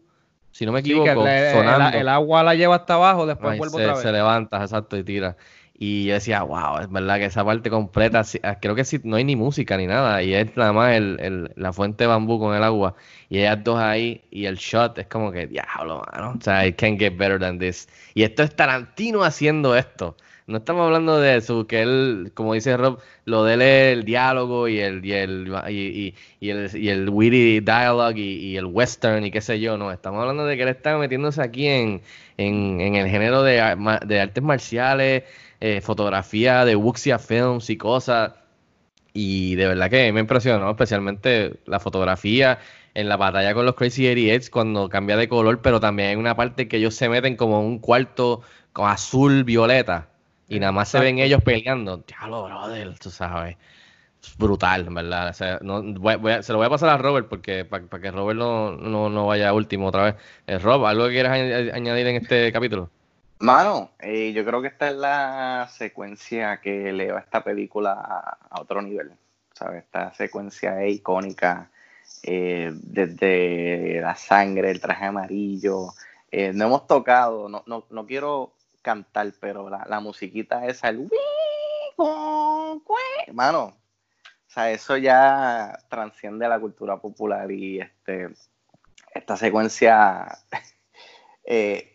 [0.54, 4.04] si no me equivoco, el, agua la lleva hasta abajo, después vuelve se, otra vez.
[4.04, 5.36] Se levanta, exacto, y tira.
[5.74, 9.16] Y yo decía, wow, es verdad que esa parte completa, ah, creo que sí, no
[9.16, 12.56] hay ni música ni nada, y es nada más el, la fuente de bambú con
[12.56, 12.93] el agua,
[13.30, 16.76] y ellas dos ahí, y el shot es como que, diablo, mano, o sea, it
[16.76, 17.89] can't get better than this.
[18.14, 20.16] Y esto es Tarantino haciendo esto.
[20.46, 24.68] No estamos hablando de eso, que él, como dice Rob, lo de él el diálogo
[24.68, 29.32] y el, y el, y, y, el, y el witty dialogue y, el western y
[29.32, 29.91] qué sé yo, no.
[29.91, 32.02] Estamos hablando de que él está metiéndose aquí en,
[32.38, 33.54] en, en el género de,
[34.06, 35.24] de artes marciales,
[35.62, 38.34] eh, fotografía de Wuxia Films y cosas.
[39.14, 42.60] Y de verdad que me impresionó, especialmente la fotografía
[42.96, 46.36] en la batalla con los Crazy 88 cuando cambia de color, pero también hay una
[46.36, 48.41] parte que ellos se meten como un cuarto
[48.74, 50.10] con azul violeta
[50.48, 51.98] y nada más se ven ellos peleando.
[51.98, 53.58] Diablo, brother, tú sabes.
[54.38, 55.34] brutal, ¿verdad?
[55.34, 59.88] se lo voy a pasar a Robert porque para que Robert no, no, vaya último
[59.88, 60.16] otra vez.
[60.48, 61.34] Eh, Rob, ¿algo que quieras
[61.74, 62.89] añadir en este capítulo?
[63.39, 67.91] Mano, eh, yo creo que esta es la secuencia que eleva esta película
[68.50, 69.12] a, otro nivel.
[69.54, 69.84] ¿sabes?
[69.84, 71.70] Esta secuencia es icónica.
[72.24, 75.89] Eh, desde la sangre, el traje amarillo.
[76.32, 81.09] Eh, no hemos tocado, no, no, no quiero cantar, pero la, musiquita esa, el
[83.34, 83.75] mano, o
[84.45, 88.29] sea, eso ya transciende la cultura popular y este
[89.15, 90.27] esta secuencia
[91.45, 91.93] eh,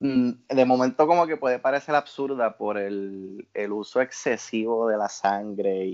[0.00, 5.86] Mm, de momento como que puede parecer absurda por el, uso excesivo de la sangre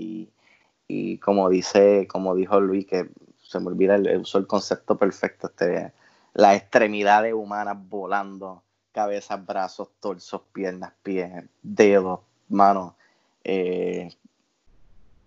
[0.87, 3.09] y, como dice, como dijo Luis, que
[3.41, 5.93] se me olvida, el, uso el concepto perfecto, este,
[6.33, 8.63] las extremidades humanas volando,
[8.95, 12.93] cabezas, brazos, torsos, piernas, pies, dedos, manos.
[13.43, 14.09] Eh,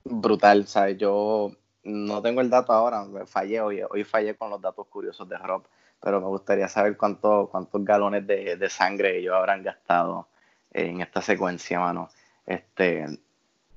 [0.05, 0.97] brutal, ¿sabes?
[0.97, 1.53] Yo
[1.85, 5.63] no tengo el dato ahora, fallé hoy, hoy fallé con los datos curiosos de Rob
[6.01, 10.29] pero me gustaría saber cuánto, cuántos galones de, sangre ellos habrán gastado
[10.73, 12.09] en esta secuencia, mano.
[12.47, 13.07] Este,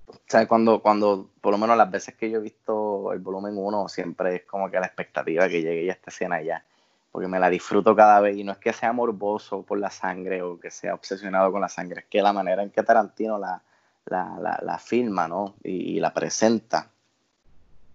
[0.08, 3.88] o cuando, cuando, por lo menos las veces que yo he visto el volumen 1,
[3.90, 6.64] siempre es como que la expectativa que llegue a esta escena ya,
[7.12, 10.42] porque me la disfruto cada vez y no es que sea morboso por la sangre
[10.42, 13.62] o que sea obsesionado con la sangre, es que la manera en que Tarantino la,
[14.06, 15.56] la, la, filma, ¿no?
[15.64, 16.90] Y, la presenta.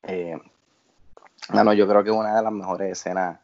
[0.03, 0.39] Eh,
[1.51, 3.39] bueno, yo creo que es una de las mejores escenas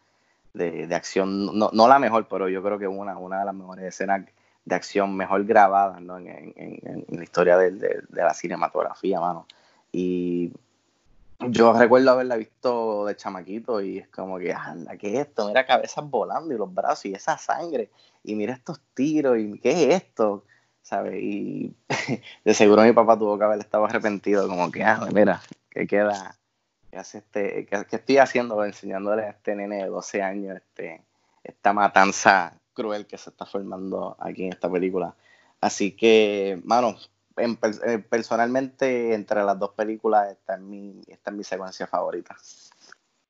[0.52, 3.86] de, acción, no, no, la mejor, pero yo creo que una, una de las mejores
[3.86, 4.26] escenas
[4.64, 6.18] de acción mejor grabadas ¿no?
[6.18, 9.46] en, en, la historia de, de, la cinematografía, mano.
[9.90, 10.52] Y
[11.48, 15.48] yo recuerdo haberla visto de chamaquito y es como que, anda, ¿qué es esto?
[15.48, 17.90] Mira cabezas volando y los brazos y esa sangre
[18.22, 20.44] y mira estos tiros y ¿qué es esto?
[20.82, 21.14] ¿Sabes?
[21.22, 21.74] Y
[22.44, 25.40] de seguro mi papá tuvo que haber estado arrepentido, como que, ah, mira,
[25.70, 26.36] que queda,
[26.90, 31.02] ¿Qué, este, estoy haciendo enseñándole a este nene de 12 años este,
[31.42, 35.14] esta matanza cruel que se está formando aquí en esta película?
[35.60, 36.96] Así que, mano,
[37.36, 42.36] eh, personalmente entre las dos películas esta es mi, esta es mi secuencia favorita.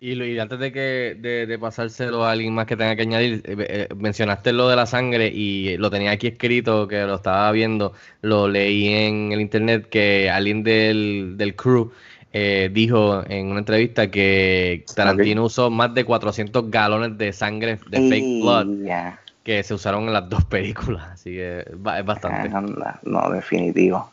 [0.04, 3.88] Y, antes de que de, pasárselo a alguien más que tenga que añadir, eh, eh,
[3.94, 8.48] mencionaste lo de la sangre y lo tenía aquí escrito, que lo estaba viendo, lo
[8.48, 11.92] leí en el internet, que alguien del, del crew
[12.32, 18.08] eh, dijo en una entrevista que Tarantino usó más de 400 galones de sangre de
[18.08, 18.66] fake blood
[19.42, 21.08] que se usaron en las dos películas.
[21.12, 22.50] Así que es bastante.
[23.02, 24.10] No, definitivo.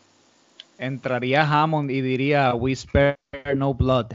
[0.77, 3.17] Entraría Hammond y diría We spare
[3.55, 4.13] no blood.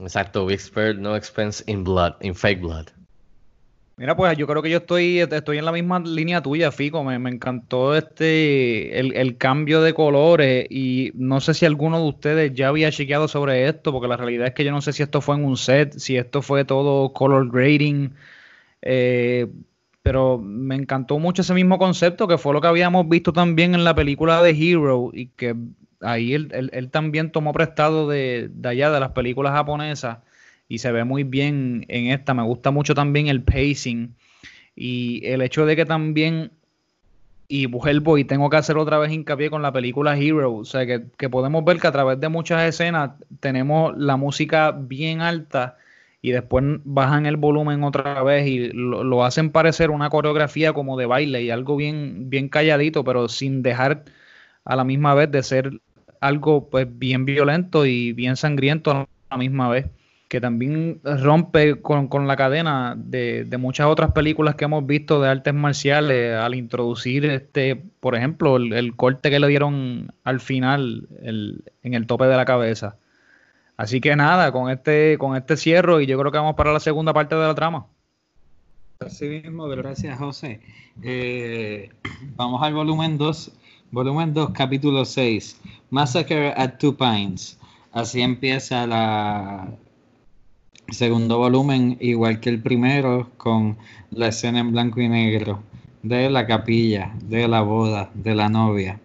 [0.00, 2.86] Exacto, we spare no expense in blood, in fake blood.
[3.98, 7.02] Mira, pues yo creo que yo estoy, estoy en la misma línea tuya, Fico.
[7.02, 12.68] Me, encantó este el, cambio de colores y no sé si alguno de ustedes ya
[12.68, 15.34] había chequeado sobre esto, porque la realidad es que yo no sé si esto fue
[15.34, 18.14] en un set, si esto fue todo color grading,
[18.82, 19.48] eh,
[20.08, 23.84] pero me encantó mucho ese mismo concepto que fue lo que habíamos visto también en
[23.84, 25.54] la película de Hero y que
[26.00, 30.20] ahí él, también tomó prestado de, de allá, de las películas japonesas
[30.66, 32.32] y se ve muy bien en esta.
[32.32, 34.14] Me gusta mucho también el pacing
[34.74, 36.52] y el hecho de que también,
[37.46, 40.86] y vuelvo y tengo que hacer otra vez hincapié con la película Hero, o sea,
[40.86, 45.76] que, podemos ver que a través de muchas escenas tenemos la música bien alta
[46.20, 51.06] y después bajan el volumen otra vez y lo, hacen parecer una coreografía como de
[51.06, 54.04] baile y algo bien, bien calladito, pero sin dejar
[54.64, 55.80] a la misma vez de ser
[56.20, 59.86] algo pues bien violento y bien sangriento a la misma vez
[60.28, 65.54] que también rompe con, la cadena de, muchas otras películas que hemos visto de artes
[65.54, 72.06] marciales al introducir, este, por ejemplo, el, corte que le dieron al final en el
[72.06, 72.96] tope de la cabeza.
[73.78, 76.80] Así que nada, con este, con este cierro y yo creo que vamos para la
[76.80, 77.86] segunda parte de la trama.
[79.00, 80.60] Así mismo, gracias José.
[81.02, 81.88] Eh,
[82.36, 83.52] vamos al volumen 2
[83.90, 85.60] volumen 2, capítulo 6,
[85.90, 87.58] Massacre at Two Pines.
[87.92, 89.68] Así empieza la
[90.90, 93.76] segundo volumen, igual que el primero, con
[94.10, 95.62] la escena en blanco y negro
[96.02, 99.00] de la capilla, de la boda, de la novia.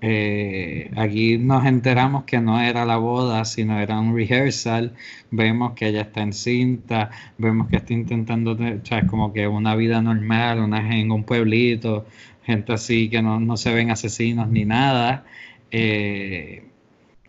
[0.00, 4.94] Eh, aquí nos enteramos que no era la boda, sino era un rehearsal.
[5.30, 9.74] Vemos que ella está en cinta, vemos que está intentando, o sea, como que una
[9.76, 12.06] vida normal, una, en un pueblito,
[12.44, 15.24] gente así que no, se ven asesinos ni nada.
[15.70, 16.64] Eh,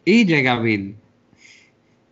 [0.04, 0.96] y llega Bill.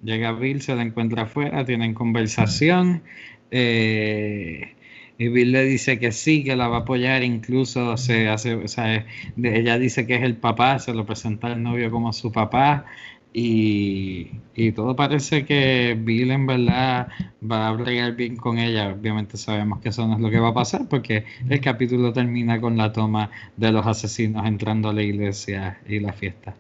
[0.04, 3.04] Llega Bill, se la encuentra afuera, tienen conversación.
[3.52, 4.74] Eh,
[5.18, 8.68] y Bill le dice que sí, que la va a apoyar, incluso se hace, o
[8.68, 9.06] sea,
[9.42, 12.86] ella dice que es el papá, se lo presenta al novio como su papá,
[13.34, 17.08] y, todo parece que Bill en verdad
[17.44, 18.90] va a bregar bien con ella.
[18.90, 22.62] Obviamente sabemos que eso no es lo que va a pasar porque el capítulo termina
[22.62, 26.56] con la toma de los asesinos entrando a la iglesia y la fiesta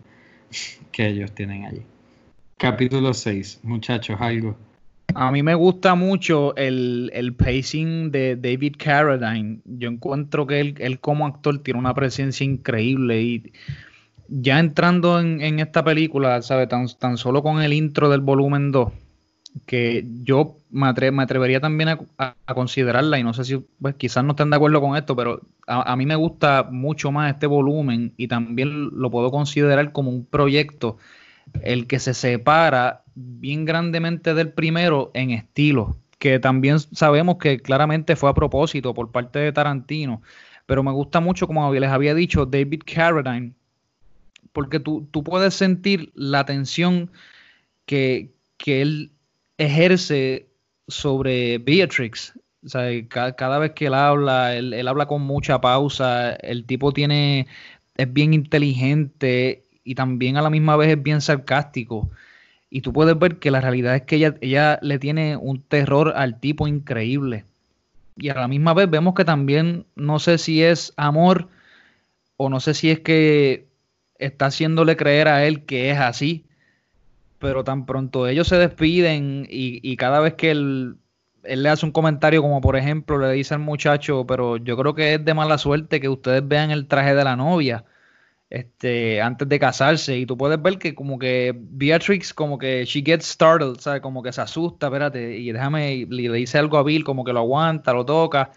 [0.91, 1.83] que ellos tienen allí.
[2.57, 4.57] Capítulo 6, muchachos, algo.
[5.15, 9.59] A mí me gusta mucho el, el, pacing de David Carradine.
[9.65, 13.53] Yo encuentro que él, él, como actor tiene una presencia increíble y
[14.27, 16.65] ya entrando en, esta película, ¿sabe?
[16.67, 18.91] Tan, tan, solo con el intro del volumen 2,
[19.67, 24.49] que yo me, atrevería también a, considerarla y no sé si pues, quizás no estén
[24.49, 28.27] de acuerdo con esto, pero a, a mí me gusta mucho más este volumen y
[28.27, 30.97] también lo puedo considerar como un proyecto
[31.61, 38.15] el que se separa bien grandemente del primero en estilo, que también sabemos que claramente
[38.15, 40.21] fue a propósito por parte de Tarantino,
[40.65, 43.53] pero me gusta mucho, como les había dicho, David Carradine,
[44.53, 47.11] porque tú, tú puedes sentir la tensión
[47.85, 48.31] que,
[48.65, 49.11] él
[49.57, 50.47] ejerce
[50.87, 52.33] sobre Beatrix.
[53.09, 57.47] Cada, vez que él habla, él, él habla con mucha pausa, el tipo tiene,
[57.97, 62.09] es bien inteligente y también a la misma vez es bien sarcástico.
[62.69, 66.13] Y tú puedes ver que la realidad es que ella, ella le tiene un terror
[66.15, 67.45] al tipo increíble.
[68.17, 71.49] Y a la misma vez vemos que también no sé si es amor
[72.37, 73.67] o no sé si es que
[74.17, 76.45] está haciéndole creer a él que es así.
[77.39, 80.95] Pero tan pronto ellos se despiden y, cada vez que él,
[81.43, 84.95] él le hace un comentario como por ejemplo le dice al muchacho, pero yo creo
[84.95, 87.83] que es de mala suerte que ustedes vean el traje de la novia
[88.53, 90.15] este, antes de casarse.
[90.15, 94.01] Y tú puedes ver que como que Beatrix como que she gets startled, ¿sabes?
[94.01, 97.39] Como que se asusta, espérate, y déjame, le dice algo a Bill, como que lo
[97.39, 98.51] aguanta, lo toca,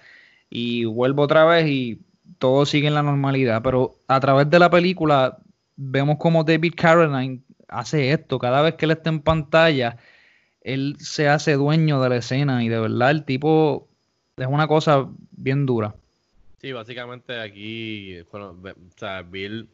[0.50, 1.98] y vuelve otra vez y
[2.38, 3.62] todo sigue en la normalidad.
[3.62, 5.38] Pero a través de la película
[5.76, 8.38] vemos como David Carradine hace esto.
[8.38, 9.96] Cada vez que él está en pantalla,
[10.60, 13.88] él se hace dueño de la escena y de verdad el tipo
[14.36, 15.94] es una cosa bien dura.
[16.60, 19.70] Sí, básicamente aquí, bueno, o sea, Bill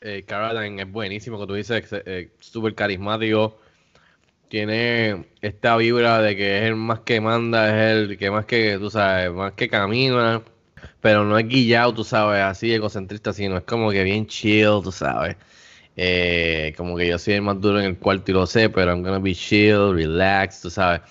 [0.00, 3.58] eh, Carradine es buenísimo, como tú dices, eh, súper carismático.
[4.48, 8.78] Tiene esta vibra de que es el más que manda, es el que más que,
[8.78, 10.42] tú sabes, más que camina,
[11.00, 14.92] pero no es guillado, tú sabes, así egocentrista, sino es como que bien chill, tú
[14.92, 15.36] sabes.
[15.96, 18.92] Eh, como que yo soy el más duro en el cuarto y lo sé, pero
[18.92, 21.02] I'm gonna be chill, relax, tú sabes.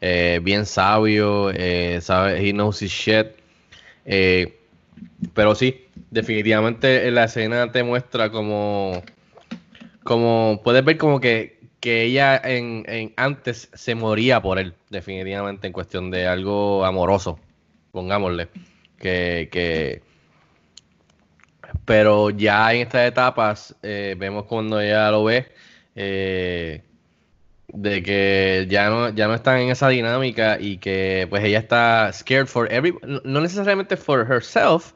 [0.00, 3.28] Eh, bien sabio, eh, sabes, he knows his shit.
[5.34, 9.02] pero sí, definitivamente la escena te muestra como,
[10.04, 15.66] como puedes ver como que, que ella en, en, antes se moría por él, definitivamente
[15.66, 17.38] en cuestión de algo amoroso,
[17.92, 18.48] pongámosle,
[18.98, 20.02] que, que
[21.84, 25.46] pero ya en estas etapas eh, vemos cuando ella lo ve
[25.94, 26.82] eh,
[27.68, 32.10] de que ya no, ya no están en esa dinámica y que pues ella está
[32.12, 32.94] scared for every,
[33.24, 34.92] no necesariamente for herself,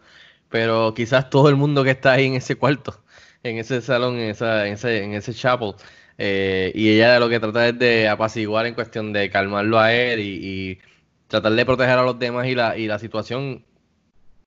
[0.52, 3.02] pero quizás todo el mundo que está ahí en ese cuarto,
[3.42, 5.74] en ese salón, en, esa, en, ese, en ese chapel.
[6.18, 10.20] Eh, y ella lo que trata es de apaciguar en cuestión de calmarlo a él
[10.20, 10.78] y,
[11.28, 13.64] tratar de proteger a los demás y la, y la situación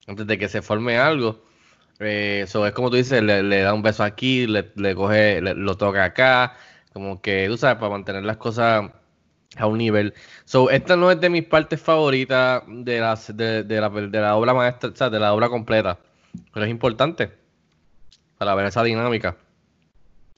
[0.07, 1.43] antes de que se forme algo.
[1.99, 5.77] Eso eh, es como tú dices, le, da un beso aquí, le, le coge, lo
[5.77, 6.55] toca acá,
[6.93, 8.91] como que, tú sabes, para mantener las cosas
[9.57, 10.13] a un nivel.
[10.45, 14.53] So, esta no es de mis partes favoritas de, las, de, la, de la obra
[14.53, 15.99] maestra, o sea, de la obra completa,
[16.53, 17.31] pero es importante
[18.37, 19.37] para ver esa dinámica.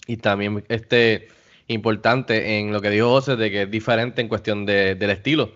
[0.06, 1.28] Y también este
[1.68, 5.52] importante en lo que dijo José de que es diferente en cuestión de, del estilo.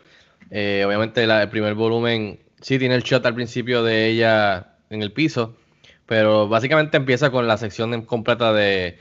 [0.49, 5.13] Eh, obviamente el primer volumen sí tiene el shot al principio de ella en el
[5.13, 5.55] piso,
[6.11, 8.97] pero básicamente empieza con la sección completa de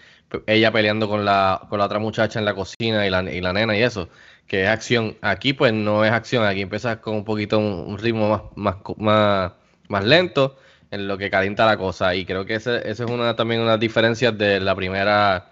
[0.47, 3.53] ella peleando con la, con la otra muchacha en la cocina y la, y la
[3.53, 4.09] nena y eso
[4.47, 5.17] que es acción.
[5.21, 9.53] Aquí pues no es acción, aquí empieza con un poquito un, ritmo más, más,
[9.89, 10.57] más, lento.
[10.93, 12.15] en lo que calienta la cosa.
[12.15, 15.51] Y creo que esa es una también una diferencia de la primera,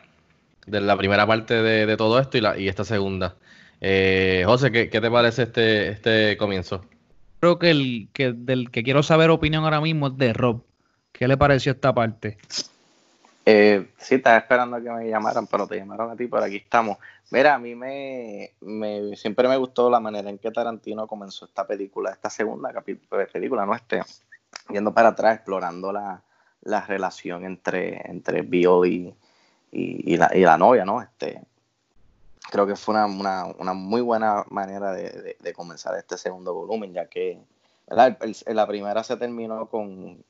[0.64, 3.34] de la primera parte de, todo esto y, la, y esta segunda.
[3.80, 6.84] Eh, José, ¿qué, te parece este, este comienzo?
[7.40, 10.67] Creo que el que del que quiero saber opinión ahora mismo es de Rob.
[11.18, 12.38] ¿Qué le pareció esta parte?
[13.44, 16.96] Eh, sí, estaba esperando que me llamaran, pero te llamaron a ti, pero aquí estamos.
[17.32, 18.52] Mira, a mí me,
[19.16, 22.70] siempre me gustó la manera en que Tarantino comenzó esta película, esta segunda
[23.32, 23.74] película, ¿no?
[23.74, 24.00] Este,
[24.70, 26.22] yendo para atrás, explorando la,
[26.86, 29.16] relación entre, entre Bill
[29.72, 31.02] y, la, novia, ¿no?
[31.02, 31.42] Este,
[32.48, 37.42] creo que fue una, muy buena manera de, comenzar este segundo volumen, ya que
[37.88, 40.24] la primera se terminó con,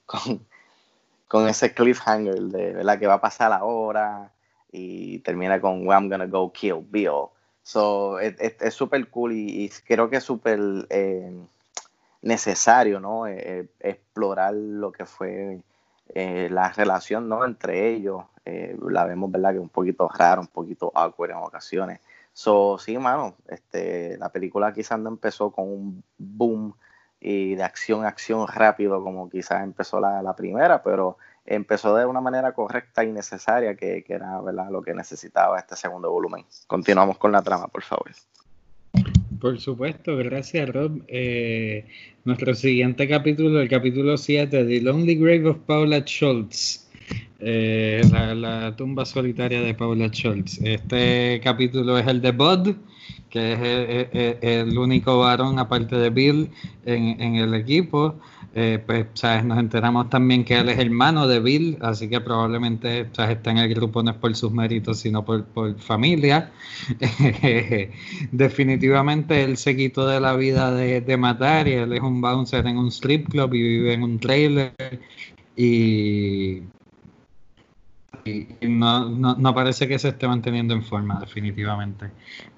[1.48, 2.98] ese cliffhanger de ¿verdad?
[2.98, 4.32] que va a pasar ahora
[4.72, 7.28] y termina con I'm gonna go kill Bill.
[7.62, 10.58] So, es súper cool y, creo que es súper
[10.88, 11.30] eh,
[12.22, 13.26] necesario, ¿no?
[13.26, 15.60] Eh, eh, explorar lo que fue
[16.14, 17.44] la relación, ¿no?
[17.44, 18.24] Entre ellos.
[18.46, 19.52] la vemos, ¿verdad?
[19.52, 22.00] Que un poquito raro, un poquito awkward en ocasiones.
[22.32, 26.74] So, sí, mano, este, la película quizás no empezó con un boom
[27.20, 32.06] y de acción a acción rápido como quizás empezó la, la, primera, pero empezó de
[32.06, 34.70] una manera correcta y necesaria que, que era ¿verdad?
[34.70, 36.44] lo que necesitaba este segundo volumen.
[36.66, 38.10] Continuamos con la trama, por favor.
[39.40, 41.02] Por supuesto, gracias Rob.
[41.06, 41.86] Eh,
[42.24, 46.88] nuestro siguiente capítulo, el capítulo 7, The Lonely Grave of Paula Schultz.
[47.40, 50.60] Eh, la, tumba solitaria de Paula Schultz.
[50.62, 52.74] Este capítulo es el de Bud,
[53.30, 53.52] que
[54.12, 56.50] es el, único varón, aparte de Bill,
[56.84, 58.16] en, el equipo.
[58.54, 59.44] Eh, pues, ¿sabes?
[59.44, 63.36] Nos enteramos también que él es hermano de Bill, así que probablemente ¿sabes?
[63.36, 66.50] está en el grupo no es por sus méritos, sino por, por familia.
[68.32, 72.66] Definitivamente él se quitó de la vida de, de matar y él es un bouncer
[72.66, 74.72] en un strip club y vive en un trailer.
[75.54, 76.62] Y
[78.62, 82.10] no, no, parece que se esté manteniendo en forma, definitivamente.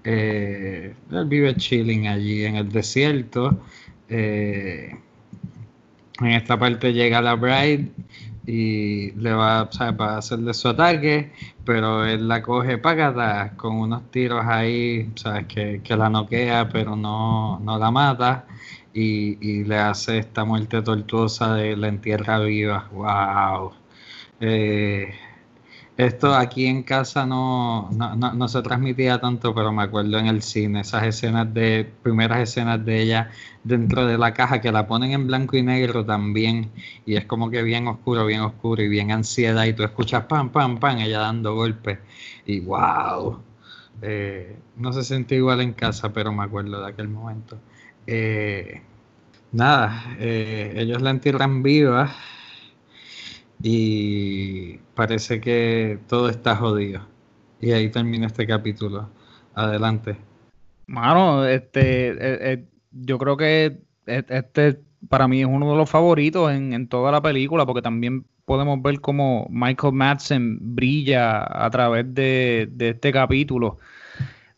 [0.04, 3.60] Eh, él vive chilling allí en el desierto.
[4.08, 4.96] Eh,
[6.20, 7.90] en esta parte llega la Bride
[8.46, 11.32] y le va, a hacerle su ataque,
[11.64, 15.46] pero él la coge pagada con unos tiros ahí, ¿sabes?
[15.46, 18.46] Que, que la noquea, pero no, no la mata.
[18.92, 22.88] Y, y, le hace esta muerte tortuosa de la entierra viva.
[22.92, 23.72] ¡Wow!
[26.07, 30.80] Esto aquí en casa no, no, se transmitía tanto, pero me acuerdo en el cine,
[30.80, 33.30] esas escenas de, primeras escenas de ella
[33.64, 36.70] dentro de la caja que la ponen en blanco y negro también,
[37.05, 40.51] y es como que bien oscuro, bien oscuro y bien ansiedad, y tú escuchas pam,
[40.51, 41.98] pam, pam, ella dando golpes,
[42.46, 43.38] y wow,
[44.01, 47.59] eh, no se siente igual en casa, pero me acuerdo de aquel momento.
[48.07, 48.80] Eh,
[49.53, 52.11] nada, eh, ellos la entierran viva
[53.62, 57.06] y parece que todo está jodido.
[57.61, 59.11] Y ahí termina este capítulo.
[59.54, 60.16] Adelante.
[60.86, 65.88] Mano, este, eh, eh, yo creo que e, este para mí es uno de los
[65.88, 72.12] favoritos en, toda la película, porque también podemos ver cómo Michael Madsen brilla a través
[72.14, 73.78] de, de este capítulo,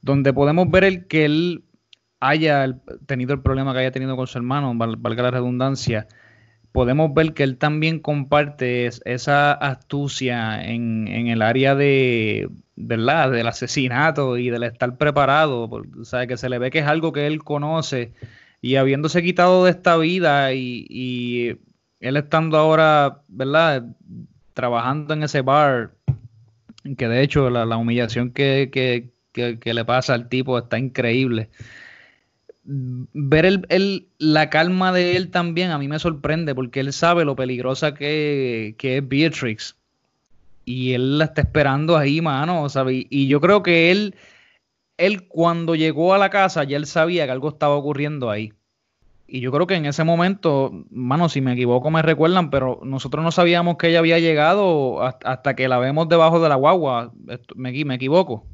[0.01, 1.65] donde podemos ver el que él
[2.21, 6.07] haya tenido el problema que haya tenido con su hermano, valga la redundancia,
[6.73, 13.31] podemos ver que él también comparte esa astucia en, el área de, ¿verdad?
[13.31, 17.13] del asesinato y del estar preparado, o sea, que se le ve que es algo
[17.13, 18.15] que él conoce
[18.63, 21.59] y habiéndose quitado de esta vida y,
[22.01, 23.85] él estando ahora, ¿verdad?
[24.55, 25.93] Trabajando en ese bar,
[26.99, 28.71] que de hecho la, humillación que,
[29.33, 31.49] que le pasa al tipo está increíble
[32.65, 37.37] ver el, la calma de él también a mí me sorprende porque él sabe lo
[37.37, 39.77] peligrosa que, es Beatrix.
[40.65, 43.07] Y él la está esperando ahí, mano, ¿sabe?
[43.11, 44.15] Y yo creo que él,
[44.97, 48.53] él cuando llegó a la casa ya él sabía que algo estaba ocurriendo ahí.
[49.27, 53.25] Y yo creo que en ese momento, mano, si me equivoco me recuerdan, pero nosotros
[53.25, 57.13] no sabíamos que ella había llegado hasta, que la vemos debajo de la guagua.
[57.57, 58.47] me equivoco.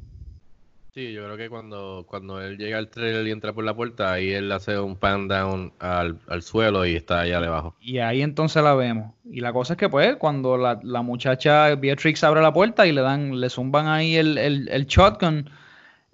[0.99, 4.11] Sí, yo creo que cuando, cuando él llega al trailer y entra por la puerta,
[4.11, 7.73] ahí él hace un pan down al, suelo y está allá debajo.
[7.79, 9.13] Y ahí entonces la vemos.
[9.23, 12.99] Y la cosa es que pues cuando la, muchacha Beatrix abre la puerta y le
[12.99, 15.49] dan, le zumban ahí el, el, shotgun,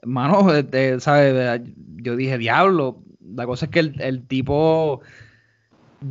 [0.04, 0.48] mano,
[1.00, 1.62] ¿sabes?
[1.96, 3.02] yo dije, diablo.
[3.22, 5.02] La cosa es que el, el tipo,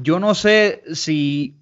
[0.03, 1.55] yo no sé si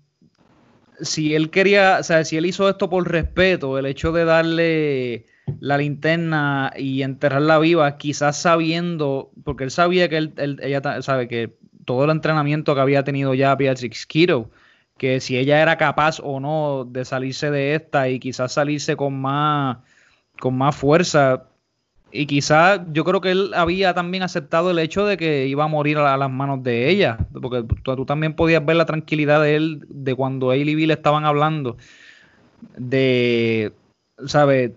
[1.03, 5.27] si él quería, o sea, si él hizo esto por respeto, el hecho de darle
[5.61, 11.55] la linterna y enterrarla viva, quizás sabiendo, porque él sabía que él, ella sabe que
[11.85, 14.51] todo el entrenamiento que había tenido ya Beatrix Kiddo,
[14.99, 19.21] que si ella era capaz o no de salirse de esta y quizás salirse con
[19.21, 19.79] más,
[20.39, 21.45] con más fuerza.
[22.13, 25.69] Y quizás yo creo que él había también aceptado el hecho de que iba a
[25.69, 29.85] morir a, las manos de ella, porque tú, también podías ver la tranquilidad de él
[29.89, 31.79] de cuando él y Bill estaban hablando
[32.77, 33.73] de,
[34.27, 34.73] ¿sabes?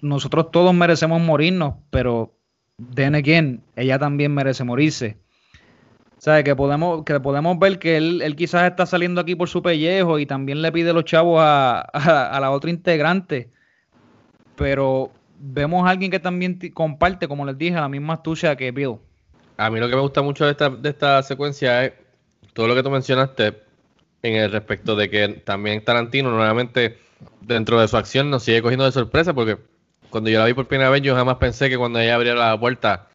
[0.00, 2.34] Nosotros todos merecemos morirnos, pero
[2.94, 5.18] then again, ella también merece morirse.
[6.18, 6.44] ¿Sabes?
[6.44, 10.26] Que podemos, que podemos ver que él, quizás está saliendo aquí por su pellejo y
[10.26, 11.88] también le pide los chavos a,
[12.40, 13.50] la otra integrante.
[14.56, 18.96] Pero vemos a alguien que también comparte, como les dije, la misma astucia que Bill.
[19.58, 21.92] A mí lo que me gusta mucho de esta, de esta secuencia es
[22.54, 23.65] todo lo que tú mencionaste
[24.22, 26.98] en el respecto de que también Tarantino nuevamente
[27.40, 29.58] dentro de su acción nos sigue cogiendo de sorpresa porque
[30.10, 32.58] cuando yo la vi por primera vez yo jamás pensé que cuando ella abrió la
[32.58, 33.08] puerta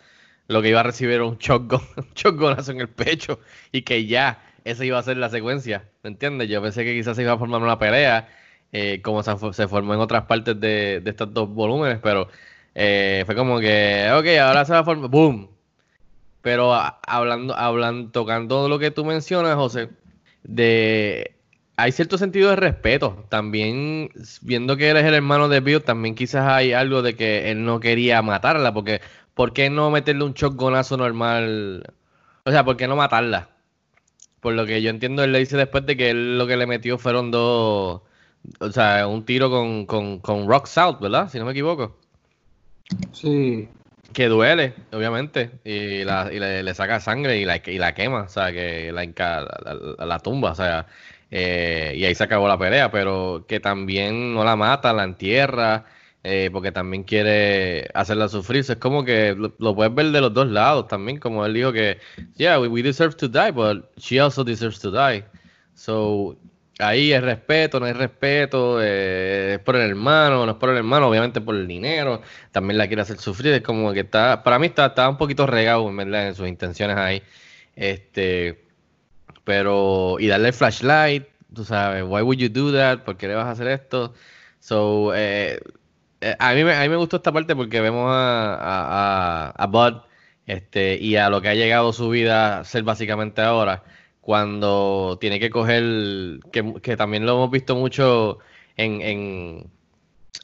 [0.48, 3.40] lo que iba a recibir era un shotgun, un en el pecho
[3.72, 6.49] y que ya esa iba a ser la secuencia, ¿me entiendes?
[6.49, 8.30] Yo pensé que quizás se iba a formar una pelea,
[8.72, 12.28] eh, como se, formó en otras partes de, estos dos volúmenes, pero
[12.76, 15.49] eh, fue como que, ok, ahora se va a formar, ¡boom!
[16.41, 16.73] Pero
[17.07, 19.90] hablando, hablando, tocando lo que tú mencionas, José,
[20.43, 21.35] de
[21.81, 23.26] hay cierto sentido de respeto.
[23.30, 24.09] También,
[24.41, 27.80] viendo que eres el hermano de Bill, también quizás hay algo de que él no
[27.80, 29.01] quería matarla, porque
[29.34, 31.84] ¿por qué no meterle un shotgunazo normal?
[32.45, 33.49] O sea, ¿por qué no matarla?
[34.41, 36.68] Por lo que yo entiendo, él le dice después de que él lo que le
[36.68, 38.01] metió fueron dos,
[38.59, 41.30] o sea, un tiro con, con, con Rock Salt, ¿verdad?
[41.30, 41.97] Si no me equivoco.
[43.11, 43.68] Sí.
[44.13, 48.51] Que duele, obviamente, y, la, le, saca sangre y la, y la quema, o sea,
[48.51, 49.05] que la,
[50.05, 50.88] la, tumba, o sea,
[51.29, 55.85] eh, y ahí se acabó la pelea, pero que también no la mata, la entierra,
[56.23, 58.59] eh, porque también quiere hacerla sufrir.
[58.67, 61.97] Es como que lo, puedes ver de los dos lados también, como él dijo que,
[62.35, 65.23] yeah, we, deserve to die, but she also deserves to die.
[65.73, 66.38] So,
[66.81, 70.77] ahí es respeto, no hay respeto, eh, es por el hermano, no es por el
[70.77, 72.21] hermano, obviamente por el dinero,
[72.51, 75.47] también la quiere hacer sufrir, es como que está, para mí está, está un poquito
[75.47, 77.23] regado, en sus intenciones ahí.
[77.75, 78.65] Este,
[79.43, 82.99] pero, y darle el flashlight, tú sabes, why would you do that?
[83.03, 84.13] ¿Por qué le vas a hacer esto?
[84.59, 85.59] So, eh,
[86.21, 90.01] eh, a, mí me, a mí me gustó esta parte porque vemos a, a, Bud
[90.45, 93.83] este, y a lo que ha llegado su vida a ser básicamente ahora,
[94.22, 98.39] cuando tiene que coger, que, que también lo hemos visto mucho
[98.77, 99.68] en, en,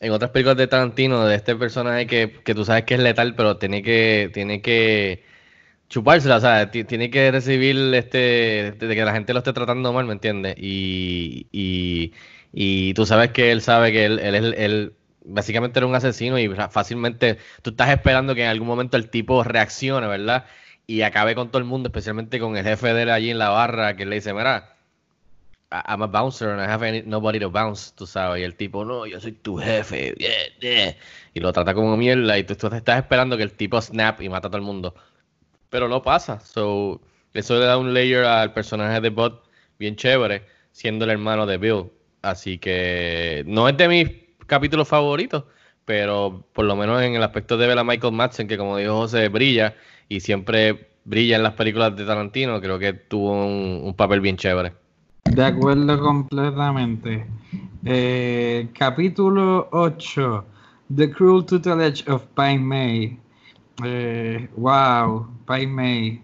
[0.01, 3.35] en, otras películas de Tarantino, de este personaje que, que tú sabes que es letal,
[3.35, 5.23] pero tiene que, tiene que
[5.89, 10.05] chupársela, o sea, tiene que recibir este, de que la gente lo esté tratando mal,
[10.05, 10.55] ¿me entiendes?
[10.57, 12.13] Y, y,
[12.53, 14.93] y, tú sabes que él sabe que él, él, él,
[15.25, 19.43] básicamente era un asesino y fácilmente tú estás esperando que en algún momento el tipo
[19.43, 20.45] reaccione, ¿verdad?
[20.87, 23.49] Y acabe con todo el mundo, especialmente con el jefe de él allí en la
[23.49, 24.77] barra, que le dice, mira,
[25.69, 28.41] I'm a bouncer and I have nobody to bounce, tú sabes.
[28.41, 30.15] Y el tipo, no, yo soy tu jefe.
[31.33, 32.37] Y lo trata como mierda.
[32.37, 34.95] Y tú, tú, estás esperando que el tipo snap y mata a todo el mundo.
[35.69, 36.39] Pero no pasa.
[36.39, 37.01] So,
[37.33, 39.43] eso le da un layer al personaje de Bot
[39.77, 41.91] bien chévere, siendo el hermano de Bill.
[42.21, 44.09] Así que no es de mis
[44.47, 45.43] capítulos favoritos,
[45.85, 48.97] pero por lo menos en el aspecto de ver a Michael Madsen, que como dijo
[48.97, 49.75] José, brilla
[50.09, 54.73] y siempre brilla en las películas de Tarantino, creo que tuvo un, papel bien chévere.
[55.23, 57.25] De acuerdo completamente.
[57.85, 60.45] Eh, capítulo 8.
[60.95, 63.19] The Cruel Tutelage of Pai Mei.
[63.83, 66.21] Eh, wow, Pai Mei.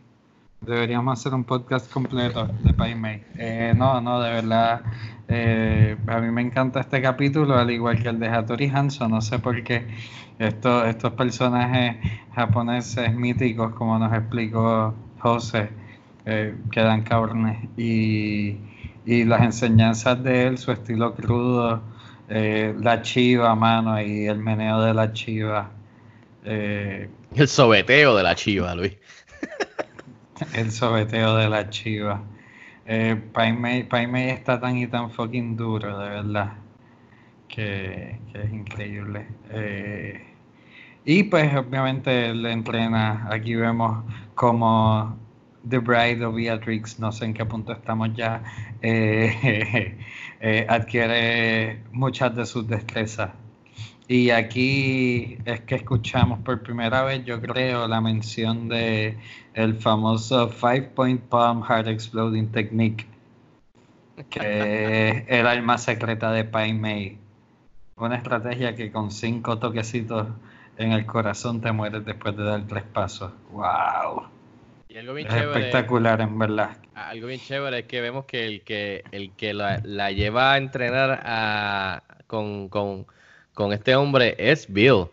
[0.62, 3.24] Deberíamos hacer un podcast completo de Pai Mei.
[3.38, 4.82] Eh, no, no, de verdad.
[5.28, 9.08] Eh, a mí me encanta este capítulo, al igual que el de Hattori Hanzo.
[9.08, 9.88] No sé por qué
[10.40, 11.98] estos, estos personajes
[12.36, 15.70] japoneses míticos, como nos explicó José,
[16.26, 17.58] eh, quedan cabrones.
[17.78, 18.58] Y,
[19.06, 21.82] y, las enseñanzas de él, su estilo crudo,
[22.30, 25.72] eh, la chiva, mano, y el meneo de la chiva.
[26.44, 28.98] el sobeteo de la chiva, Luis.
[30.54, 32.22] el sobeteo de la chiva.
[32.86, 36.54] Eh, Pai está tan y tan fucking duro, de verdad.
[37.48, 39.28] Que, es increíble.
[39.52, 40.26] Eh,
[41.06, 43.28] y pues obviamente le entrena.
[43.30, 44.04] Aquí vemos
[44.36, 45.18] como
[45.68, 48.44] The Bride of Beatrix, no sé en qué punto estamos ya,
[48.82, 49.98] eh,
[50.42, 53.32] eh, adquiere muchas de sus destrezas.
[54.08, 59.18] Y aquí es que escuchamos por primera vez, yo creo, la mención de
[59.54, 63.06] el famoso Five Point Palm Heart Exploding Technique,
[64.30, 67.18] que es el arma secreta de Pai Mei.
[67.96, 70.28] Una estrategia que con cinco toquecitos
[70.78, 73.32] en el corazón te mueres después de dar tres pasos.
[73.52, 74.24] ¡Wow!
[74.90, 75.60] Y algo bien Es chévere.
[75.60, 76.78] espectacular, en verdad.
[76.94, 80.58] Algo bien chévere es que vemos que el que, el que la, la lleva a
[80.58, 83.06] entrenar a, con, con,
[83.54, 85.06] con este hombre es Bill.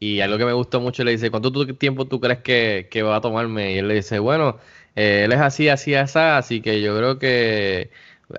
[0.00, 3.16] Y algo que me gustó mucho le dice, ¿cuánto tiempo tú crees que, que va
[3.16, 3.72] a tomarme?
[3.74, 4.58] Y él le dice, bueno,
[4.94, 7.90] eh, él es así, así, así, así que yo creo que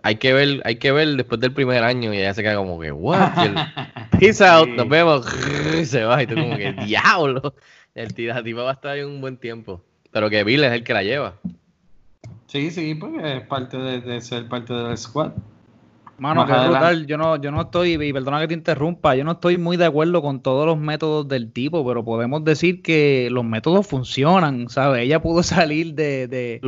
[0.03, 2.14] hay que ver, hay que ver después del primer año.
[2.14, 3.32] Y ella se queda como que, what?
[3.38, 3.56] Y él,
[4.20, 5.26] Peace out, nos vemos.
[5.78, 7.53] Y se va y tú como que, diablo.
[7.95, 9.82] El tira- va a estar ahí un buen tiempo.
[10.11, 11.36] Pero que Bill es el que la lleva.
[12.48, 15.32] Sí, sí, porque es parte de, de ser parte del squad.
[16.20, 16.70] Mano, adelante.
[16.70, 17.06] brutal.
[17.08, 19.86] Yo no, yo no estoy, y perdona que te interrumpa, yo no estoy muy de
[19.86, 25.04] acuerdo con todos los métodos del tipo, pero podemos decir que los métodos funcionan, ¿sabes?
[25.04, 26.60] Ella pudo salir de, de,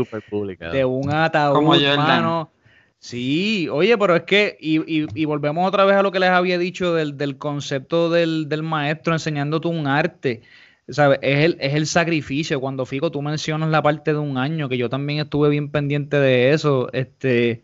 [0.71, 2.51] de un ataúd, Como mano.
[2.99, 6.29] Sí, oye, pero es que, y, y- y volvemos otra vez a lo que les
[6.29, 10.41] había dicho del, del concepto del, del maestro enseñándote un arte.
[10.87, 11.19] ¿Sabes?
[11.21, 12.59] Es el, es el sacrificio.
[12.59, 16.17] Cuando Fico, tú mencionas la parte de un año, que yo también estuve bien pendiente
[16.17, 16.91] de eso.
[16.93, 17.63] Este,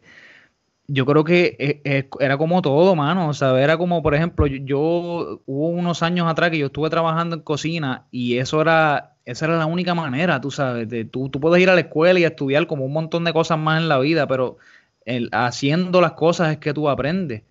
[0.87, 3.29] yo creo que eh, eh, era como todo, mano.
[3.29, 7.35] O sea, era como, por ejemplo, yo, hubo unos años atrás que yo estuve trabajando
[7.35, 10.87] en cocina y eso era, esa era la única manera, tú sabes.
[10.89, 13.59] De, tú, tú puedes ir a la escuela y estudiar como un montón de cosas
[13.59, 14.57] más en la vida, pero
[15.05, 17.43] el, haciendo las cosas es que tú aprendes.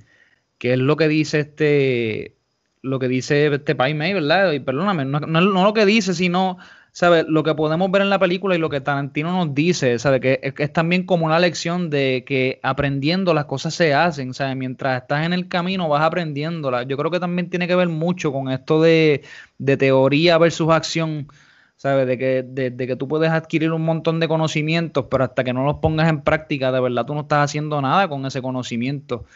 [0.59, 2.37] Que es lo que dice este,
[2.83, 4.53] lo que dice este Pai Mei, ¿verdad?
[4.53, 6.59] Y perdóname, no, no- no lo que dice, sino,
[6.97, 7.27] ¿sabes?
[7.29, 10.23] Lo que podemos ver en la película y lo que Tarantino nos dice, ¿sabes?
[10.23, 14.57] Que es, también como una lección de que aprendiendo las cosas se hacen, ¿sabes?
[14.57, 16.87] Mientras estás en el camino vas aprendiéndolas.
[16.89, 19.23] Yo creo que también tiene que ver mucho con esto de,
[19.59, 21.29] de teoría versus acción.
[21.77, 22.07] ¿Sabes?
[22.07, 25.67] De que, de que tú puedes adquirir un montón de conocimientos, pero hasta que no
[25.67, 29.27] los pongas en práctica, de verdad tú no estás haciendo nada con ese conocimiento.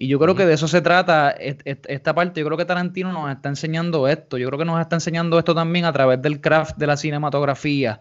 [0.00, 2.40] Y yo creo que de eso se trata est- est- esta parte.
[2.40, 4.38] Yo creo que Tarantino nos está enseñando esto.
[4.38, 8.00] Yo creo que nos está enseñando esto también a través del craft de la cinematografía.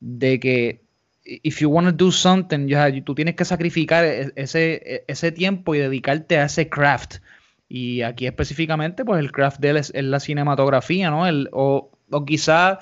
[0.00, 0.82] De que
[1.24, 2.66] if you want to do something,
[3.04, 7.16] tú tienes que sacrificar e- ese, e- ese tiempo y dedicarte a ese craft.
[7.68, 11.26] Y aquí específicamente, pues el craft de él es, es la cinematografía, ¿no?
[11.28, 12.80] El, o, o quizá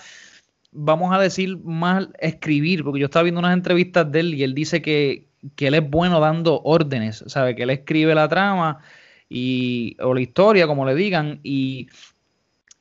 [0.73, 4.55] vamos a decir más escribir, porque yo estaba viendo unas entrevistas de él y él
[4.55, 7.55] dice que, que él es bueno dando órdenes, ¿sabe?
[7.55, 8.81] Que él escribe la trama
[9.29, 11.89] y, o la historia, como le digan, y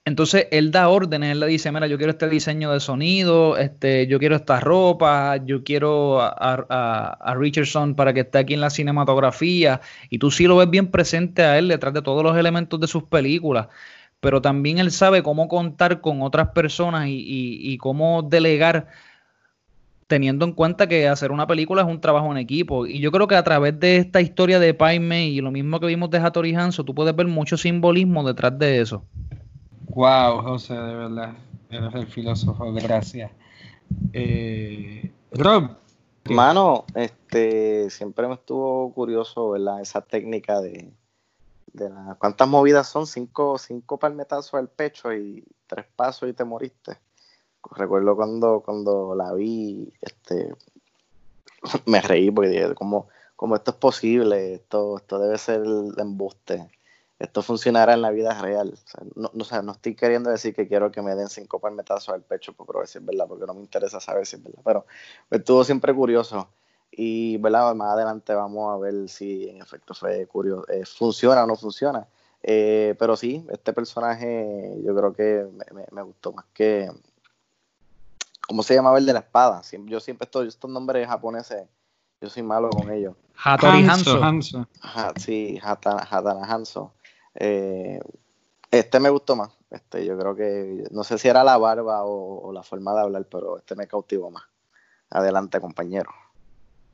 [0.06, 4.06] entonces él da órdenes, él le dice, mira, yo quiero este diseño de sonido, este,
[4.08, 9.82] yo quiero esta ropa, yo quiero a, Richardson para que esté aquí en la cinematografía,
[10.10, 12.88] y tú sí lo ves bien presente a él detrás de todos los elementos de
[12.88, 13.68] sus películas,
[14.20, 18.88] pero también él sabe cómo contar con otras personas y cómo delegar
[20.08, 22.86] teniendo en cuenta que hacer una película es un trabajo en equipo.
[22.86, 25.80] Y yo creo que a través de esta historia de Pai Mei y lo mismo
[25.80, 29.04] que vimos de Hattori Hanzo, tú puedes ver mucho simbolismo detrás de eso.
[29.90, 31.34] Wow, José, de verdad.
[31.70, 33.32] Eres el filósofo, gracias.
[34.14, 35.72] Eh, Rob.
[36.30, 39.82] Mano, este, siempre me estuvo curioso, ¿verdad?
[39.82, 40.92] Esa técnica de,
[41.74, 43.06] de la- ¿cuántas movidas son?
[43.06, 46.98] Cinco, cinco palmetazos al pecho y tres pasos y te moriste.
[47.72, 50.54] Recuerdo cuando, cuando la vi, este,
[51.86, 53.08] me reí porque dije, ¿cómo,
[53.56, 54.56] esto es posible?
[54.56, 56.70] Esto, esto debe ser el embuste.
[57.18, 58.78] Esto funcionará en la vida real.
[59.16, 62.22] No, no, o no estoy queriendo decir que quiero que me den cinco palmetazos al
[62.22, 64.62] pecho por si es verdad, porque no me interesa saber si es verdad.
[64.66, 64.86] Pero
[65.30, 66.50] me estuvo siempre curioso.
[66.92, 67.74] Y ¿verdad?
[67.76, 72.08] más adelante vamos a ver si en efecto fue curioso, eh, funciona o no funciona.
[72.44, 75.48] Eh, pero sí, este personaje yo creo que
[75.92, 76.90] me gustó más que.
[78.48, 79.62] ¿Cómo se llamaba el de la espada?
[79.86, 81.68] Yo siempre estoy, estos nombres japoneses,
[82.22, 83.16] yo soy malo con ellos.
[83.36, 84.24] Hattori Hanzo, Hanzo.
[84.24, 84.68] Hanzo.
[84.82, 86.94] Ajá, sí, Hatana, Hatana Hanzo.
[87.34, 88.00] Eh,
[88.72, 89.52] este me gustó más.
[89.70, 93.02] Este, yo creo que, no sé si era la barba o, o la forma de
[93.02, 94.44] hablar, pero este me cautivó más.
[95.10, 96.12] Adelante, compañero.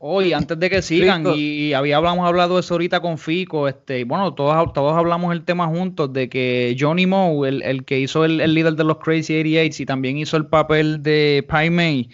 [0.03, 4.03] Hoy, antes de que sigan, y habíamos hablado de eso ahorita con Fico, este, y
[4.03, 8.25] bueno, todos, todos hablamos el tema juntos de que Johnny Moe, el, el que hizo
[8.25, 12.09] el, el líder de los Crazy 88 y también hizo el papel de Pai Mei,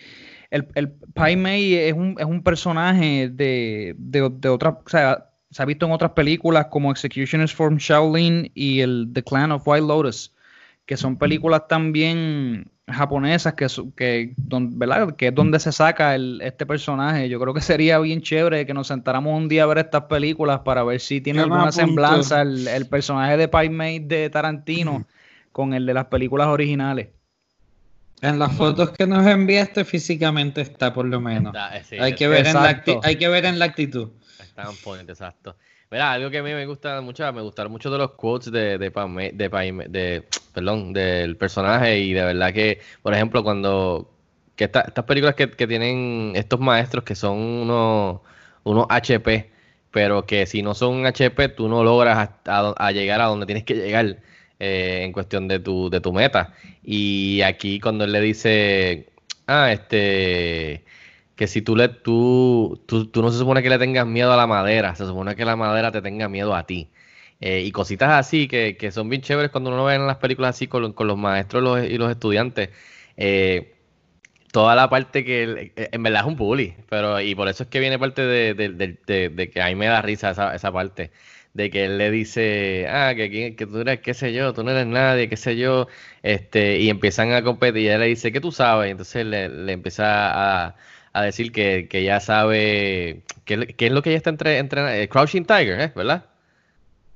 [0.52, 5.30] el, el Pai Mei es un, es un personaje de, de, de otras, o sea,
[5.50, 9.66] se ha visto en otras películas como Executioners from Shaolin y el The Clan of
[9.66, 10.36] White Lotus,
[10.86, 15.16] que son películas también japonesas que, su- que, don- ¿verdad?
[15.16, 17.28] que es donde se saca el, este personaje.
[17.30, 20.62] Yo creo que sería bien chévere que nos sentáramos un día a ver estas películas
[20.62, 21.80] para ver si tiene alguna apunto.
[21.80, 25.06] semblanza el, el personaje de Pai Mei de Tarantino
[25.52, 27.10] con el de las películas originales.
[28.22, 31.54] En las fotos que nos enviaste físicamente está por lo menos.
[31.54, 34.10] Está, eh, sí, hay, que ver en la hay que ver en la actitud.
[34.40, 35.56] Está on point, exacto.
[35.90, 38.78] Mira, algo que a mí me gusta mucho, me gustaron mucho de los quotes de,
[38.78, 39.48] de, Pame- de,
[39.90, 40.24] de-
[40.54, 44.12] perdón, del personaje y de verdad que, por ejemplo, cuando
[44.56, 48.22] que estas películas que, tienen estos maestros que son unos,
[48.64, 49.50] unos HP,
[49.92, 53.76] pero que si no son HP, tú no logras a, llegar a donde tienes que
[53.76, 54.18] llegar
[54.60, 56.54] eh, en cuestión de tu, de tu meta.
[56.84, 59.10] Y aquí cuando él le dice,
[59.48, 60.84] ah, este,
[61.38, 64.48] que si tú le, tú, tú, no se supone que le tengas miedo a la
[64.48, 66.90] madera, se supone que la madera te tenga miedo a ti.
[67.40, 70.56] Eh, y cositas así que, que, son bien chéveres cuando uno ve en las películas
[70.56, 72.70] así con, con los maestros y los estudiantes.
[73.18, 73.76] Eh,
[74.52, 77.70] toda la parte que eh, en verdad es un bully, pero y por eso es
[77.70, 81.12] que viene parte de, de, que a mí me da risa esa, esa, parte,
[81.54, 84.72] de que él le dice, ah, que, que tú eres, qué sé yo, tú no
[84.72, 85.88] eres nadie, qué sé yo,
[86.24, 88.88] este, y empiezan a competir y él le dice, ¿qué tú sabes?
[88.88, 90.76] Y entonces le, le empieza a,
[91.18, 95.46] a, decir que, que ya sabe, que, es lo que ella está entrenando, eh, Crouching
[95.46, 95.92] Tiger, ¿eh?
[95.96, 96.26] ¿verdad?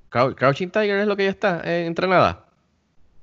[0.09, 2.45] Crouching Tiger es lo que ella está eh, entrenada.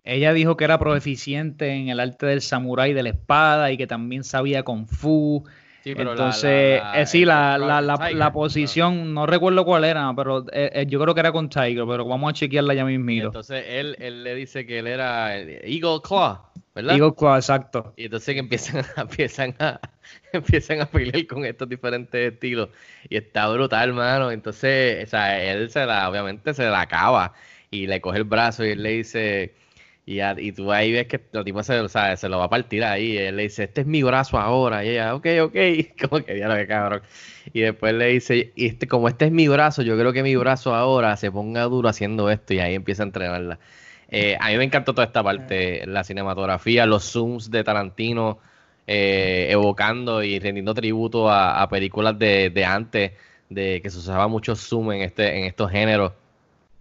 [0.04, 3.86] Ella dijo que era proficiente en el arte del samurái de la espada y que
[3.86, 5.44] también sabía kung fu.
[5.84, 11.14] Entonces, la, sí, la, la, posición, no recuerdo cuál era, pero eh, eh, yo creo
[11.14, 13.26] que era con Tiger, pero vamos a chequearla ya mismito.
[13.26, 16.40] Entonces, él, él le dice que él era Eagle Claw,
[16.82, 17.02] ¿verdad?
[17.36, 17.92] Exacto.
[17.96, 19.80] Y entonces que empiezan, empiezan, a,
[20.32, 22.70] empiezan a pelear con estos diferentes estilos.
[23.08, 24.30] Y está brutal, hermano.
[24.30, 27.34] Entonces, o sea, él se la, obviamente se la acaba
[27.70, 29.54] y le coge el brazo y él le dice
[30.08, 31.86] y, y tú ahí ves que la tipo se,
[32.16, 33.18] se lo va a partir ahí.
[33.18, 34.82] él le dice, este es mi brazo ahora.
[34.84, 35.56] Y ella, ok, ok.
[36.08, 37.02] Como que ya lo que cabrón.
[37.52, 40.34] Y después le dice, y este, como este es mi brazo, yo creo que mi
[40.36, 42.54] brazo ahora se ponga duro haciendo esto.
[42.54, 43.58] Y ahí empieza a entrenarla.
[44.08, 48.38] Eh, a mí me encantó toda esta parte, la cinematografía, los zooms de Tarantino,
[48.86, 53.12] eh, evocando y rendiendo tributo a, películas de, de, antes,
[53.50, 56.12] de que se usaba mucho zoom en este, en estos géneros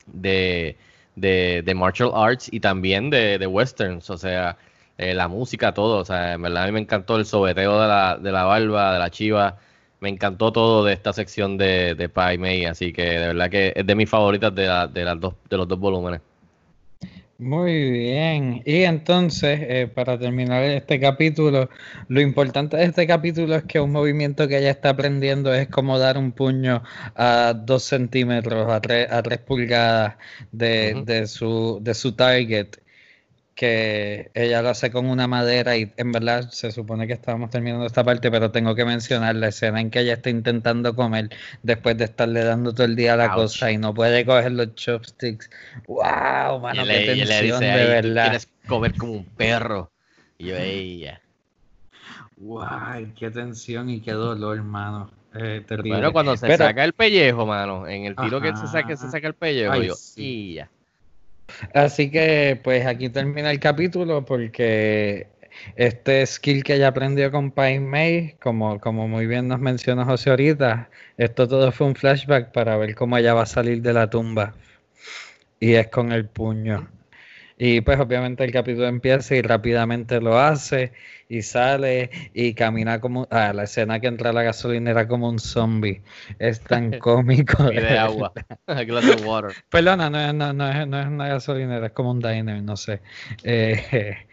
[0.06, 0.78] de
[1.18, 4.58] de, de martial arts y también de, de westerns, o sea,
[4.98, 7.88] eh, la música, todo, o sea, en verdad a mí me encantó el sobeteo de
[7.88, 9.58] la, de la barba, de la chiva,
[9.99, 13.74] me encantó todo de esta sección de, de Pai Mei, así que de verdad que
[13.76, 16.22] es de mis favoritas de, la, de, las dos, de los dos volúmenes.
[17.39, 18.64] Muy bien.
[18.65, 21.69] Y entonces, eh, para terminar este capítulo,
[22.07, 25.99] lo importante de este capítulo es que un movimiento que ella está aprendiendo es como
[25.99, 26.81] dar un puño
[27.15, 30.15] a dos centímetros, a tres, a tres pulgadas
[30.51, 32.77] de, de, su, de su target
[33.58, 37.88] que ella lo hace con una madera y en verdad se supone que estábamos terminando
[37.88, 41.30] esta parte, pero tengo que mencionar la escena en que ella está intentando comer
[41.64, 45.50] después de estarle dando todo el día la cosa y no puede coger los chopsticks.
[45.88, 46.60] ¡Wow!
[46.62, 48.24] Mano, qué tensión, de verdad.
[48.26, 49.92] Quieres comer como un perro.
[50.38, 51.20] Y yo, ella.
[52.38, 53.12] ¡Wow!
[53.18, 55.10] ¡Qué tensión y qué dolor, hermano!
[55.34, 59.10] Eh, bueno, cuando se saca el pellejo, mano, en el tiro que se saca, se
[59.10, 60.70] saca el pellejo, yo, y ya.
[61.74, 65.28] Así que pues aquí termina el capítulo porque
[65.76, 70.30] este skill que ella aprendió con Pine May, como, como muy bien nos mencionó José
[70.30, 74.10] ahorita, esto todo fue un flashback para ver cómo ella va a salir de la
[74.10, 74.56] tumba.
[75.60, 76.88] Y es con el puño.
[77.58, 80.94] Y pues obviamente el capítulo empieza y rápidamente lo hace
[81.28, 83.28] y sale y camina como...
[83.32, 86.02] Ah, la escena que entra a la gasolinera como un zombie.
[86.38, 87.72] Es tan cómico.
[87.72, 88.32] y de agua.
[88.68, 89.56] glass water.
[89.70, 93.02] Perdona, no, no, no, es, no es una gasolinera, es como un diner, no sé.
[93.44, 94.18] Eh,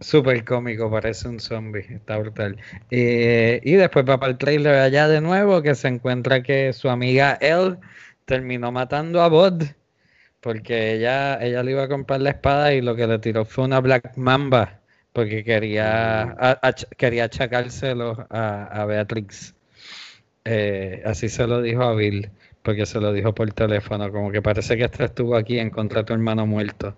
[0.00, 2.56] Súper cómico, parece un zombie, está brutal.
[2.88, 6.88] Eh, y después va para el trailer allá de nuevo, que se encuentra que su
[6.88, 7.78] amiga Elle
[8.24, 9.64] terminó matando a Bod
[10.40, 13.64] porque ella, ella le iba a comprar la espada y lo que le tiró fue
[13.64, 14.80] una Black Mamba,
[15.12, 16.96] porque quería, mm.
[16.96, 19.54] quería achacárselo a, Beatrix.
[20.44, 22.30] Eh, así se lo dijo a Bill,
[22.62, 26.00] porque se lo dijo por teléfono, como que parece que esta estuvo aquí en contra
[26.00, 26.96] de tu hermano muerto.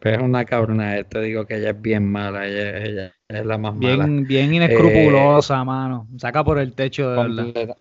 [0.00, 3.78] Pero es una cabrona, te digo que ella es bien mala, ella, es la más
[3.78, 4.26] bien, mala.
[4.26, 6.06] Bien inescrupulosa, mano.
[6.18, 7.76] Saca por el techo de verdad.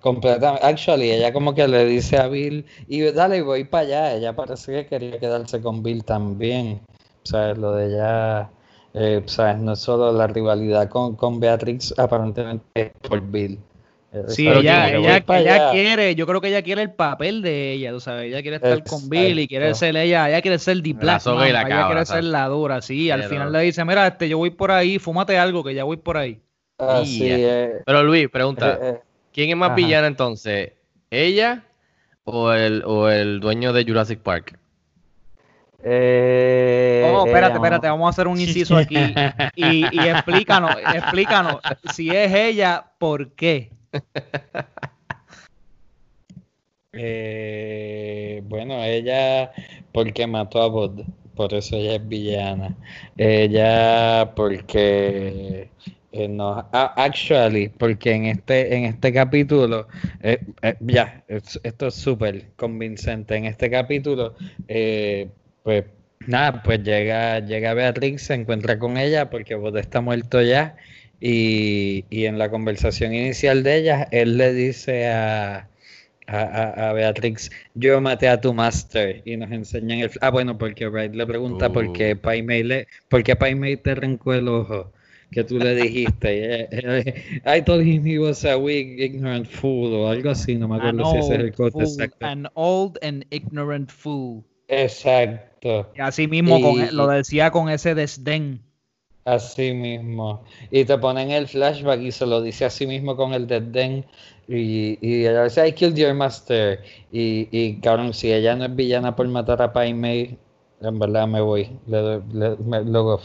[0.00, 0.64] Completamente.
[0.64, 4.14] Actually, ella como que le dice a Bill, y dale, voy para allá.
[4.14, 6.80] Ella parece que quería quedarse con Bill también.
[7.24, 7.58] ¿Sabes?
[7.58, 8.50] Lo de ella,
[8.94, 9.58] eh, ¿sabes?
[9.58, 13.58] No es solo la rivalidad con, con Beatrix, aparentemente por Bill.
[14.10, 18.00] Eh, sí, ella, ella, quiere, yo creo que ella quiere el papel de ella, tú
[18.00, 21.86] sabes, ella quiere estar con Bill y quiere ser ella, ella quiere ser Black ella
[21.86, 24.98] quiere ser la dura, sí, al final le dice, mira, este, yo voy por ahí,
[24.98, 26.40] fúmate algo que ya voy por ahí.
[27.84, 29.00] Pero Luis, pregunta, eh,
[29.38, 30.72] ¿Quién es más villana entonces?
[31.12, 31.62] ¿Ella
[32.24, 34.58] o el, o el dueño de Jurassic Park?
[35.84, 38.96] Eh, oh, espérate, espérate, vamos a hacer un inciso aquí.
[39.54, 41.58] Y, y explícanos, explícanos,
[41.94, 43.70] si es ella, ¿por qué?
[46.92, 49.52] Eh, bueno, ella
[49.92, 51.02] porque mató a Bod,
[51.36, 52.74] por eso ella es villana.
[53.16, 55.70] Ella, porque
[56.18, 59.86] eh, no, actually, porque en este, en este capítulo,
[60.20, 63.36] eh, eh, ya, esto es súper convincente.
[63.36, 64.34] En este capítulo,
[65.62, 65.84] pues
[66.26, 70.76] nada, pues llega, llega Beatrix, se encuentra con ella porque vos está muerto ya.
[71.20, 75.68] Y, y en la conversación inicial de ella, él le dice a,
[76.26, 80.10] a, Beatrix, yo maté a tu master y nos enseñan el...
[80.20, 82.18] Ah, bueno, porque Wright le pregunta por qué
[82.64, 84.92] le, por qué Pai Mei te arrancó el ojo
[85.30, 86.68] que tú le dijiste.
[87.46, 91.10] I told him he was a weak, ignorant fool o algo así, no me acuerdo
[91.12, 92.26] si ese es el corte exacto.
[92.26, 94.44] An old and ignorant fool.
[94.68, 95.90] Exacto.
[95.96, 98.62] Y así mismo con, lo decía con ese desdén.
[99.24, 100.42] Así mismo.
[100.70, 104.06] Y te ponen el flashback y se lo dice así mismo con el desdén.
[104.46, 106.82] Y, y ella dice, I killed your master.
[107.12, 110.38] Y, y cabrón, si ella no es villana por matar a Pai Mei,
[110.80, 111.68] en verdad me voy.
[111.86, 113.20] Le, le, me, luego,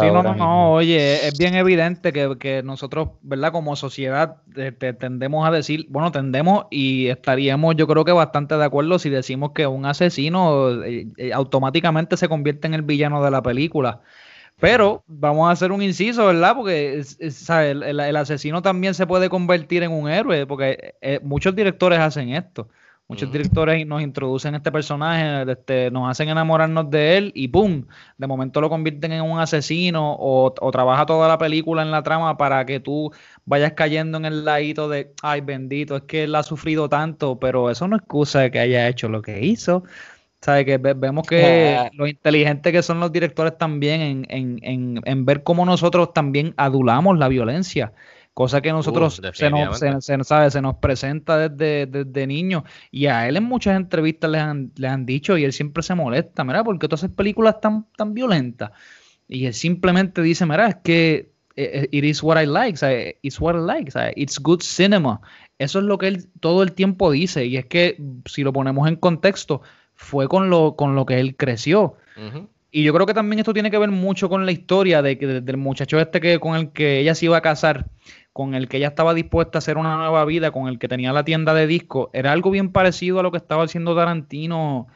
[0.00, 3.52] Sí, no, no, no, oye, es bien evidente que, que nosotros, ¿verdad?
[3.52, 8.64] Como sociedad este, tendemos a decir, bueno, tendemos y estaríamos yo creo que bastante de
[8.64, 13.30] acuerdo si decimos que un asesino eh, eh, automáticamente se convierte en el villano de
[13.30, 14.00] la película.
[14.58, 16.56] Pero vamos a hacer un inciso, ¿verdad?
[16.56, 22.30] Porque el, asesino también se puede convertir en un héroe, porque eh, muchos directores hacen
[22.30, 22.68] esto.
[23.06, 27.84] Muchos directores nos introducen este personaje, este, nos hacen enamorarnos de él y ¡pum!
[28.16, 32.02] De momento lo convierten en un asesino o, o, trabaja toda la película en la
[32.02, 33.12] trama para que tú
[33.44, 37.70] vayas cayendo en el ladito de, ay bendito, es que él ha sufrido tanto, pero
[37.70, 39.84] eso no excusa de que haya hecho lo que hizo.
[40.40, 40.66] ¿Sabe?
[40.66, 45.42] Que vemos que lo inteligente que son los directores también en, en, en, en ver
[45.42, 47.92] cómo nosotros también adulamos la violencia
[48.34, 53.28] cosa que nosotros se, nos, se, sabe, se nos presenta desde, desde niño y a
[53.28, 56.64] él en muchas entrevistas le han, le han dicho y él siempre se molesta, mira,
[56.64, 58.72] porque todas esas películas tan, tan violentas
[59.28, 63.18] y él simplemente dice, mira, es que eh, eh, it is what I like, ¿sabe?
[63.22, 64.12] it's what I like, ¿sabe?
[64.16, 65.20] it's good cinema.
[65.58, 67.96] Eso es lo que él todo el tiempo dice y es que
[68.26, 69.62] si lo ponemos en contexto,
[69.94, 71.96] fue con lo, con lo que él creció.
[72.76, 75.40] Y yo creo que también esto tiene que ver mucho con la historia de, de,
[75.40, 77.86] del muchacho este que con el que ella se iba a casar
[78.32, 81.12] con el que ella estaba dispuesta a hacer una nueva vida, con el que tenía
[81.12, 84.88] la tienda de discos, era algo bien parecido a lo que estaba haciendo Tarantino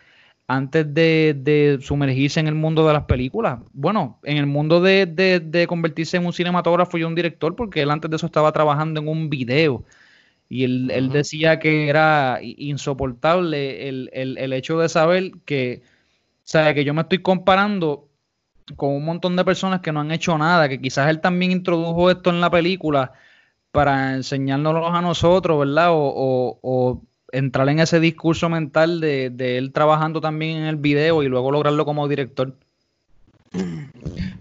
[0.49, 3.61] antes de, sumergirse en el mundo de las películas.
[3.73, 8.11] Bueno, en el mundo de, convertirse en un cinematógrafo y un director, porque él antes
[8.11, 9.85] de eso estaba trabajando en un video.
[10.49, 15.83] Y él, decía que era insoportable el, el, hecho de saber que,
[16.51, 18.09] sea, que yo me estoy comparando
[18.77, 22.11] con un montón de personas que no han hecho nada, que quizás él también introdujo
[22.11, 23.13] esto en la película
[23.71, 25.89] para enseñárnoslo a nosotros, ¿verdad?
[25.91, 31.51] O, entrar en ese discurso mental de, él trabajando también en el video y luego
[31.51, 32.57] lograrlo como director.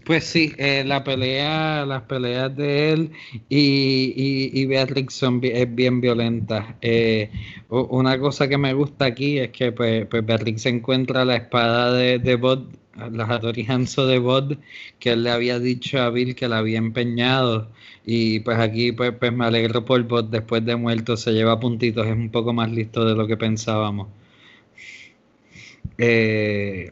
[0.05, 3.11] Pues sí, eh, la pelea, las peleas de él
[3.49, 6.77] y, y, Beatrix son es bien violenta.
[6.81, 7.29] Eh,
[7.69, 12.19] una cosa que me gusta aquí es que pues, pues Beatrix encuentra la espada de,
[12.19, 12.69] de Bot,
[13.11, 13.25] la
[13.67, 14.57] Hanzo de Bot,
[14.99, 17.69] que él le había dicho a Bill que la había empeñado
[18.05, 22.07] y pues aquí pues, pues me alegro por Bot después de muerto, se lleva puntitos,
[22.07, 24.07] es un poco más listo de lo que pensábamos.
[25.97, 26.91] Eh,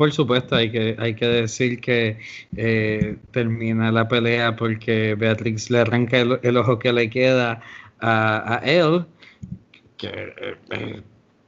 [0.00, 2.16] por supuesto, hay que, hay que decir que
[2.56, 7.60] eh, termina la pelea porque Beatrix le arranca el, ojo que le queda
[8.00, 9.04] a, él,
[9.98, 10.32] que
[10.70, 11.02] es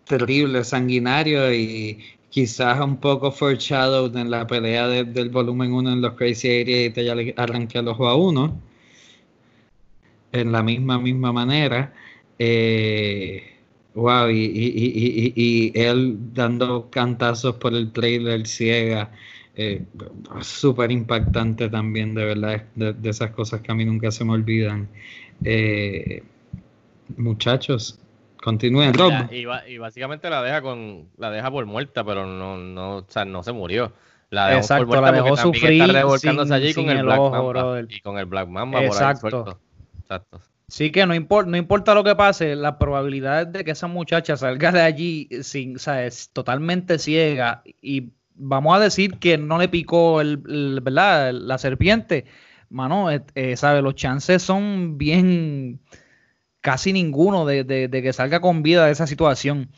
[0.05, 6.13] terrible, sanguinario y quizás un poco foreshadowed en la pelea del volumen 1 en los
[6.13, 8.61] Crazy 88, ya le arranca el ojo a uno
[10.33, 11.95] en la misma, misma manera.
[12.39, 13.52] Eh,
[13.95, 19.11] wow, y, y, y, él dando cantazos por el trailer ciega.
[19.55, 19.85] Eh,
[20.41, 24.89] súper impactante también, de verdad, de, esas cosas que a mí nunca se me olvidan.
[25.45, 26.23] Eh,
[27.17, 27.99] muchachos,
[28.43, 29.13] continúen, Rob.
[29.31, 33.25] Y, y, básicamente la deja con la deja por muerta, pero no, no, o sea,
[33.27, 33.93] no se murió.
[34.31, 38.19] La dejó por muerta la dejó sufrir está allí con el, Black Mamba y con
[38.19, 39.45] el Black Mamba Exacto.
[39.45, 39.55] por ahí
[40.01, 40.41] Exacto.
[40.73, 44.39] Sí que no, importa no importa lo que pase, la probabilidad de que esa muchacha
[44.39, 50.23] salga de allí sin, es totalmente ciega y vamos a decir que no le picó
[50.23, 51.35] el, ¿verdad?
[51.35, 52.25] la serpiente,
[52.71, 55.79] mano, eh, eh, sabe, los chances son bien
[56.63, 59.69] casi ninguno de, de, que salga con vida de esa situación.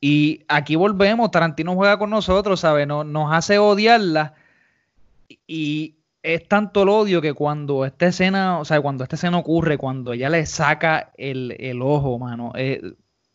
[0.00, 2.86] Y aquí volvemos, Tarantino juega con nosotros, ¿sabe?
[2.86, 4.32] Nos, nos hace odiarla
[5.46, 5.97] y,
[6.34, 10.12] es tanto el odio que cuando esta escena, o sea, cuando esta escena ocurre, cuando
[10.12, 12.82] ella le saca el, ojo, mano, eh,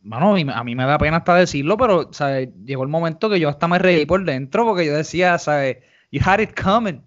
[0.03, 2.49] mano, a mí me da pena hasta decirlo, pero ¿sabes?
[2.63, 5.77] llegó el momento que yo hasta me reí por dentro porque yo decía, ¿sabes?
[6.11, 7.01] You had it coming.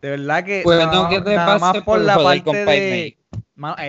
[0.00, 3.18] De verdad que pues nada, que te nada más por, la parte de...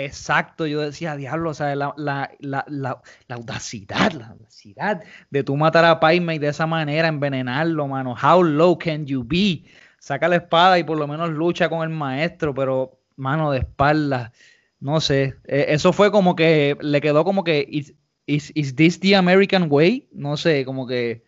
[0.04, 1.78] exacto, yo decía, diablo, ¿sabes?
[1.78, 7.08] La, la, la, la, audacidad, la audacidad de tú matar a Paimei de esa manera,
[7.08, 8.14] envenenarlo, mano.
[8.22, 9.64] How low can you be?
[10.00, 14.32] Saca la espada y por lo menos lucha con el maestro, pero mano de espalda,
[14.80, 15.36] no sé.
[15.46, 17.94] E, eso fue como que le quedó como que is,
[18.28, 20.08] is this the American way?
[20.12, 21.26] No sé, como que.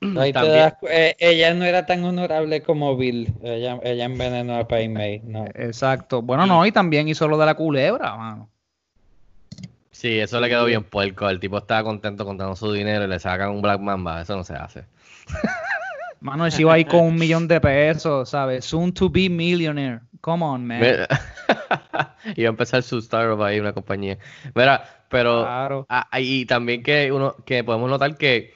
[0.00, 3.34] Eh, ella no era tan honorable como Bill.
[3.42, 4.88] Ella, ella envenenó a Pai.
[5.24, 5.46] No.
[5.54, 6.22] Exacto.
[6.22, 8.48] Bueno, no, y también hizo lo de la culebra, mano.
[9.90, 11.28] Sí, eso le quedó bien puerco.
[11.28, 14.22] El tipo estaba contento contando su dinero y le sacan un Black Mamba.
[14.22, 14.84] Eso no se hace.
[16.20, 18.64] Mano, él iba ahí con un millón de pesos, ¿sabes?
[18.64, 20.00] Soon to be millionaire.
[20.20, 20.80] Come on, man.
[22.36, 24.18] iba a empezar su startup ahí, una compañía.
[24.54, 25.86] Mira, pero claro.
[25.88, 28.54] Ah, y también que uno que podemos notar que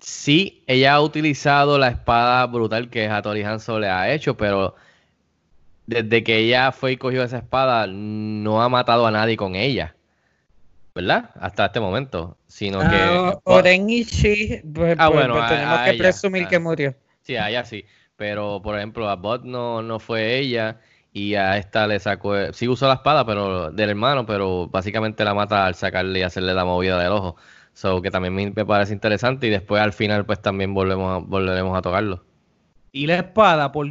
[0.00, 4.74] sí, ella ha utilizado la espada brutal que Hattori Hanzo le ha hecho, pero
[5.86, 9.94] desde que ella fue y cogió esa espada, no ha matado a nadie con ella.
[10.94, 11.30] ¿Verdad?
[11.40, 12.36] Hasta este momento.
[12.46, 12.96] Sino que.
[12.96, 16.94] Ah, Oren y Shi, pues, ah, pues, bueno, pues, tenemos que presumir que murió.
[17.22, 17.84] Sí, a ella sí.
[18.16, 20.80] Pero, por ejemplo, a Bot no, no fue ella.
[21.12, 22.52] Y a esta le sacó.
[22.52, 26.54] Sí usó la espada pero del hermano, pero básicamente la mata al sacarle y hacerle
[26.54, 27.36] la movida del ojo.
[27.74, 29.46] So que también me parece interesante.
[29.46, 32.24] Y después al final, pues también volvemos volveremos a tocarlo.
[32.94, 33.86] Y la espada, por,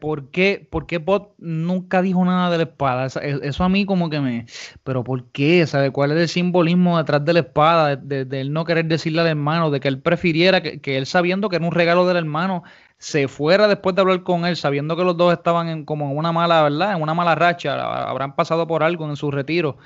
[0.00, 3.06] ¿Por, qué, ¿por qué Bot nunca dijo nada de la espada?
[3.06, 4.46] Eso a mí como que me...
[4.82, 5.66] Pero ¿por qué?
[5.66, 7.96] ¿Sabe cuál es el simbolismo detrás de la espada?
[7.96, 11.50] De, él no querer decirle al hermano, de que él prefiriera que, que, él sabiendo
[11.50, 12.62] que era un regalo del hermano,
[12.98, 16.16] se fuera después de hablar con él, sabiendo que los dos estaban en, como en
[16.16, 16.96] una mala, ¿verdad?
[16.96, 17.74] En una mala racha,
[18.08, 19.76] habrán pasado por algo en su retiro.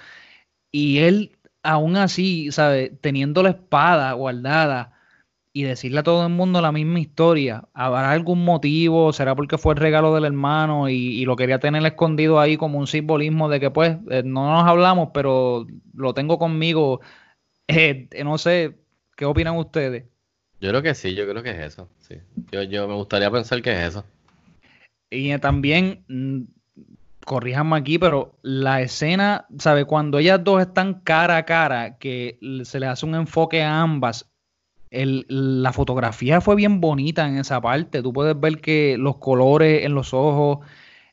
[0.73, 2.91] Y él, aún así, ¿sabe?
[3.01, 5.00] Teniendo la espada guardada
[5.53, 7.65] y decirle a todo el mundo la misma historia.
[7.75, 9.13] ¿Habrá algún motivo?
[9.13, 12.87] ¿Será porque fue el regalo del hermano y, lo quería tener escondido ahí como un
[12.87, 17.01] simbolismo de que pues eh, no nos hablamos, pero lo tengo conmigo?
[17.73, 18.81] Eh, no sé,
[19.17, 20.03] ¿qué opinan ustedes?
[20.61, 21.89] Yo creo que sí, yo creo que es eso.
[22.01, 22.17] Sí.
[22.51, 24.05] Yo, yo me gustaría pensar que es eso.
[25.09, 26.41] Y también, mm,
[27.25, 29.85] corríjanme aquí, pero la escena, ¿sabe?
[29.85, 34.30] Cuando ellas dos están cara a cara, que se le hace un enfoque a ambas,
[34.91, 38.03] el, la fotografía fue bien bonita en esa parte.
[38.03, 40.59] Tú puedes ver que los colores en los ojos,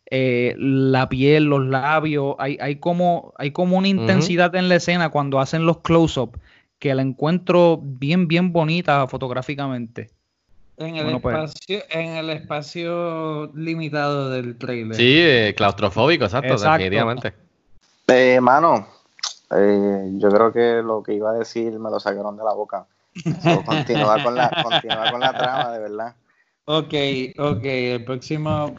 [0.10, 5.10] eh, la piel, los labios, hay, hay, como, hay como una intensidad en la escena
[5.10, 6.40] cuando hacen los close-up
[6.80, 10.12] que la encuentro bien, bien bonita fotográficamente.
[10.78, 11.36] En el, pues.
[11.36, 14.96] espacio, en el espacio limitado del trailer.
[14.96, 17.34] Sí, eh, claustrofóbico, exacto, definitivamente.
[18.08, 18.88] Eh, mano,
[19.56, 22.86] eh, yo creo que lo que iba a decir me lo sacaron de la boca.
[23.66, 26.16] Continúa, con la, continúa con la trama, de verdad.
[26.66, 26.94] Ok,
[27.38, 28.76] ok, el próximo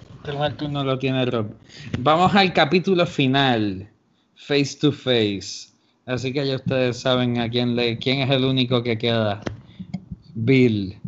[0.59, 1.47] turno lo tiene Rob.
[1.98, 3.89] Vamos al capítulo final,
[4.36, 5.70] face to face.
[6.05, 9.40] Así que ya ustedes saben a quién le, quién es el único que queda.
[10.35, 10.98] Bill.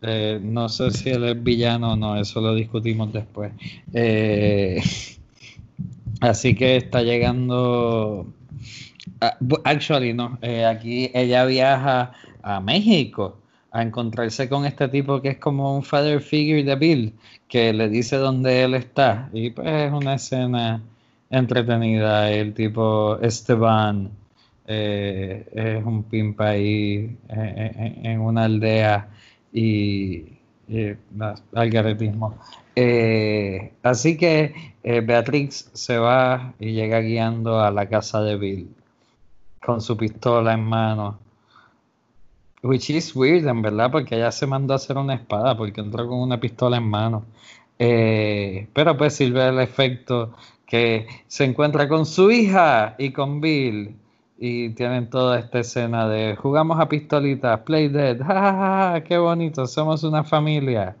[0.00, 3.52] Eh, no sé si él es villano o no, eso lo discutimos después.
[3.92, 4.82] Eh,
[6.20, 8.26] así que está llegando.
[9.20, 10.38] Ah, actually, no.
[10.42, 12.12] Eh, aquí ella viaja
[12.42, 13.38] a México
[13.72, 17.14] a encontrarse con este tipo que es como un father figure de Bill,
[17.48, 19.30] que le dice dónde él está.
[19.32, 20.82] Y pues es una escena
[21.30, 22.30] entretenida.
[22.30, 24.10] El tipo Esteban
[24.66, 29.08] eh, es un pimpa ahí en, una aldea
[29.52, 30.26] y,
[30.68, 30.96] y.
[32.74, 38.74] Eh, así que eh, Beatrix se va y llega guiando a la casa de Bill
[39.62, 41.21] con su pistola en mano
[42.62, 46.06] Which is weird, en verdad, porque ella se mandó a hacer una espada, porque entró
[46.06, 47.24] con una pistola en mano.
[47.78, 50.32] Eh, pero pues sirve el efecto
[50.64, 53.96] que se encuentra con su hija y con Bill.
[54.38, 60.04] Y tienen toda esta escena de jugamos a pistolitas, play dead, jajaja, qué bonito, somos
[60.04, 60.96] una familia.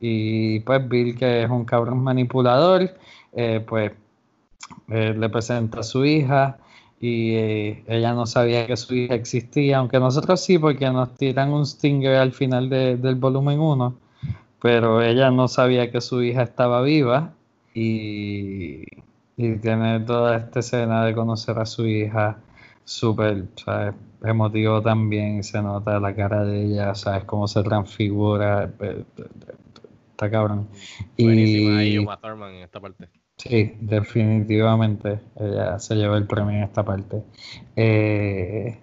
[0.00, 2.94] Y pues Bill, que es un cabrón manipulador,
[3.32, 3.92] eh, pues
[4.88, 6.58] eh, le presenta a su hija
[7.00, 11.52] y eh, ella no sabía que su hija existía, aunque nosotros sí, porque nos tiran
[11.52, 13.94] un stinger al final del volumen 1,
[14.60, 17.34] pero ella no sabía que su hija estaba viva
[17.74, 18.82] y,
[19.36, 22.38] y tiene toda esta escena de conocer a su hija
[22.84, 23.44] súper
[24.24, 28.72] emotivo también, se nota la cara de ella, sabes cómo se transfigura,
[30.10, 30.68] está cabrón.
[31.16, 33.08] y, en esta parte.
[33.38, 37.22] Sí, definitivamente ella se llevó el premio en esta parte.
[37.76, 38.78] Eh,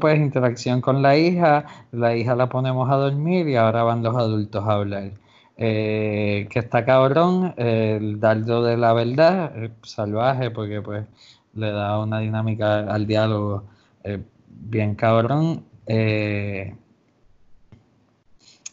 [0.00, 4.16] pues interacción con la hija, la hija la ponemos a dormir y ahora van los
[4.16, 5.12] adultos a hablar.
[5.56, 11.06] Eh, que está cabrón, el dardo de la verdad, eh, salvaje, porque pues
[11.54, 13.64] le da una dinámica al diálogo
[14.04, 15.64] eh, bien cabrón.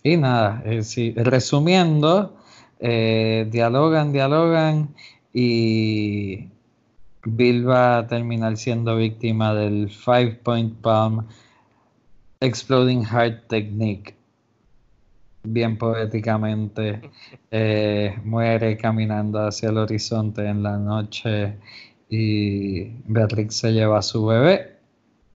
[0.03, 0.63] y nada,
[1.15, 2.37] resumiendo,
[2.79, 4.95] dialogan, dialogan
[5.33, 6.49] y
[7.25, 11.27] Bill va a terminar siendo víctima del Five Point Palm
[12.39, 14.15] Exploding Heart Technique.
[15.43, 17.01] Bien poéticamente,
[17.51, 21.57] eh, muere caminando hacia el horizonte en la noche
[22.09, 24.77] y Beatrix se lleva a su bebé.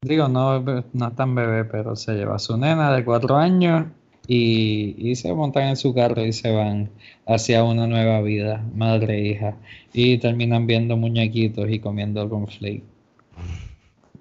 [0.02, 0.62] Digo, no,
[0.92, 3.86] no tan bebé, pero se lleva a su nena de cuatro años
[4.26, 6.90] y, se montan en su carro y se van
[7.26, 9.56] hacia una nueva vida, madre e hija,
[9.92, 12.82] y terminan viendo muñequitos y comiendo conflate.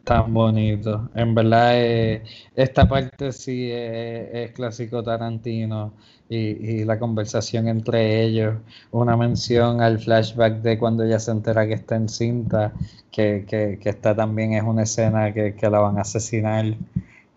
[0.03, 1.09] Tan bonito.
[1.15, 2.23] En verdad, eh,
[2.55, 5.93] esta parte sí es, clásico Tarantino
[6.29, 8.55] y, la conversación entre ellos,
[8.91, 12.73] una mención al flashback de cuando ella se entera que está en cinta,
[13.11, 16.65] que, que, que esta también es una escena que, que la van a asesinar.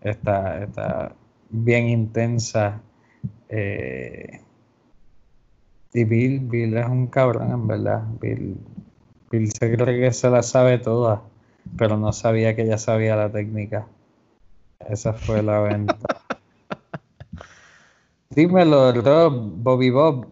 [0.01, 1.15] Está, está
[1.49, 2.81] bien intensa.
[3.49, 4.41] Eh,
[5.93, 8.03] y Bill, Bill es un cabrón, en verdad.
[8.19, 8.57] Bill,
[9.31, 11.23] Bill se cree que se la sabe toda,
[11.77, 13.87] pero no sabía que ella sabía la técnica.
[14.79, 15.97] Esa fue la venta.
[18.29, 20.27] Dímelo, Rob, Bobby Bob.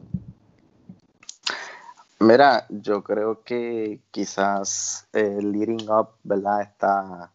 [2.20, 6.62] Mira, yo creo que quizás el leading up, ¿verdad?
[6.62, 7.32] Está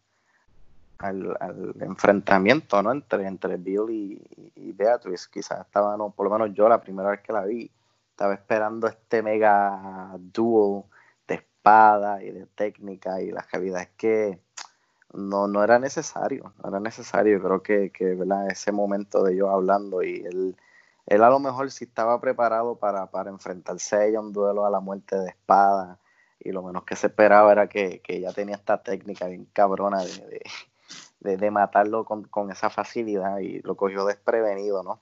[1.01, 2.91] al, enfrentamiento ¿no?
[2.91, 3.89] entre, entre Bill
[4.55, 5.27] y, Beatrice.
[5.31, 7.71] Quizás estaba, no, por lo menos yo la primera vez que la vi,
[8.09, 10.89] estaba esperando este mega dúo
[11.27, 14.39] de espada y de técnica y la realidad es que
[15.13, 17.41] no, no era necesario, no era necesario.
[17.41, 18.49] Creo que, que ¿verdad?
[18.49, 20.55] ese momento de yo hablando y él,
[21.07, 24.69] él a lo mejor sí estaba preparado para, para enfrentarse a ella un duelo a
[24.69, 25.99] la muerte de espada
[26.43, 30.03] y lo menos que se esperaba era que, que ella tenía esta técnica bien cabrona
[30.03, 30.41] de, de,
[31.51, 35.01] matarlo con, esa facilidad y lo cogió desprevenido, ¿no?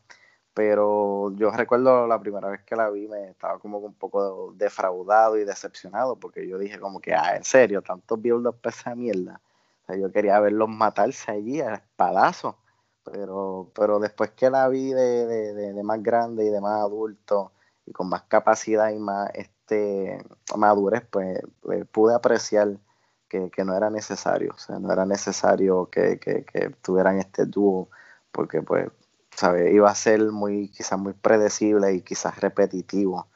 [0.53, 5.37] Pero yo recuerdo la primera vez que la vi me estaba como un poco defraudado
[5.37, 9.41] y decepcionado porque yo dije como que, ah, en serio, tantos build-up esa mierda.
[9.83, 12.57] O sea, yo quería verlos matarse allí a espadazo,
[13.03, 17.53] pero, pero después que la vi de, de, más grande y de más adulto
[17.85, 20.23] y con más capacidad y más este,
[20.57, 22.77] madurez, pues, pues pude apreciar
[23.30, 26.19] que, no era necesario, o sea, no era necesario que,
[26.81, 27.89] tuvieran este dúo,
[28.31, 28.89] porque pues,
[29.31, 29.72] ¿sabe?
[29.73, 33.27] Iba a ser muy, quizás muy predecible y quizás repetitivo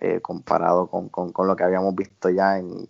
[0.00, 2.86] eh, comparado con, lo que habíamos visto ya en,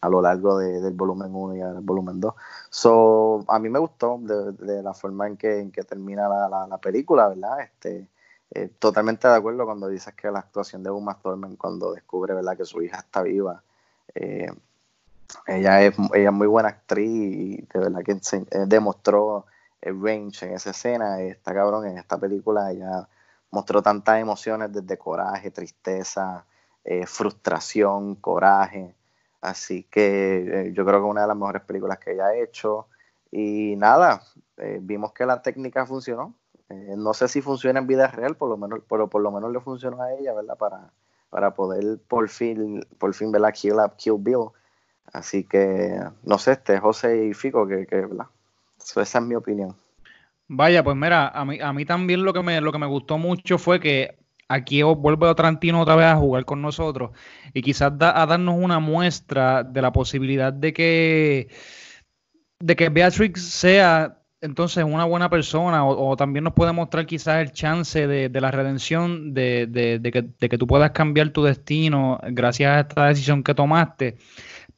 [0.00, 2.34] a lo largo del volumen 1 y del volumen 2.
[2.70, 7.28] So, a mí me gustó de, la forma en que, en que termina la, película,
[7.28, 7.60] ¿verdad?
[7.60, 8.08] Este,
[8.52, 12.56] eh, totalmente de acuerdo cuando dices que la actuación de Uma Thurman cuando descubre, ¿verdad?
[12.56, 13.62] Que su hija está viva.
[14.14, 14.50] Eh,
[15.46, 19.46] ella es, ella muy buena actriz y de verdad que eh, demostró
[19.80, 21.20] el range en esa escena.
[21.20, 23.08] Está cabrón, en esta película ella
[23.50, 26.44] mostró tantas emociones desde coraje, tristeza,
[26.84, 28.94] eh, frustración, coraje.
[29.40, 32.34] Así que eh, yo creo que es una de las mejores películas que ella ha
[32.36, 32.88] hecho.
[33.32, 34.22] Y nada,
[34.80, 36.34] vimos que la técnica funcionó.
[36.68, 39.60] no sé si funciona en vida real, por lo menos, pero por lo menos le
[39.60, 40.58] funcionó a ella, ¿verdad?
[40.58, 40.92] Para,
[41.30, 43.54] para poder por fin, por fin, ¿verdad?
[43.54, 44.50] Kill, Kill Bill
[45.12, 48.06] Así que, no sé, este José y Fico, que, que
[48.78, 49.74] esa es mi opinión.
[50.48, 53.18] Vaya, pues mira, a mí, a mí también lo que, me, lo que me gustó
[53.18, 54.18] mucho fue que
[54.48, 57.10] aquí vuelve Trantino otra vez a jugar con nosotros
[57.54, 61.48] y quizás a darnos una muestra de la posibilidad de que,
[62.58, 67.52] de que Beatrix sea entonces una buena persona o, también nos puede mostrar quizás el
[67.52, 72.76] chance de, la redención de, de, que, de que tú puedas cambiar tu destino gracias
[72.76, 74.16] a esta decisión que tomaste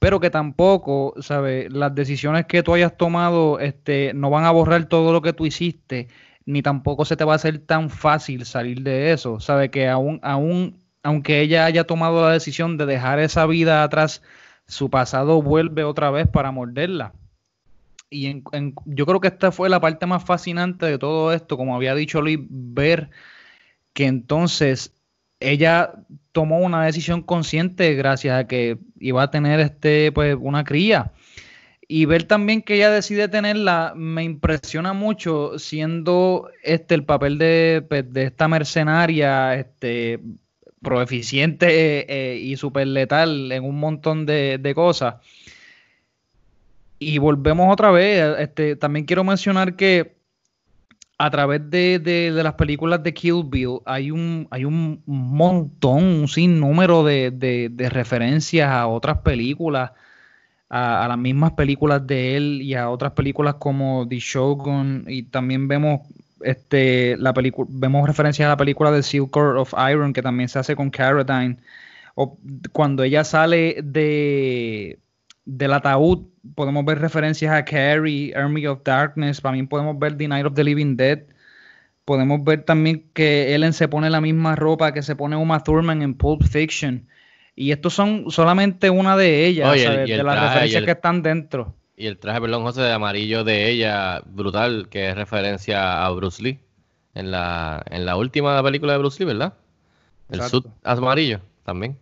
[0.02, 1.72] pero que tampoco, ¿sabes?
[1.72, 5.46] Las decisiones que tú hayas tomado este, no van a borrar todo lo que tú
[5.46, 6.08] hiciste,
[6.44, 9.70] ni tampoco se te va a hacer tan fácil salir de eso, ¿sabes?
[9.70, 14.22] Que aún, aún, aunque ella haya tomado la decisión de dejar esa vida atrás,
[14.66, 17.12] su pasado vuelve otra vez para morderla.
[18.10, 18.42] Y
[18.86, 22.20] yo creo que esta fue la parte más fascinante de todo esto, como había dicho
[22.20, 23.10] Luis, ver
[23.92, 25.00] que entonces
[25.43, 25.93] ella
[26.32, 31.12] tomó una decisión consciente gracias a que iba a tener este pues una cría
[31.89, 37.85] y ver también que ella decide tenerla me impresiona mucho siendo este el papel de,
[37.86, 40.20] pues, esta mercenaria este
[40.82, 45.16] proeficiente eh, y súper letal en un montón de, cosas
[46.98, 48.39] y volvemos otra vez.
[48.39, 50.16] Este, también quiero mencionar que
[51.24, 56.26] a través de, de, las películas de Kill Bill hay un, hay un montón, un
[56.26, 59.92] sinnúmero de, de referencias a otras películas,
[60.68, 65.04] a, las mismas películas de él y a otras películas como The Shogun.
[65.06, 66.00] Y también vemos
[66.40, 70.58] este, la película, vemos referencias a la película de Silk of Iron que también se
[70.58, 71.58] hace con Carradine.
[72.16, 72.36] O
[72.72, 74.98] cuando ella sale de
[75.44, 80.47] del ataúd podemos ver referencias a Carrie, Army of Darkness, también podemos ver The Night
[80.47, 81.20] of the Living Dead.
[82.05, 86.02] Podemos ver también que Ellen se pone la misma ropa que se pone Uma Thurman
[86.02, 87.06] en Pulp Fiction.
[87.55, 91.74] Y estos son solamente una de ellas, de las referencias que están dentro.
[91.97, 96.43] Y el traje, perdón, José, de amarillo de ella, brutal, que es referencia a Bruce
[96.43, 96.59] Lee.
[97.14, 99.55] En la, en la última película de Bruce Lee, ¿verdad?
[100.31, 101.98] El suit amarillo también.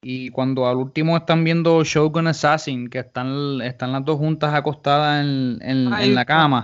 [0.00, 5.24] Y cuando al último están viendo Shogun Assassin, que están, están las dos juntas acostadas
[5.24, 6.62] en, en, la cama.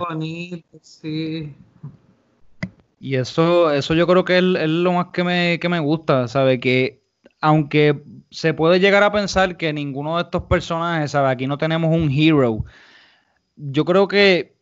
[0.81, 1.53] sí.
[2.99, 6.59] Y eso, eso yo creo que es, lo más que me, que me gusta, ¿sabe?
[6.59, 7.03] Que
[7.41, 8.01] aunque
[8.31, 11.29] se puede llegar a pensar que ninguno de estos personajes, ¿sabe?
[11.29, 12.63] Aquí no tenemos un hero.
[13.57, 14.55] Yo creo que,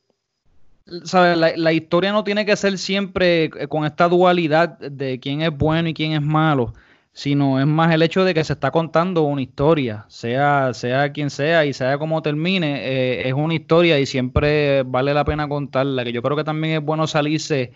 [1.03, 1.35] ¿sabe?
[1.35, 5.89] La, la historia no tiene que ser siempre con esta dualidad de quién es bueno
[5.89, 6.73] y quién es malo
[7.13, 11.29] sino es más el hecho de que se está contando una historia, sea, sea quien
[11.29, 16.03] sea y sea como termine, eh, es una historia y siempre vale la pena contarla,
[16.03, 17.71] que yo creo que también es bueno salirse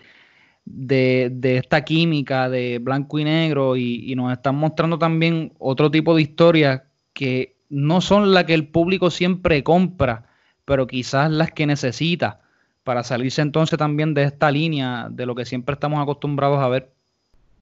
[0.64, 6.22] de, esta química de blanco y negro y, nos están mostrando también otro tipo de
[6.22, 6.82] historias
[7.12, 10.26] que no son las que el público siempre compra,
[10.64, 12.40] pero quizás las que necesita
[12.84, 16.97] para salirse entonces también de esta línea de lo que siempre estamos acostumbrados a ver.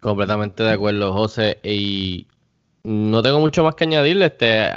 [0.01, 1.59] Completamente de acuerdo, José.
[1.63, 2.27] Y
[2.85, 4.27] no tengo mucho más que añadirle.
[4.27, 4.71] Este,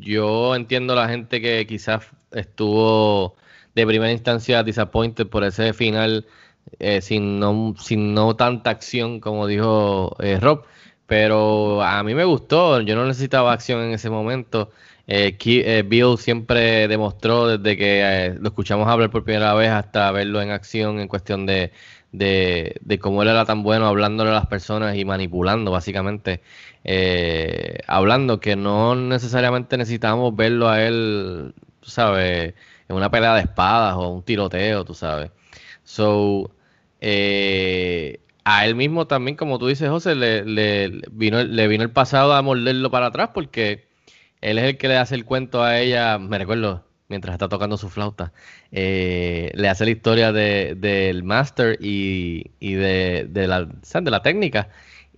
[0.00, 3.36] yo entiendo a la gente que quizás estuvo
[3.74, 6.26] de primera instancia disappointed por ese final
[6.78, 10.64] eh, sin, no, sin no tanta acción como dijo eh, Rob.
[11.06, 14.72] Pero a mí me gustó, yo no necesitaba acción en ese momento.
[15.06, 20.50] Eh, Bill siempre demostró desde que lo escuchamos hablar por primera vez hasta verlo en
[20.50, 21.70] acción en cuestión de,
[22.18, 26.40] de, cómo él era tan bueno hablándole a las personas y manipulando, básicamente.
[26.84, 32.54] Eh, hablando que no necesariamente necesitamos verlo a él, tú sabes,
[32.88, 35.30] en una pelea de espadas o un tiroteo, tú sabes.
[35.84, 36.50] So,
[37.00, 41.90] eh, a él mismo también, como tú dices, José, le, le, vino, le vino el
[41.90, 43.86] pasado a morderlo para atrás porque
[44.40, 47.76] él es el que le hace el cuento a ella, me recuerdo, mientras está tocando
[47.76, 48.32] su flauta,
[48.72, 54.68] eh, le hace la historia del master y, de, la, de la técnica.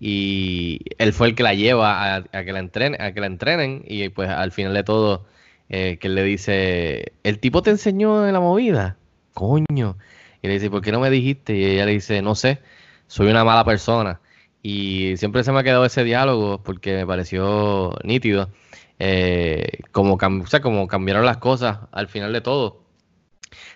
[0.00, 3.84] Y él fue el que la lleva a, que la entrenen, a que la entrenen.
[3.86, 5.26] Y pues al final de todo,
[5.68, 8.96] eh, que él le dice, el tipo te enseñó en la movida.
[9.34, 9.96] Coño.
[10.42, 11.56] Y le dice, ¿por qué no me dijiste?
[11.56, 12.60] Y ella le dice, no sé,
[13.08, 14.20] soy una mala persona.
[14.62, 18.50] Y siempre se me ha quedado ese diálogo porque me pareció nítido
[18.98, 22.82] eh, como, como cambiaron las cosas al final de todo.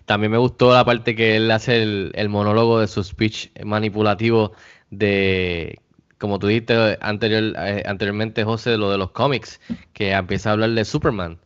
[0.04, 4.52] También me gustó la parte que él hace el, monólogo de su speech manipulativo
[4.90, 5.80] de,
[6.18, 9.60] como tú dijiste anterior, eh, anteriormente, José, lo de los cómics,
[9.92, 11.38] que empieza a hablar de Superman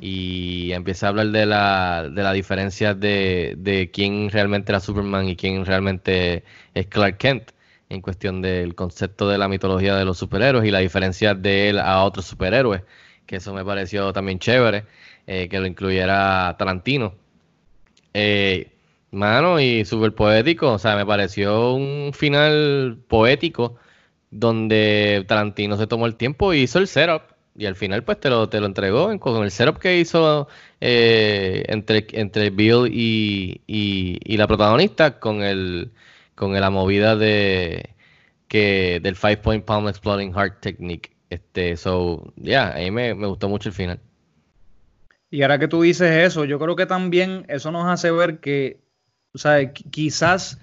[0.00, 5.28] y empieza a hablar de la, de la diferencia de, de quién realmente era Superman
[5.28, 6.44] y quién realmente
[6.74, 7.52] es Clark Kent
[7.88, 11.78] en cuestión del concepto de la mitología de los superhéroes y la diferencia de él
[11.78, 12.82] a otros superhéroes
[13.32, 14.84] que eso me pareció también chévere,
[15.26, 17.14] eh, que lo incluyera Tarantino.
[18.12, 18.70] Eh,
[19.10, 23.76] mano, y súper poético, o sea, me pareció un final poético
[24.30, 27.22] donde Tarantino se tomó el tiempo y hizo el setup.
[27.56, 30.46] Y al final, pues te lo, te lo entregó con el setup que hizo
[30.82, 35.90] eh, entre, entre Bill y, y, la protagonista con el
[36.34, 37.94] con la movida de
[38.48, 41.12] que del Five Point Palm Exploding Heart Technique.
[41.32, 44.00] Este, so, yeah, a mí me, gustó mucho el final.
[45.30, 48.82] Y ahora que tú dices eso, yo creo que también eso nos hace ver que,
[49.32, 50.60] o sea, quizás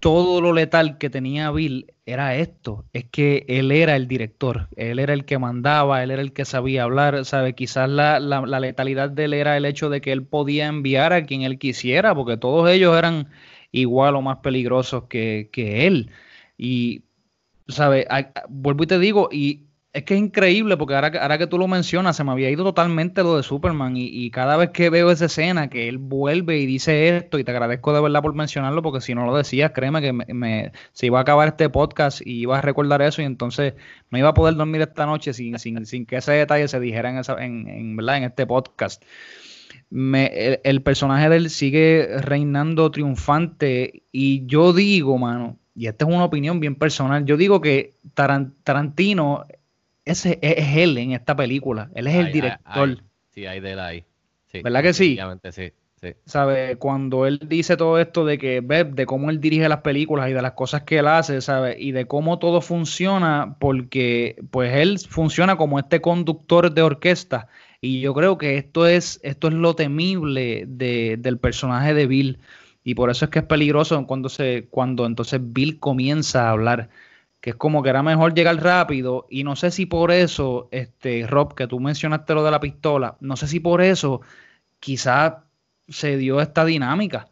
[0.00, 4.98] todo lo letal que tenía Bill era esto, es que él era el director, él
[4.98, 7.54] era el que mandaba, él era el que sabía hablar, ¿sabe?
[7.54, 11.24] Quizás la, la, letalidad de él era el hecho de que él podía enviar a
[11.24, 13.28] quien él quisiera, porque todos ellos eran
[13.70, 16.10] igual o más peligrosos que, que él.
[16.58, 17.04] Y
[17.72, 18.06] ¿sabes?
[18.48, 21.68] Vuelvo y te digo, y es que es increíble porque ahora, ahora que tú lo
[21.68, 25.26] mencionas, se me había ido totalmente lo de Superman y, cada vez que veo esa
[25.26, 29.02] escena, que él vuelve y dice esto, y te agradezco de verdad por mencionarlo porque
[29.02, 32.58] si no lo decías, créeme que me, se iba a acabar este podcast y iba
[32.58, 33.74] a recordar eso y entonces
[34.10, 37.10] no iba a poder dormir esta noche sin, sin, sin que ese detalle se dijera
[37.10, 38.16] en, esa, en, en, ¿verdad?
[38.18, 39.04] en este podcast.
[39.90, 46.14] me, el, personaje de él sigue reinando triunfante y yo digo, mano, y esta es
[46.14, 49.46] una opinión bien personal, yo digo que Tarantino
[50.04, 52.98] es, es, él en esta película, él es el director.
[53.30, 54.04] sí, hay de él ahí.
[54.62, 55.18] ¿Verdad que sí?
[55.50, 55.72] sí.
[56.26, 56.76] ¿Sabe?
[56.76, 60.42] Cuando él dice todo esto de que, de cómo él dirige las películas y de
[60.42, 61.76] las cosas que él hace, ¿sabe?
[61.78, 67.48] Y de cómo todo funciona, porque pues él funciona como este conductor de orquesta.
[67.80, 72.38] Y yo creo que esto es, esto es lo temible de, del personaje de Bill.
[72.84, 76.88] Y por eso es que es peligroso cuando, se, cuando entonces Bill comienza a hablar.
[77.40, 79.26] Que es como que era mejor llegar rápido.
[79.28, 83.16] Y no sé si por eso, este, Rob, que tú mencionaste lo de la pistola,
[83.20, 84.20] no sé si por eso
[84.78, 85.34] quizás
[85.88, 87.28] se dio esta dinámica.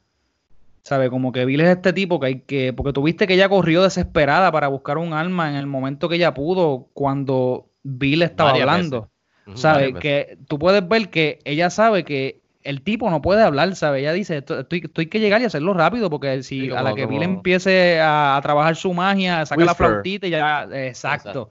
[0.82, 1.10] ¿Sabe?
[1.10, 2.72] Como que Bill es este tipo que hay que.
[2.72, 6.34] Porque tuviste que ella corrió desesperada para buscar un arma en el momento que ella
[6.34, 9.08] pudo, cuando Bill estaba hablando.
[9.54, 9.94] ¿Sabe?
[9.94, 14.00] Que tú puedes ver que ella sabe que el tipo no puede hablar, ¿sabe?
[14.00, 17.22] Ella dice, estoy, estoy que llegar y hacerlo rápido, porque si a la que Bill
[17.22, 20.68] empiece a, trabajar su magia, saca la flautita y ya.
[20.72, 21.50] Exacto.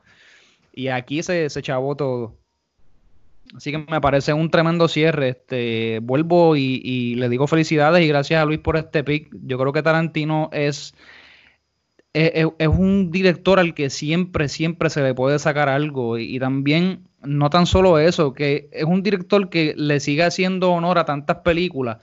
[0.74, 2.38] Y aquí se, se chavó todo.
[3.56, 5.30] Así que me parece un tremendo cierre.
[5.30, 9.30] Este, vuelvo y, le digo felicidades y gracias a Luis por este pick.
[9.44, 10.94] Yo creo que Tarantino es,
[12.14, 16.20] es, un director al que siempre, siempre se le puede sacar algo.
[16.20, 20.98] y, también, no tan solo eso, que es un director que le sigue haciendo honor
[20.98, 21.98] a tantas películas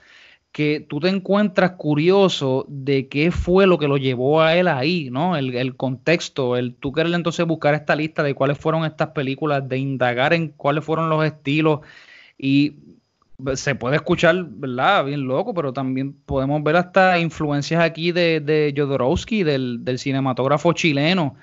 [0.57, 5.09] que tú te encuentras curioso de qué fue lo que lo llevó a él ahí,
[5.11, 5.37] ¿no?
[5.37, 9.77] El, contexto, el tú querer entonces buscar esta lista de cuáles fueron estas películas, de
[9.77, 11.81] indagar en cuáles fueron los estilos
[12.39, 12.73] y
[13.53, 15.05] se puede escuchar, ¿verdad?
[15.05, 20.73] Bien loco, pero también podemos ver hasta influencias aquí de, de Jodorowsky, del, del cinematógrafo
[20.73, 21.35] chileno,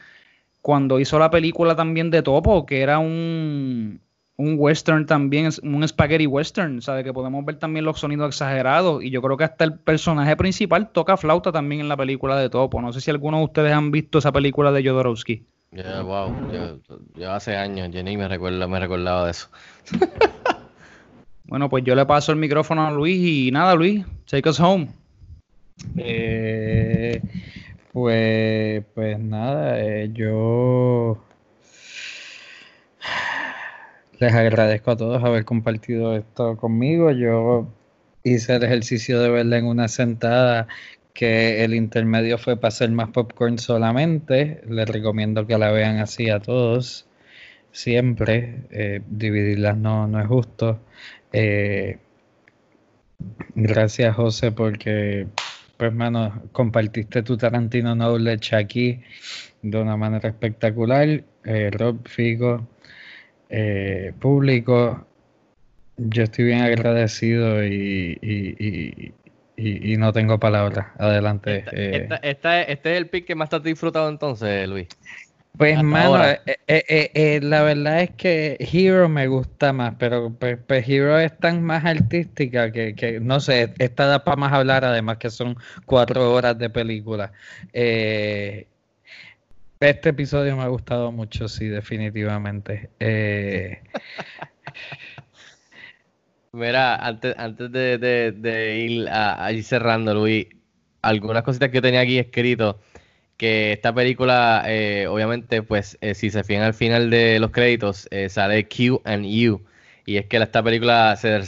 [0.65, 4.01] cuando hizo la película también de Topo, que era un,
[4.39, 7.05] un western también, un spaghetti western, ¿sabe?
[7.05, 9.05] Que podemos ver también los sonidos exagerados.
[9.05, 12.49] Y yo creo que hasta el personaje principal toca flauta también en la película de
[12.49, 12.81] Topo.
[12.81, 15.45] No sé si alguno de ustedes han visto esa película de Jodorowsky.
[15.73, 16.35] Yeah, wow.
[17.15, 19.51] Yo, hace años, Jenny me, recuerda, me recordaba de eso.
[21.45, 24.89] bueno, pues yo le paso el micrófono a Luis y nada, Luis, take us home.
[25.99, 27.20] Eh,
[27.95, 31.25] pues, pues nada, eh, yo
[34.19, 37.12] les agradezco a todos haber compartido esto conmigo.
[37.12, 37.69] Yo
[38.25, 40.66] hice el ejercicio de verla en una sentada
[41.12, 44.62] que el intermedio fue para hacer más popcorn solamente.
[44.69, 47.07] Les recomiendo que la vean así a todos.
[47.73, 48.65] Siempre.
[48.71, 50.81] Eh, dividirlas no, no es justo.
[51.33, 51.99] Eh,
[53.55, 55.29] gracias, José, porque,
[55.76, 59.01] pues, hermano, compartiste tu Tarantino Knowledge aquí
[59.62, 61.24] de una manera espectacular.
[61.44, 62.66] Eh, Rob Figo,
[63.48, 65.06] eh, público,
[65.96, 69.12] yo estoy bien agradecido y,
[69.98, 70.86] no tengo palabras.
[70.98, 71.64] Adelante.
[71.72, 72.09] Eh.
[72.22, 74.88] este es el pick que más te has disfrutado entonces, Luis.
[75.56, 76.20] Pues, mano,
[76.66, 81.62] eh, la verdad es que Hero me gusta más, pero pues, pues Hero es tan
[81.62, 85.56] más artística que, no sé, esta da para más hablar, además que son
[85.86, 87.32] cuatro horas de película.
[87.72, 88.66] Eh,
[89.81, 92.90] este episodio me ha gustado mucho, sí, definitivamente.
[92.98, 93.82] Eh,
[96.52, 100.47] Mira, antes, antes de, ir a, cerrando, Luis,
[101.02, 102.81] algunas cositas que yo tenía aquí escrito,
[103.36, 108.09] que esta película, eh, obviamente, pues, eh, si se fijan al final de los créditos,
[108.28, 109.62] sale Q and U.
[110.06, 111.43] Y es que esta película se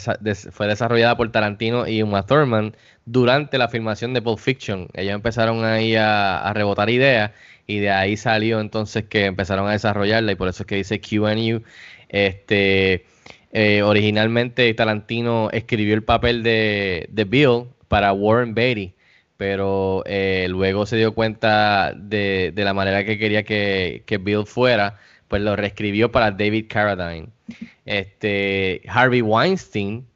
[0.50, 4.88] fue desarrollada por Tarantino y Uma Thurman durante la filmación de Pulp Fiction.
[4.94, 7.32] Ellos empezaron ahí a, a rebotar ideas
[7.66, 11.00] y de ahí salió entonces que empezaron a desarrollarla y por eso es que dice
[11.00, 11.62] QU.
[12.08, 13.04] Este,
[13.52, 18.94] eh, originalmente Tarantino escribió el papel de, Bill para Warren Beatty,
[19.36, 24.98] pero eh, luego se dio cuenta de, la manera que quería que, que, Bill fuera,
[25.28, 27.28] pues lo reescribió para David Carradine.
[27.84, 30.06] Este, Harvey Weinstein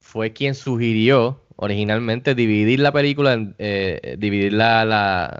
[0.00, 4.84] fue quien sugirió originalmente dividir la película, eh, dividir la,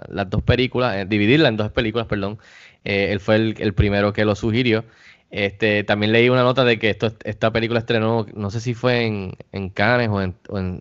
[0.07, 2.39] las dos películas, eh, dividirla en dos películas, perdón.
[2.83, 4.85] Eh, él fue el, primero que lo sugirió.
[5.31, 9.33] Este, también leí una nota de que esta película estrenó, no sé si fue en,
[9.51, 10.79] en Cannes o en, o en,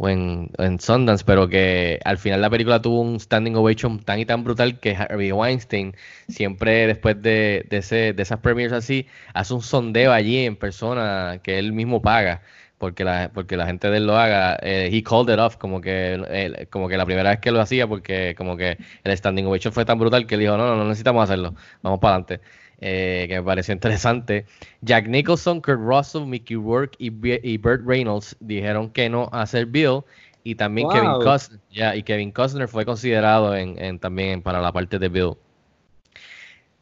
[0.00, 4.44] en, Sundance, pero que al final la película tuvo un standing ovation tan y tan
[4.44, 5.94] brutal que Harvey Weinstein
[6.28, 11.40] siempre después de, de, ese, de esas premiers así, hace un sondeo allí en persona
[11.42, 12.42] que él mismo paga
[12.78, 15.80] porque la, porque la gente de él lo haga, eh, he called it off, como
[15.80, 19.72] que, como que la primera vez que lo hacía, porque como que el standing ovation
[19.72, 22.40] fue tan brutal que él dijo, no, no, no necesitamos hacerlo, vamos para adelante.
[22.80, 24.46] Eh, que me pareció interesante.
[24.82, 27.10] Jack Nicholson, Kurt Russell, Mickey Rourke y,
[27.46, 30.02] y Burt Reynolds dijeron que no a hacer Bill
[30.48, 31.60] y también Kevin Costner,
[31.94, 35.34] y Kevin Costner fue considerado en, también para la parte de Bill.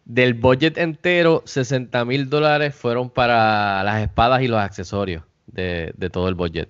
[0.05, 6.29] Del budget entero, 60 mil dólares fueron para las espadas y los accesorios de, todo
[6.29, 6.69] el budget.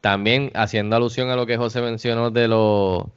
[0.00, 3.10] También haciendo alusión a lo que José mencionó de lo,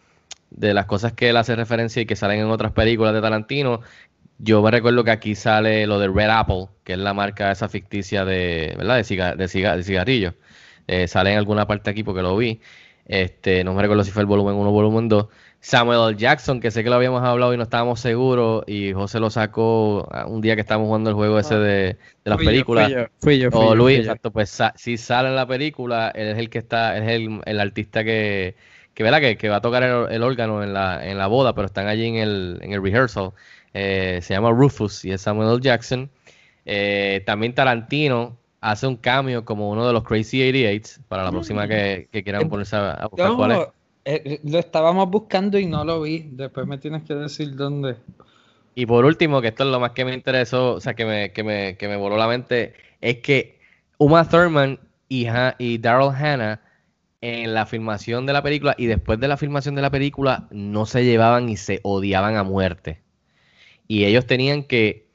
[0.49, 3.81] de las cosas que él hace referencia y que salen en otras películas de Tarantino,
[4.39, 7.67] yo me recuerdo que aquí sale lo de Red Apple, que es la marca esa
[7.67, 9.03] ficticia de, ¿verdad?
[9.03, 10.33] de, de, cigarrillos.
[10.87, 12.61] Eh, sale en alguna parte aquí porque lo vi.
[13.05, 15.27] Este, no me recuerdo si fue el volumen 1 o volumen 2.
[15.59, 16.17] Samuel L.
[16.17, 20.07] Jackson, que sé que lo habíamos hablado y no estábamos seguros, y José lo sacó
[20.27, 22.91] un día que estábamos jugando el juego ese de, de las películas.
[23.17, 26.59] Fui yo, o Luis, exacto, pues si sale en la película, él es el que
[26.59, 28.55] está, es el, el artista que,
[28.93, 29.19] que, ¿verdad?
[29.19, 32.05] Que, que va a tocar el, órgano en la, en la boda, pero están allí
[32.05, 33.31] en el, en el rehearsal.
[33.73, 35.59] Eh, se llama Rufus y es Samuel L.
[35.61, 36.09] Jackson.
[36.65, 41.67] Eh, también Tarantino hace un cambio como uno de los Crazy 88 para la próxima
[41.67, 43.71] que, quieran eh, ponerse a, buscar cuál
[44.05, 44.39] es.
[44.43, 46.29] lo estábamos buscando y no lo vi.
[46.31, 47.95] Después me tienes que decir dónde.
[48.75, 51.31] Y por último, que esto es lo más que me interesó, o sea, que me,
[51.31, 53.59] que me, que me voló la mente, es que
[53.97, 54.79] Uma Thurman
[55.09, 55.27] y,
[55.57, 56.61] y Daryl Hannah
[57.21, 60.85] en la filmación de la película y después de la filmación de la película no
[60.85, 63.01] se llevaban y se odiaban a muerte
[63.89, 65.07] y ellos tenían que,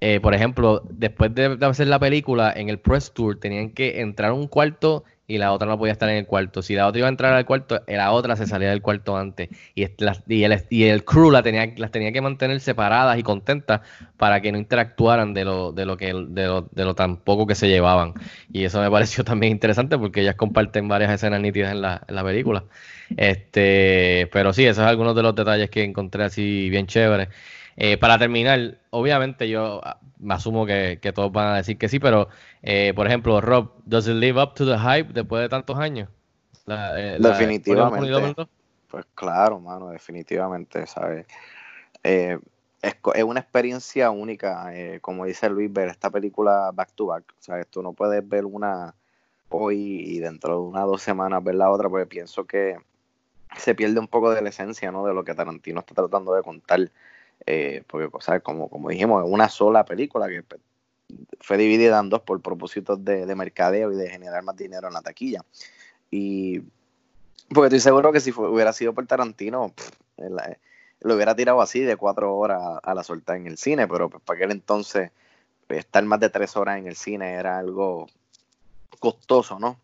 [0.00, 4.30] eh, por ejemplo, después de, hacer la película, en el press tour, tenían que entrar
[4.30, 6.62] a un cuarto y la otra no podía estar en el cuarto.
[6.62, 9.50] Si la otra iba a entrar al cuarto, la otra se salía del cuarto antes.
[9.74, 13.82] Y, el, y el, crew la tenía, las tenía que mantener separadas y contentas
[14.16, 17.54] para que no interactuaran de lo, de lo que de lo, de tan poco que
[17.54, 18.14] se llevaban.
[18.50, 22.14] Y eso me pareció también interesante porque ellas comparten varias escenas nítidas en la, en
[22.14, 22.64] la película.
[23.14, 27.28] Este, pero sí, esos son algunos de los detalles que encontré así bien chéveres.
[27.76, 31.98] Eh, para terminar, obviamente yo ah, me asumo que, todos van a decir que sí,
[31.98, 32.28] pero
[32.62, 36.08] eh, por ejemplo, Rob, ¿does it live up to the hype después de tantos años?
[36.66, 38.46] Eh, definitivamente.
[38.88, 41.26] pues claro, mano, definitivamente, ¿sabes?
[42.02, 42.38] es,
[42.82, 47.24] es, una experiencia única, como dice Luis, ver esta película back to back.
[47.38, 48.94] O sea, tú no puedes ver una
[49.48, 52.78] hoy y dentro de unas dos semanas ver la otra, porque pienso que
[53.56, 55.06] se pierde un poco de la esencia, ¿no?
[55.06, 56.90] De lo que Tarantino está tratando de contar
[57.44, 58.08] eh, porque,
[58.42, 60.60] como, como dijimos, es una sola película que pues,
[61.40, 65.02] fue dividida en dos por propósitos de, mercadeo y de generar más dinero en la
[65.02, 65.44] taquilla.
[66.10, 66.60] Y
[67.48, 69.72] porque estoy seguro que si hubiera sido por Tarantino,
[71.00, 74.22] lo hubiera tirado así de cuatro horas a la suelta en el cine, pero pues,
[74.22, 75.10] para aquel entonces
[75.68, 78.06] estar más de tres horas en el cine era algo
[78.98, 79.80] costoso, ¿no?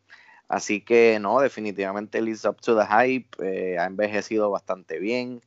[0.49, 5.43] Así que no, definitivamente Lives Up to the Hype eh, ha envejecido bastante bien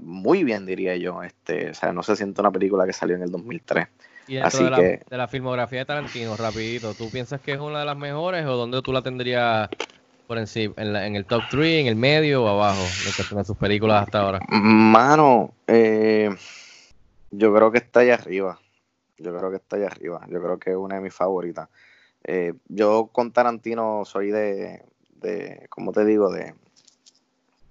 [0.00, 1.22] muy bien, diría yo.
[1.22, 3.88] Este, o sea, no se siente una película que salió en el 2003.
[4.26, 7.60] Y Así de, la, que, de la filmografía de Tarantino, rapidito, ¿tú piensas que es
[7.60, 9.68] una de las mejores o dónde tú la tendrías
[10.26, 10.74] por encima?
[10.78, 14.40] ¿En, el top 3, en el medio o abajo de sus películas hasta ahora?
[14.48, 16.34] Mano, eh,
[17.30, 18.58] yo creo que está allá arriba.
[19.18, 20.26] Yo creo que está allá arriba.
[20.28, 21.68] Yo creo que es una de mis favoritas.
[22.24, 24.82] Eh, yo con Tarantino soy de,
[25.16, 26.32] de, ¿cómo te digo?
[26.32, 26.54] De,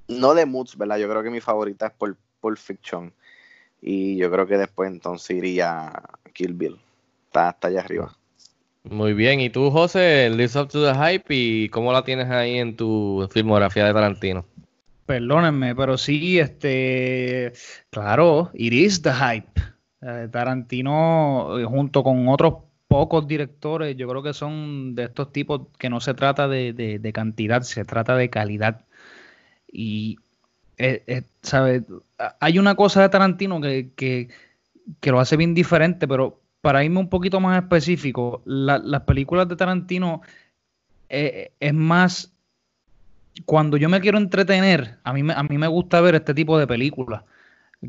[0.07, 0.97] no de moods, ¿verdad?
[0.97, 3.13] Yo creo que mi favorita es por Pulp Fiction.
[3.81, 5.91] Y yo creo que después entonces iría
[6.33, 6.77] Kill Bill.
[7.25, 8.15] Está hasta allá arriba.
[8.83, 9.39] Muy bien.
[9.39, 11.25] ¿Y tú, José, Live Up to the Hype?
[11.29, 14.45] ¿Y cómo la tienes ahí en tu filmografía de Tarantino?
[15.05, 17.51] Perdónenme, pero sí, este,
[17.89, 19.61] claro, it is the hype.
[20.01, 22.55] Eh, Tarantino, eh, junto con otros
[22.87, 27.61] pocos directores, yo creo que son de estos tipos que no se trata de cantidad,
[27.63, 28.85] se trata de calidad.
[29.73, 30.19] Y,
[30.77, 31.83] eh, eh, ¿sabes?
[32.39, 34.29] Hay una cosa de Tarantino que, que,
[35.11, 40.21] lo hace bien diferente, pero para irme un poquito más específico, las películas de Tarantino
[41.09, 42.31] eh, es más
[43.45, 46.67] cuando yo me quiero entretener, a mí, a mí me gusta ver este tipo de
[46.67, 47.23] películas.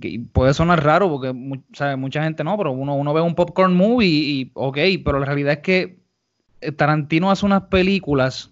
[0.01, 4.09] Que puede sonar raro porque mucha gente no, pero uno, uno ve un popcorn movie
[4.09, 5.99] y, ok, pero la realidad es que
[6.77, 8.51] Tarantino hace unas películas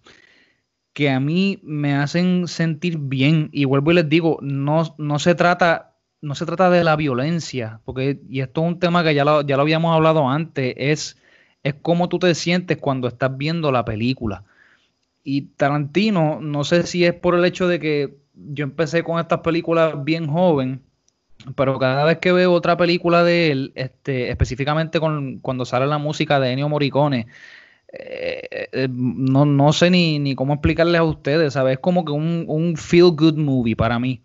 [0.92, 3.48] que a mí me hacen sentir bien.
[3.52, 7.80] Y vuelvo y les digo, no, no se trata, no se trata de la violencia,
[7.84, 11.16] porque, y esto es un tema que ya lo, ya lo habíamos hablado antes, es,
[11.62, 14.44] es cómo tú te sientes cuando estás viendo la película.
[15.24, 19.40] Y Tarantino, no sé si es por el hecho de que yo empecé con estas
[19.40, 20.82] películas bien joven,
[21.56, 25.98] pero cada vez que veo otra película de él, este, específicamente con, cuando sale la
[25.98, 27.26] música de Ennio Morricone,
[27.92, 31.74] eh, eh, no, no, sé ni, ni, cómo explicarles a ustedes, ¿sabes?
[31.74, 34.22] Es como que un, un, feel good movie para mí.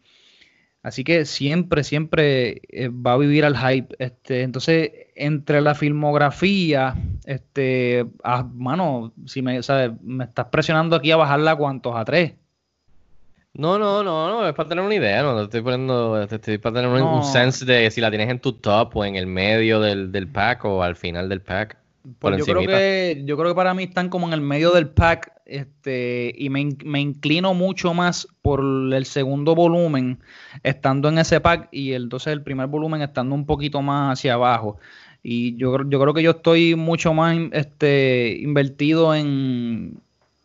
[0.84, 3.94] Así que siempre, siempre eh, va a vivir al hype.
[4.00, 6.96] Este, entonces, entre la filmografía,
[7.26, 9.60] este, ah, mano, si me,
[10.02, 12.36] me estás presionando aquí a bajarla a cuántos, a tres.
[13.54, 16.76] No, no, no, no, es para tener una idea, no, te estoy poniendo, estoy para
[16.76, 20.12] tener un, sense de si la tienes en tu top o en el medio del,
[20.12, 21.76] del pack o al final del pack.
[22.20, 24.90] Pues yo creo que yo creo que para mí están como en el medio del
[24.90, 30.20] pack, este, y me, me, inclino mucho más por el segundo volumen
[30.64, 34.78] estando en ese pack y entonces el primer volumen estando un poquito más hacia abajo.
[35.24, 40.00] Y yo, yo creo que yo estoy mucho más este, invertido en,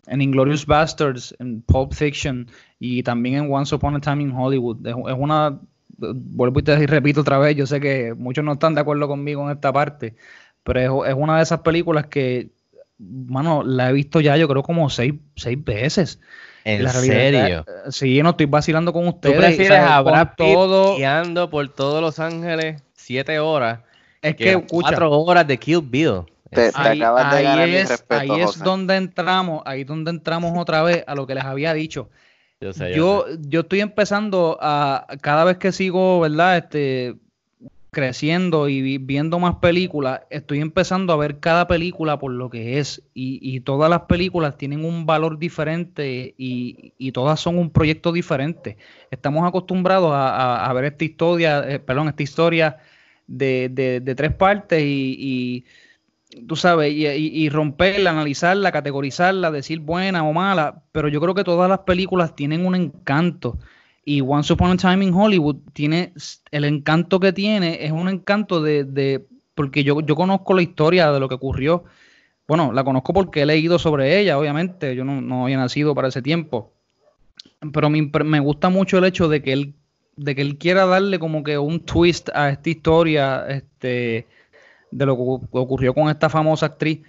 [0.06, 2.48] en Inglorious Bastards, en Pulp Fiction
[2.80, 4.86] y también en Once Upon a Time in Hollywood.
[4.86, 5.60] Es, una,
[5.96, 9.44] vuelvo y te repito otra vez, yo sé que muchos no están de acuerdo conmigo
[9.44, 10.16] en esta parte,
[10.64, 12.50] pero es, una de esas películas que,
[12.98, 16.20] mano, la he visto ya yo creo como seis, seis veces.
[16.64, 17.64] ¿En serio?
[17.90, 19.34] sí, no estoy vacilando con ustedes.
[19.34, 20.96] ¿Tú prefieres a todo...
[20.96, 23.80] guiando por todos Los Ángeles siete horas
[24.22, 26.22] es que, cuatro horas de Kill Bill?
[26.74, 31.34] ahí, es, ahí es donde entramos, ahí es donde entramos otra vez a lo que
[31.34, 32.08] les había dicho.
[32.94, 36.58] Yo, yo, estoy empezando a, cada vez que sigo, ¿verdad?
[36.58, 37.16] Este,
[37.92, 43.02] creciendo y viendo más películas, estoy empezando a ver cada película por lo que es.
[43.14, 48.78] Y, todas las películas tienen un valor diferente y, todas son un proyecto diferente.
[49.10, 52.78] Estamos acostumbrados a, ver esta historia, eh, perdón, esta historia
[53.26, 55.64] de, de tres partes y
[56.46, 61.68] tú sabes, y, romperla, analizarla, categorizarla, decir buena o mala, pero yo creo que todas
[61.68, 63.58] las películas tienen un encanto.
[64.04, 66.12] Y Once Upon a Time in Hollywood tiene,
[66.50, 69.24] el encanto que tiene es un encanto de,
[69.54, 71.84] porque yo, yo conozco la historia de lo que ocurrió.
[72.48, 76.08] Bueno, la conozco porque he leído sobre ella, obviamente, yo no, no había nacido para
[76.08, 76.72] ese tiempo.
[77.72, 79.74] Pero me, me gusta mucho el hecho de que él,
[80.16, 84.26] de que él quiera darle como que un twist a esta historia, este,
[84.90, 87.00] de lo que ocurrió con esta famosa actriz.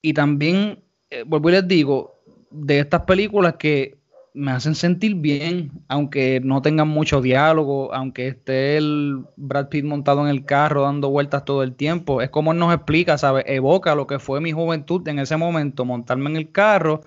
[0.00, 0.78] Y también,
[1.10, 2.14] eh, vuelvo y les digo,
[2.50, 3.97] de estas películas que
[4.38, 10.22] me hacen sentir bien, aunque no tengan mucho diálogo, aunque esté el Brad Pitt montado
[10.22, 12.22] en el carro dando vueltas todo el tiempo.
[12.22, 13.44] Es como él nos explica, ¿sabes?
[13.48, 17.00] Evoca lo que fue mi juventud en ese momento, montarme en el carro,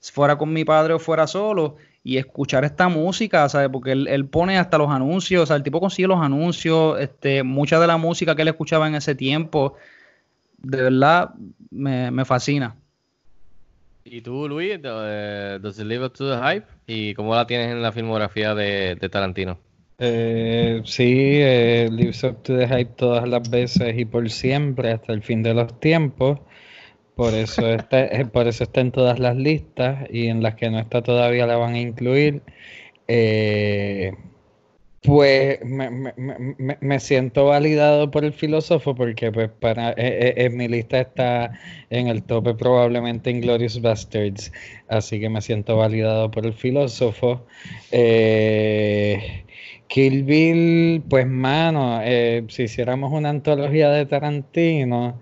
[0.00, 3.68] fuera con mi padre o fuera solo, y escuchar esta música, ¿sabes?
[3.70, 7.78] Porque él, pone hasta los anuncios, o sea, el tipo consigue los anuncios, este, mucha
[7.78, 9.74] de la música que él escuchaba en ese tiempo,
[10.56, 11.34] de verdad
[11.70, 12.76] me, fascina.
[14.10, 16.66] ¿Y tú, Luis, does it live up to the hype?
[16.86, 19.58] ¿Y cómo la tienes en la filmografía de, Tarantino?
[19.98, 25.12] Eh, sí, eh, lives up to the hype todas las veces y por siempre, hasta
[25.12, 26.40] el fin de los tiempos.
[27.16, 30.70] Por eso está, eh, por eso está en todas las listas y en las que
[30.70, 32.42] no está todavía la van a incluir.
[33.08, 34.12] Eh,
[35.08, 41.58] pues me, siento validado por el filósofo porque pues para eh, en mi lista está
[41.90, 44.52] en el tope probablemente Inglorious Bastards,
[44.88, 47.46] así que me siento validado por el filósofo.
[49.88, 52.00] Kill Bill, pues mano,
[52.48, 55.18] si hiciéramos una antología de Tarantino,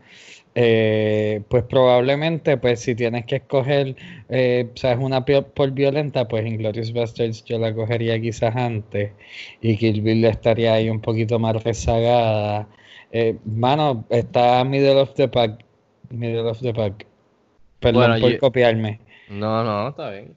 [0.59, 3.95] eh, pues probablemente, pues si tienes que escoger,
[4.31, 9.13] eh, sabes, una por violenta, pues Inglorious Bastards yo la cogería quizás antes
[9.61, 12.67] y Kill Bill estaría ahí un poquito más rezagada.
[13.13, 15.63] Eh, mano, está Middle of the Pack.
[16.09, 17.07] Middle of the Pack.
[17.81, 19.01] Perdón por copiarme.
[19.29, 20.35] No, no, está bien.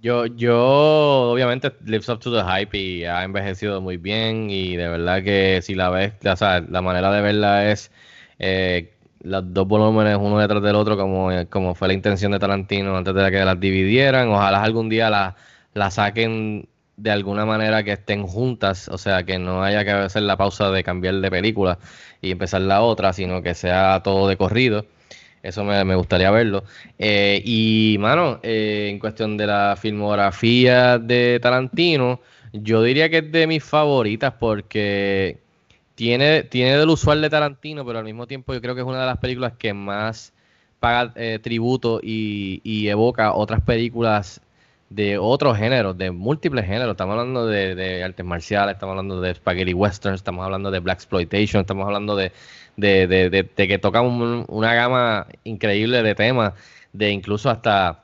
[0.00, 4.88] Yo, yo, obviamente, lives up to the hype y ha envejecido muy bien y de
[4.88, 7.92] verdad que si la ves, o sea, la manera de verla es
[8.38, 8.92] eh,
[9.22, 13.14] los dos volúmenes uno detrás del otro, como, como fue la intención de Tarantino antes
[13.14, 14.28] de que las dividieran.
[14.28, 15.34] Ojalá algún día las
[15.74, 20.22] la saquen de alguna manera que estén juntas, o sea, que no haya que hacer
[20.22, 21.78] la pausa de cambiar de película
[22.20, 24.86] y empezar la otra, sino que sea todo de corrido.
[25.42, 26.64] Eso me, gustaría verlo.
[26.98, 32.20] Eh, y, mano, eh, en cuestión de la filmografía de Tarantino,
[32.52, 35.38] yo diría que es de mis favoritas porque
[35.94, 39.00] tiene, tiene del usual de Tarantino, pero al mismo tiempo yo creo que es una
[39.00, 40.32] de las películas que más
[40.80, 44.40] paga eh, tributo y, evoca otras películas
[44.90, 46.92] de otros géneros, de múltiples géneros.
[46.92, 51.60] Estamos hablando de, artes marciales, estamos hablando de spaghetti western, estamos hablando de black exploitation,
[51.60, 52.32] estamos hablando de,
[52.76, 56.54] de que toca una gama increíble de temas,
[56.92, 58.02] de incluso hasta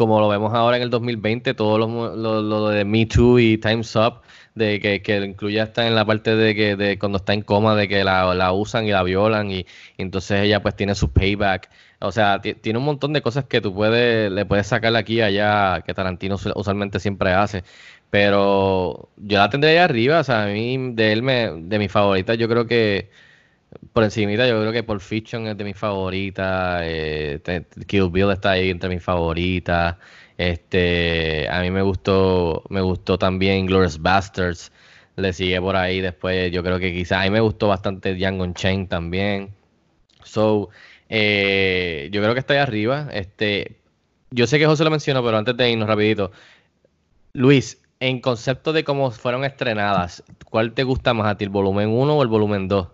[0.00, 3.58] como lo vemos ahora en el 2020, todo lo, lo, lo de Me Too y
[3.58, 4.22] Time's Up,
[4.54, 7.74] de que, que incluye hasta en la parte de que de cuando está en coma,
[7.76, 9.66] de que la, la usan y la violan, y,
[9.98, 11.70] entonces ella pues tiene su payback.
[12.00, 15.16] O sea, ti- tiene un montón de cosas que tú puedes, le puedes sacar aquí
[15.16, 17.62] y allá, que Tarantino usu- usualmente siempre hace.
[18.10, 21.92] Pero yo la tendría ahí arriba, o sea, a mí, de él, me, de mis
[21.92, 23.10] favoritas, yo creo que,
[23.92, 27.40] por encimita, yo creo que Pulp Fiction es de mis favoritas, eh,
[27.86, 29.96] Kill Bill está ahí entre mis favoritas,
[30.40, 34.72] este, a mí me gustó, me gustó también Glorious Bastards,
[35.16, 38.44] le sigue por ahí después, yo creo que quizás, a mí me gustó bastante Django
[38.44, 39.50] Unchained también,
[40.24, 40.70] so,
[41.10, 43.76] eh, yo creo que está ahí arriba, este,
[44.30, 46.32] yo sé que José lo mencionó, pero antes de irnos rapidito,
[47.34, 51.90] Luis, en concepto de cómo fueron estrenadas, ¿cuál te gusta más a ti, el volumen
[51.90, 52.88] 1 o el volumen 2?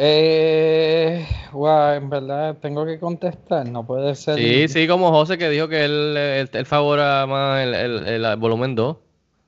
[0.00, 4.38] Eh, wow, en verdad tengo que contestar, no puede ser.
[4.38, 8.76] Sí, sí, como José que dijo que él, él, él favora más el, el- volumen
[8.76, 8.98] 2.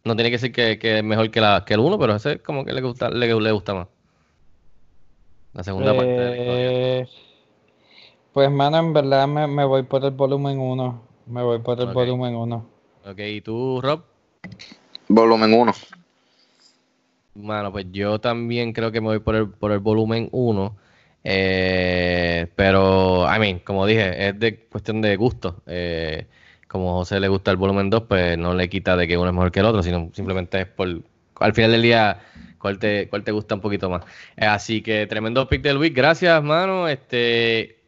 [0.02, 2.32] No tiene que decir que, que es mejor que, la, que el 1, pero ese
[2.32, 3.86] es como que le gusta, le, le gusta más.
[5.52, 6.68] La segunda parte de la historia.
[6.68, 7.08] Eh,
[8.32, 11.00] pues, mano, en verdad me, me voy por el volumen 1.
[11.26, 12.66] Me voy por el volumen 1.
[13.04, 14.02] Ok, ¿y tú, Rob?
[15.06, 15.72] Volumen 1.
[17.34, 20.76] Mano, pues yo también creo que me voy por el, por el volumen 1.
[21.22, 25.62] eh, pero, I mean, como dije, es de cuestión de gusto.
[25.66, 26.26] eh,
[26.66, 29.28] como a José le gusta el volumen 2, pues no le quita de que uno
[29.28, 30.88] es mejor que el otro, sino simplemente es por,
[31.36, 32.20] al final del día,
[32.58, 34.02] cuál te, cuál te gusta un poquito más.
[34.36, 35.94] Eh, así que tremendo pick del week.
[35.94, 36.88] Gracias, mano.
[36.88, 37.80] Este,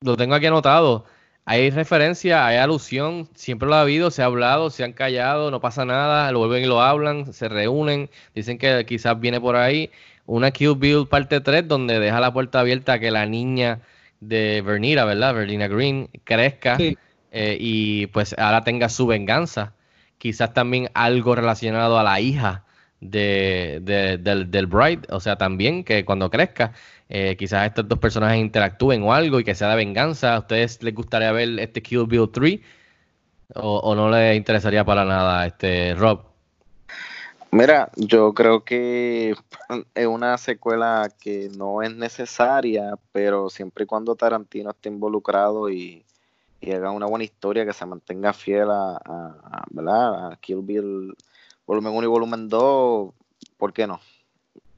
[0.00, 1.04] lo tengo aquí anotado.
[1.46, 5.60] Hay referencia, hay alusión, siempre lo ha habido, se ha hablado, se han callado, no
[5.60, 9.90] pasa nada, lo vuelven y lo hablan, se reúnen, dicen que quizás viene por ahí
[10.26, 13.82] una Kill Bill parte 3 donde deja la puerta abierta a que la niña
[14.20, 15.34] de Vernita, ¿verdad?
[15.34, 16.98] Vernina Green crezca Sí.
[17.30, 19.74] eh, y pues ahora tenga su venganza.
[20.18, 22.64] Quizás también algo relacionado a la hija
[23.00, 26.72] de, de- del, del Bride, o sea, también que cuando crezca,
[27.16, 30.34] eh, quizás estos dos personajes interactúen o algo y que sea de venganza.
[30.34, 32.58] ¿A ustedes les gustaría ver este Kill Bill 3
[33.54, 36.22] o, no les interesaría para nada este Rob?
[37.52, 39.36] Mira, yo creo que
[39.94, 46.04] es una secuela que no es necesaria, pero siempre y cuando Tarantino esté involucrado y,
[46.66, 51.14] haga una buena historia que se mantenga fiel a, a Kill Bill
[51.64, 53.14] volumen 1 y volumen 2,
[53.56, 54.00] ¿por qué no?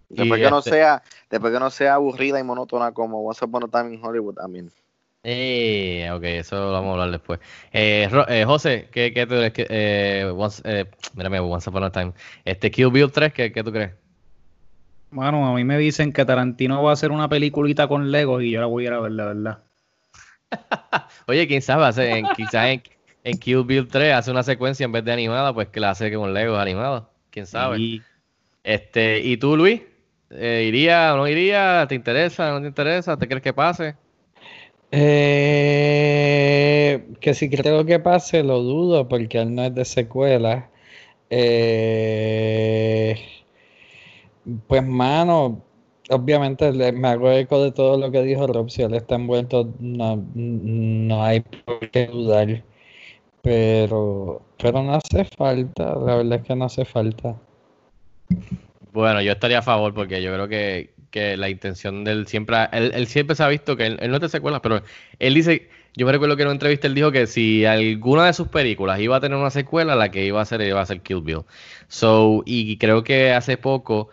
[0.09, 3.65] Después que no este- sea, después que no sea aburrida y monótona como Once Upon
[3.65, 4.70] a Time in Hollywood también.
[5.24, 7.41] Eh, ok, eso lo vamos a hablar después.
[7.73, 9.53] Eh, Ro- eh, José, ¿qué, qué tú crees?
[9.53, 10.85] que, eh, once, eh,
[11.15, 12.12] mírame, Once Upon a Time.
[12.45, 13.93] Este Kill Bill 3, ¿qué, qué tú crees?
[15.11, 18.53] Bueno, a mí me dicen que Tarantino va a hacer una peliculita con Lego y
[18.53, 19.59] yo la voy a ir a ver, la verdad.
[21.27, 22.83] Oye, quién sabe, hace, en, quizás en,
[23.24, 26.12] en Kill Bill 3 hace una secuencia en vez de animada, pues que la hace
[26.12, 27.05] con Legos animados.
[27.31, 27.78] Quién sabe.
[27.78, 28.03] Y
[28.62, 29.83] Este, ¿y tú, Luis?
[30.31, 31.86] Eh, ¿Iría o no iría?
[31.89, 32.51] ¿Te interesa?
[32.51, 33.16] ¿No te interesa?
[33.16, 33.97] ¿Te crees que pase?
[34.90, 36.27] Eh,
[37.20, 40.70] que si creo que pase, lo dudo porque él no es de secuela.
[41.31, 43.16] Eh,
[44.66, 45.62] pues, mano,
[46.11, 48.70] obviamente me hago eco de todo lo que dijo Rob.
[48.70, 52.62] Si él está envuelto, no, no hay por qué dudar.
[53.43, 57.36] Pero, pero no hace falta, la verdad es que no hace falta.
[58.97, 62.56] Bueno, yo estaría a favor porque yo creo que, que la intención de él siempre,
[62.73, 64.82] él, él siempre se ha visto que él, él no de secuelas, pero
[65.18, 68.32] él dice, yo me recuerdo que en una entrevista él dijo que si alguna de
[68.32, 71.02] sus películas iba a tener una secuela, la que iba a hacer iba a ser
[71.02, 71.43] Kill Bill.
[71.89, 74.09] So, y creo que hace poco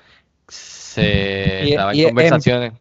[0.49, 2.73] se Y- estaba y en en- conversaciones.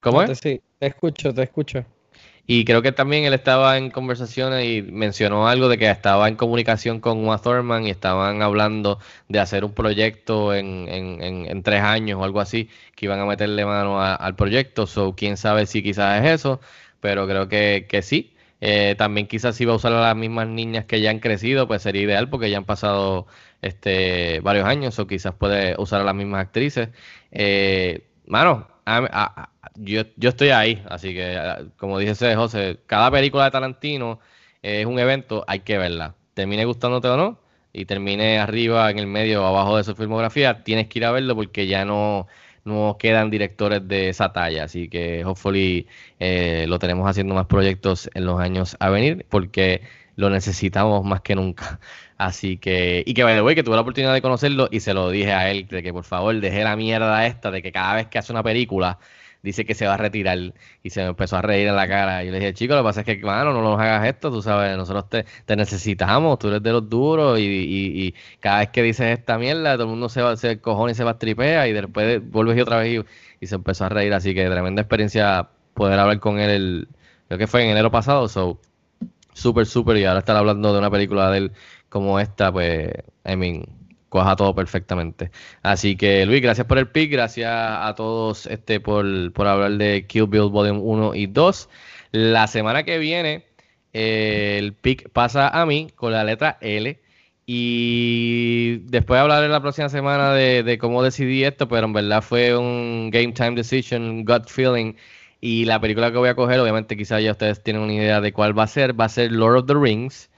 [0.00, 0.38] ¿Cómo es?
[0.38, 1.82] Sí, te escucho, te escucho.
[2.46, 6.36] Y creo que también él estaba en conversaciones y mencionó algo de que estaba en
[6.36, 8.98] comunicación con Uma Thurman y estaban hablando
[9.28, 13.20] de hacer un proyecto en, en, en, en tres años o algo así, que iban
[13.20, 14.86] a meterle mano a- al proyecto.
[14.86, 16.60] So, quién sabe si quizás es eso,
[17.00, 18.34] pero creo que, que sí.
[18.62, 21.66] Eh, también quizás si va a usar a las mismas niñas que ya han crecido,
[21.66, 23.26] pues sería ideal porque ya han pasado
[23.62, 26.90] este varios años, o quizás puede usar a las mismas actrices.
[27.30, 28.68] Eh, mano,
[28.98, 31.38] a- a- yo, yo estoy ahí, así que
[31.76, 34.20] como dice José, cada película de Tarantino
[34.62, 36.14] es un evento, hay que verla.
[36.34, 37.38] Termine gustándote o no,
[37.72, 41.12] y termine arriba, en el medio o abajo de su filmografía, tienes que ir a
[41.12, 42.26] verlo porque ya no,
[42.64, 44.64] no quedan directores de esa talla.
[44.64, 45.86] Así que hopefully
[46.18, 49.82] eh, lo tenemos haciendo más proyectos en los años a venir porque
[50.16, 51.80] lo necesitamos más que nunca.
[52.20, 54.92] Así que, y que by the way, que tuve la oportunidad de conocerlo y se
[54.92, 57.94] lo dije a él, de que por favor deje la mierda esta, de que cada
[57.94, 58.98] vez que hace una película
[59.42, 60.52] dice que se va a retirar
[60.82, 62.22] y se me empezó a reír en la cara.
[62.22, 64.30] Y yo le dije, chico, lo que pasa es que, mano, no nos hagas esto,
[64.30, 68.68] tú sabes, nosotros te, necesitamos, tú eres de los duros y, y, y, cada vez
[68.68, 71.18] que dices esta mierda, todo el mundo se va, se cojón y se va a
[71.18, 73.02] tripea y después vuelves y otra vez
[73.40, 74.12] y, se empezó a reír.
[74.12, 76.88] Así que tremenda experiencia poder hablar con él, el,
[77.28, 78.60] creo que fue en enero pasado, so,
[79.32, 81.52] súper, súper, y ahora estar hablando de una película de él
[81.90, 82.90] como esta, pues,
[83.26, 83.64] I mean,
[84.08, 85.30] coja todo perfectamente.
[85.62, 90.06] Así que Luis, gracias por el pick, gracias a todos este por, por hablar de
[90.06, 91.68] Kill Bill Volume 1 y 2.
[92.12, 93.44] La semana que viene
[93.92, 97.00] eh, el pick pasa a mí con la letra L.
[97.46, 103.10] Y después hablaré la próxima semana de, cómo decidí esto, pero en verdad fue un
[103.10, 104.94] game time decision, gut feeling.
[105.40, 108.32] Y la película que voy a coger, obviamente quizás ya ustedes tienen una idea de
[108.32, 110.30] cuál va a ser, va a ser Lord of the Rings,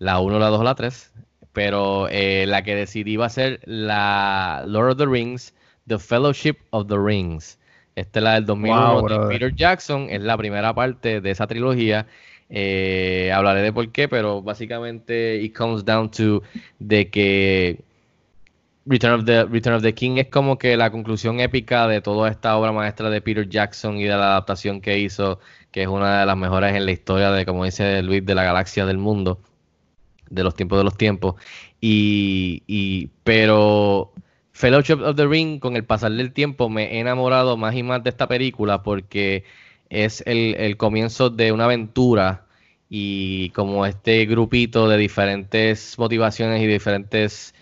[0.00, 1.12] la 1, la 2 la 3
[1.52, 5.54] pero eh, la que decidí va a ser la Lord of the Rings,
[5.86, 7.58] The Fellowship of the Rings.
[7.96, 12.06] Esta es la del 2001 de Peter Jackson, es la primera parte de esa trilogía.
[12.48, 16.42] Eh, hablaré de por qué, pero básicamente it comes down to
[16.78, 17.80] de que
[18.86, 22.30] Return of, the, Return of the King es como que la conclusión épica de toda
[22.30, 25.40] esta obra maestra de Peter Jackson y de la adaptación que hizo,
[25.70, 28.44] que es una de las mejores en la historia de, como dice Luis, de la
[28.44, 29.40] galaxia del mundo
[30.30, 31.34] de los tiempos de los tiempos.
[31.80, 34.12] Y, y, pero
[34.52, 38.02] Fellowship of the Ring, con el pasar del tiempo, me he enamorado más y más
[38.02, 39.44] de esta película porque
[39.90, 42.46] es el, el comienzo de una aventura
[42.88, 47.54] y como este grupito de diferentes motivaciones y diferentes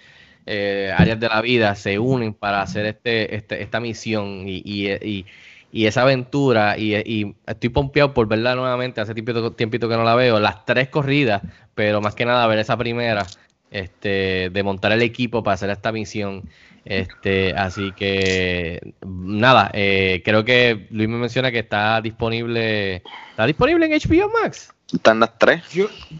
[0.46, 5.26] eh, áreas de la vida se unen para hacer este, este esta misión y,
[5.72, 10.40] esa aventura, y, estoy pompeado por verla nuevamente, hace tiempito, tiempito que no la veo,
[10.40, 11.42] las tres corridas,
[11.74, 13.26] pero más que nada ver esa primera,
[13.70, 16.48] este, de montar el equipo para hacer esta misión.
[16.84, 23.84] Este, así que nada, eh, creo que Luis me menciona que está disponible, está disponible
[23.84, 24.72] en HBO Max.
[24.92, 25.62] Están las tres.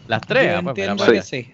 [0.07, 0.53] las tres.
[0.55, 1.51] Ah, pues, sí.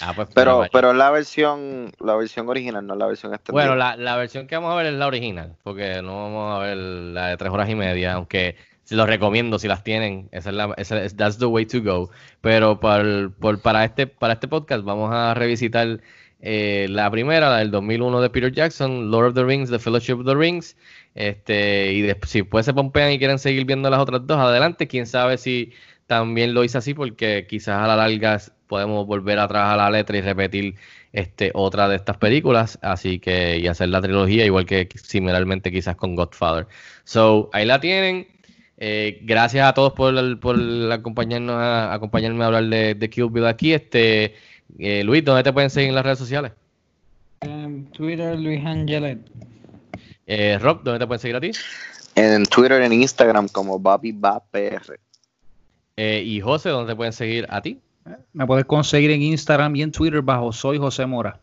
[0.00, 3.64] Ah, pues, pero, pero la versión, la versión original, no la versión extendida.
[3.64, 6.58] Bueno, la, la, versión que vamos a ver es la original, porque no vamos a
[6.60, 10.50] ver la de tres horas y media, aunque si los recomiendo si las tienen, esa
[10.50, 12.10] es la, esa es, that's the way to go.
[12.40, 16.00] Pero para, por, para este, para este podcast vamos a revisitar
[16.40, 20.14] eh, la primera, la del 2001 de Peter Jackson, Lord of the Rings, The Fellowship
[20.14, 20.76] of the Rings.
[21.14, 24.88] Este, y después, si después se pompean y quieren seguir viendo las otras dos, adelante.
[24.88, 25.72] Quién sabe si
[26.10, 30.18] también lo hice así, porque quizás a la larga podemos volver atrás a la letra
[30.18, 30.74] y repetir
[31.12, 35.94] este otra de estas películas, así que y hacer la trilogía igual que similarmente quizás
[35.94, 36.66] con Godfather.
[37.04, 38.26] So, ahí la tienen.
[38.78, 40.56] Eh, gracias a todos por, por
[40.90, 43.72] acompañarnos a, acompañarme a hablar de, de Bill aquí.
[43.72, 44.34] Este
[44.80, 46.50] eh, Luis, ¿dónde te pueden seguir en las redes sociales?
[47.42, 49.20] En Twitter, Luis Angelet.
[50.26, 51.52] Eh, Rob, ¿dónde te pueden seguir a ti?
[52.16, 54.10] En Twitter, en Instagram como Bobby
[56.02, 57.78] Eh, y José, ¿dónde pueden seguir a ti?
[58.32, 61.42] Me puedes conseguir en Instagram y en Twitter bajo Soy José Mora.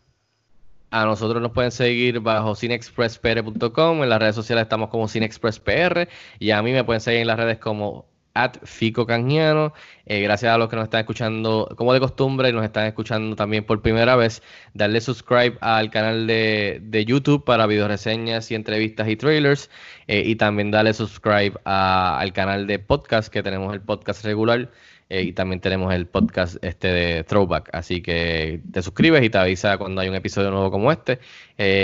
[0.90, 4.02] A nosotros nos pueden seguir bajo cinexpresspr.com.
[4.02, 6.08] En las redes sociales estamos como cinexpresspr.
[6.40, 8.06] Y a mí me pueden seguir en las redes como
[8.38, 9.06] at Fico.
[9.08, 13.34] Eh, gracias a los que nos están escuchando como de costumbre y nos están escuchando
[13.36, 14.42] también por primera vez.
[14.74, 19.70] Darle subscribe al canal de, de YouTube para videoreseñas y entrevistas y trailers.
[20.06, 24.70] Eh, y también darle subscribe al canal de podcast que tenemos el podcast regular
[25.10, 27.70] eh, y también tenemos el podcast este de Throwback.
[27.72, 31.18] Así que te suscribes y te avisa cuando hay un episodio nuevo como este.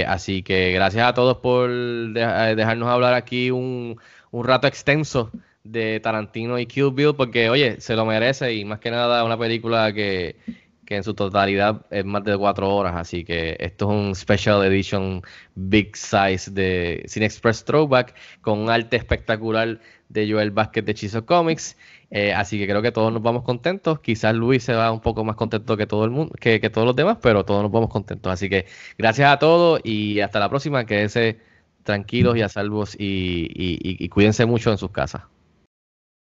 [0.07, 3.99] Así que gracias a todos por dejarnos hablar aquí un,
[4.31, 5.33] un rato extenso
[5.65, 9.93] de Tarantino y Kill porque oye, se lo merece y más que nada una película
[9.93, 10.37] que,
[10.85, 14.65] que en su totalidad es más de cuatro horas, así que esto es un special
[14.65, 15.23] edition
[15.55, 21.27] big size de Cine Express Throwback con un arte espectacular de Joel Vázquez de Chizo
[21.27, 21.77] Comics.
[22.11, 23.99] Eh, así que creo que todos nos vamos contentos.
[24.01, 26.95] Quizás Luis se va un poco más contento que todo el mundo, que, todos los
[26.95, 28.33] demás, pero todos nos vamos contentos.
[28.33, 28.67] Así que
[28.99, 30.85] gracias a todos y hasta la próxima.
[30.87, 31.41] Quédense
[31.83, 35.23] tranquilos y a salvos y cuídense mucho en sus casas.